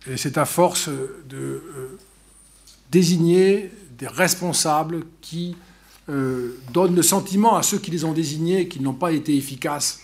Et 0.06 0.16
c'est 0.16 0.38
à 0.38 0.46
force 0.46 0.88
de 0.88 1.36
euh, 1.36 1.98
désigner 2.90 3.70
des 3.98 4.08
responsables 4.08 5.04
qui 5.20 5.54
euh, 6.08 6.58
donnent 6.72 6.96
le 6.96 7.02
sentiment 7.02 7.56
à 7.56 7.62
ceux 7.62 7.78
qui 7.78 7.90
les 7.90 8.06
ont 8.06 8.14
désignés 8.14 8.68
qu'ils 8.68 8.80
n'ont 8.80 8.94
pas 8.94 9.12
été 9.12 9.36
efficaces, 9.36 10.00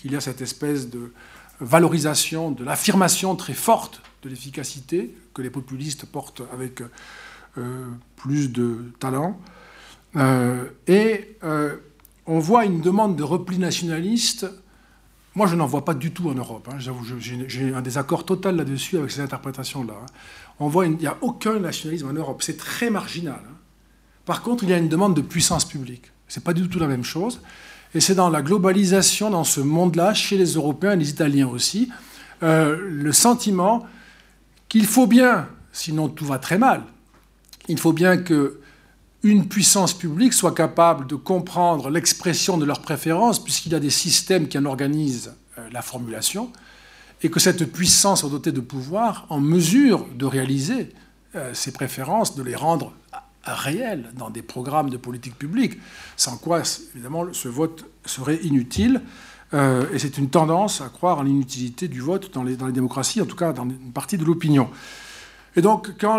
qu'il 0.00 0.12
y 0.12 0.16
a 0.16 0.20
cette 0.20 0.40
espèce 0.40 0.88
de 0.90 1.12
valorisation, 1.60 2.50
de 2.50 2.64
l'affirmation 2.64 3.36
très 3.36 3.54
forte 3.54 4.02
de 4.22 4.28
l'efficacité 4.28 5.14
que 5.34 5.42
les 5.42 5.50
populistes 5.50 6.06
portent 6.06 6.42
avec 6.52 6.82
plus 8.16 8.50
de 8.50 8.92
talent. 8.98 9.40
et 10.86 11.36
on 12.26 12.38
voit 12.38 12.64
une 12.64 12.80
demande 12.80 13.16
de 13.16 13.24
repli 13.24 13.58
nationaliste. 13.58 14.46
Moi, 15.34 15.48
je 15.48 15.56
n'en 15.56 15.66
vois 15.66 15.84
pas 15.84 15.94
du 15.94 16.12
tout 16.12 16.28
en 16.28 16.34
Europe. 16.34 16.68
Hein. 16.70 16.78
J'avoue, 16.78 17.04
j'ai 17.18 17.74
un 17.74 17.82
désaccord 17.82 18.24
total 18.24 18.56
là-dessus 18.56 18.98
avec 18.98 19.10
ces 19.10 19.20
interprétations-là. 19.20 19.94
Hein. 20.00 20.06
On 20.60 20.68
voit, 20.68 20.86
il 20.86 20.96
n'y 20.96 21.06
a 21.06 21.16
aucun 21.22 21.58
nationalisme 21.58 22.08
en 22.08 22.12
Europe. 22.12 22.42
C'est 22.42 22.56
très 22.56 22.88
marginal. 22.88 23.40
Hein. 23.44 23.54
Par 24.26 24.42
contre, 24.42 24.64
il 24.64 24.70
y 24.70 24.72
a 24.72 24.78
une 24.78 24.88
demande 24.88 25.16
de 25.16 25.22
puissance 25.22 25.64
publique. 25.64 26.12
C'est 26.28 26.44
pas 26.44 26.52
du 26.52 26.68
tout 26.68 26.78
la 26.78 26.86
même 26.86 27.02
chose. 27.04 27.40
Et 27.94 28.00
c'est 28.00 28.14
dans 28.14 28.30
la 28.30 28.42
globalisation, 28.42 29.30
dans 29.30 29.44
ce 29.44 29.60
monde-là, 29.60 30.14
chez 30.14 30.36
les 30.36 30.54
Européens 30.54 30.92
et 30.92 30.96
les 30.96 31.10
Italiens 31.10 31.48
aussi, 31.48 31.90
euh, 32.42 32.76
le 32.88 33.12
sentiment 33.12 33.86
qu'il 34.68 34.86
faut 34.86 35.06
bien, 35.06 35.48
sinon 35.72 36.08
tout 36.08 36.24
va 36.24 36.38
très 36.38 36.58
mal, 36.58 36.84
il 37.68 37.78
faut 37.78 37.92
bien 37.92 38.16
que 38.16 38.60
une 39.22 39.48
puissance 39.48 39.92
publique 39.92 40.32
soit 40.32 40.54
capable 40.54 41.06
de 41.06 41.14
comprendre 41.14 41.90
l'expression 41.90 42.56
de 42.56 42.64
leurs 42.64 42.80
préférences, 42.80 43.42
puisqu'il 43.42 43.72
y 43.72 43.74
a 43.74 43.80
des 43.80 43.90
systèmes 43.90 44.48
qui 44.48 44.56
en 44.56 44.64
organisent 44.64 45.34
euh, 45.58 45.68
la 45.72 45.82
formulation, 45.82 46.50
et 47.22 47.30
que 47.30 47.40
cette 47.40 47.70
puissance 47.70 48.20
soit 48.20 48.30
dotée 48.30 48.52
de 48.52 48.60
pouvoir 48.60 49.26
en 49.28 49.40
mesure 49.40 50.06
de 50.14 50.24
réaliser 50.24 50.90
euh, 51.34 51.52
ces 51.52 51.72
préférences, 51.72 52.34
de 52.34 52.42
les 52.42 52.54
rendre 52.54 52.94
réelles 53.54 54.10
dans 54.16 54.30
des 54.30 54.42
programmes 54.42 54.90
de 54.90 54.96
politique 54.96 55.36
publique, 55.36 55.78
sans 56.16 56.36
quoi, 56.36 56.62
évidemment, 56.94 57.26
ce 57.32 57.48
vote 57.48 57.84
serait 58.04 58.40
inutile. 58.42 59.02
Euh, 59.52 59.84
et 59.92 59.98
c'est 59.98 60.16
une 60.18 60.30
tendance 60.30 60.80
à 60.80 60.88
croire 60.88 61.18
en 61.18 61.22
l'inutilité 61.22 61.88
du 61.88 62.00
vote 62.00 62.32
dans 62.32 62.44
les, 62.44 62.56
dans 62.56 62.66
les 62.66 62.72
démocraties, 62.72 63.20
en 63.20 63.26
tout 63.26 63.36
cas 63.36 63.52
dans 63.52 63.64
une 63.64 63.92
partie 63.92 64.16
de 64.16 64.24
l'opinion. 64.24 64.70
Et 65.56 65.62
donc, 65.62 65.94
quand, 66.00 66.18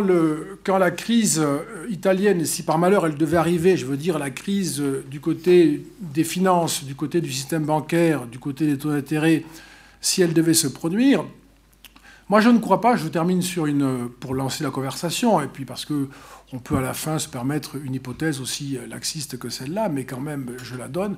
la 0.77 0.91
crise 0.91 1.39
euh, 1.39 1.59
italienne, 1.89 2.43
si 2.43 2.63
par 2.63 2.77
malheur 2.77 3.05
elle 3.05 3.15
devait 3.15 3.37
arriver, 3.37 3.77
je 3.77 3.85
veux 3.85 3.95
dire 3.95 4.19
la 4.19 4.29
crise 4.29 4.81
euh, 4.81 5.05
du 5.09 5.21
côté 5.21 5.85
des 6.01 6.25
finances, 6.25 6.83
du 6.83 6.95
côté 6.95 7.21
du 7.21 7.31
système 7.31 7.63
bancaire, 7.63 8.25
du 8.25 8.39
côté 8.39 8.67
des 8.67 8.77
taux 8.77 8.91
d'intérêt, 8.91 9.45
si 10.01 10.21
elle 10.21 10.33
devait 10.33 10.53
se 10.53 10.67
produire, 10.67 11.23
moi 12.31 12.39
je 12.39 12.47
ne 12.47 12.59
crois 12.59 12.79
pas, 12.79 12.95
je 12.95 13.09
termine 13.09 13.41
sur 13.41 13.65
une, 13.65 14.07
pour 14.07 14.33
lancer 14.33 14.63
la 14.63 14.71
conversation, 14.71 15.41
et 15.41 15.47
puis 15.47 15.65
parce 15.65 15.83
que 15.83 16.07
on 16.53 16.59
peut 16.59 16.77
à 16.77 16.81
la 16.81 16.93
fin 16.93 17.19
se 17.19 17.27
permettre 17.27 17.75
une 17.75 17.93
hypothèse 17.93 18.39
aussi 18.39 18.79
laxiste 18.87 19.37
que 19.37 19.49
celle-là, 19.49 19.89
mais 19.89 20.05
quand 20.05 20.21
même 20.21 20.55
je 20.63 20.77
la 20.77 20.87
donne, 20.87 21.17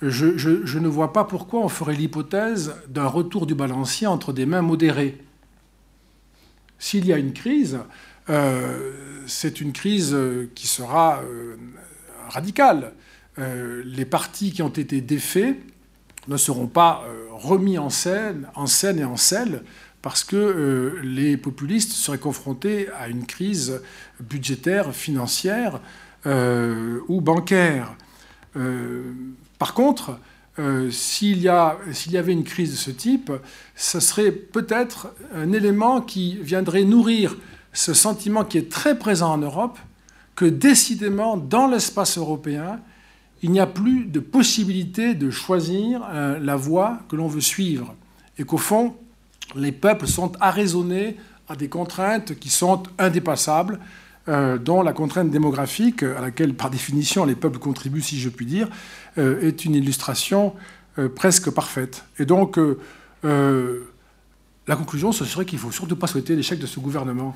je, 0.00 0.78
ne 0.78 0.86
vois 0.86 1.12
pas 1.12 1.24
pourquoi 1.24 1.62
on 1.62 1.68
ferait 1.68 1.94
l'hypothèse 1.94 2.76
d'un 2.88 3.08
retour 3.08 3.46
du 3.46 3.56
balancier 3.56 4.06
entre 4.06 4.32
des 4.32 4.46
mains 4.46 4.62
modérées. 4.62 5.20
S'il 6.78 7.06
y 7.06 7.12
a 7.12 7.18
une 7.18 7.32
crise, 7.32 7.80
euh, 8.30 8.92
c'est 9.26 9.60
une 9.60 9.72
crise 9.72 10.14
euh, 10.14 10.48
qui 10.54 10.68
sera 10.68 11.22
euh, 11.24 11.56
radicale. 12.28 12.92
les 13.36 14.04
partis 14.04 14.52
qui 14.52 14.62
ont 14.62 14.68
été 14.68 15.00
défaits 15.00 15.56
ne 16.28 16.36
seront 16.36 16.68
pas 16.68 17.04
remis 17.32 17.78
en 17.78 17.90
scène, 17.90 18.46
en 18.54 18.68
scène 18.68 19.00
et 19.00 19.04
en 19.04 19.16
selle 19.16 19.64
parce 20.02 20.24
que 20.24 21.00
les 21.02 21.36
populistes 21.36 21.92
seraient 21.92 22.18
confrontés 22.18 22.88
à 22.98 23.08
une 23.08 23.24
crise 23.24 23.80
budgétaire, 24.20 24.92
financière 24.92 25.80
ou 26.26 27.20
bancaire. 27.20 27.94
par 29.58 29.74
contre, 29.74 30.18
euh, 30.58 30.90
s'il 30.90 31.38
y, 31.38 31.44
y, 31.44 31.48
avait 32.18 32.32
une 32.32 32.44
crise 32.44 32.72
de 32.72 32.76
ce 32.76 32.90
type, 32.90 33.32
ce 33.74 34.00
serait 34.00 34.32
peut-être 34.32 35.14
un 35.34 35.50
élément 35.52 36.02
qui 36.02 36.36
viendrait 36.42 36.84
nourrir 36.84 37.36
ce 37.72 37.94
sentiment 37.94 38.44
qui 38.44 38.58
est 38.58 38.70
très 38.70 38.98
présent 38.98 39.32
en 39.32 39.38
Europe, 39.38 39.78
que 40.34 40.44
décidément, 40.44 41.38
dans 41.38 41.68
l'espace 41.68 42.18
européen, 42.18 42.80
il 43.42 43.50
n'y 43.50 43.60
a 43.60 43.66
plus 43.66 44.04
de 44.04 44.20
possibilité 44.20 45.14
de 45.14 45.30
choisir 45.30 46.02
euh, 46.10 46.38
la 46.38 46.56
voie 46.56 46.98
que 47.08 47.16
l'on 47.16 47.28
veut 47.28 47.40
suivre. 47.40 47.94
Et 48.38 48.44
qu'au 48.44 48.58
fond, 48.58 48.94
les 49.56 49.72
peuples 49.72 50.06
sont 50.06 50.32
arraisonnés 50.40 51.16
à 51.48 51.56
des 51.56 51.68
contraintes 51.68 52.38
qui 52.38 52.48
sont 52.48 52.82
indépassables, 52.98 53.78
euh, 54.28 54.56
dont 54.58 54.82
la 54.82 54.92
contrainte 54.92 55.30
démographique, 55.30 56.02
à 56.02 56.20
laquelle 56.20 56.54
par 56.54 56.70
définition 56.70 57.24
les 57.24 57.34
peuples 57.34 57.58
contribuent, 57.58 58.02
si 58.02 58.20
je 58.20 58.28
puis 58.28 58.46
dire, 58.46 58.68
euh, 59.18 59.40
est 59.40 59.64
une 59.64 59.74
illustration 59.74 60.54
euh, 60.98 61.08
presque 61.08 61.50
parfaite. 61.50 62.04
Et 62.18 62.24
donc, 62.24 62.58
la 63.24 64.76
conclusion, 64.76 65.10
ce 65.10 65.24
serait 65.24 65.44
qu'il 65.44 65.56
ne 65.58 65.62
faut 65.62 65.72
surtout 65.72 65.96
pas 65.96 66.06
souhaiter 66.06 66.36
l'échec 66.36 66.58
de 66.58 66.66
ce 66.66 66.78
gouvernement. 66.78 67.34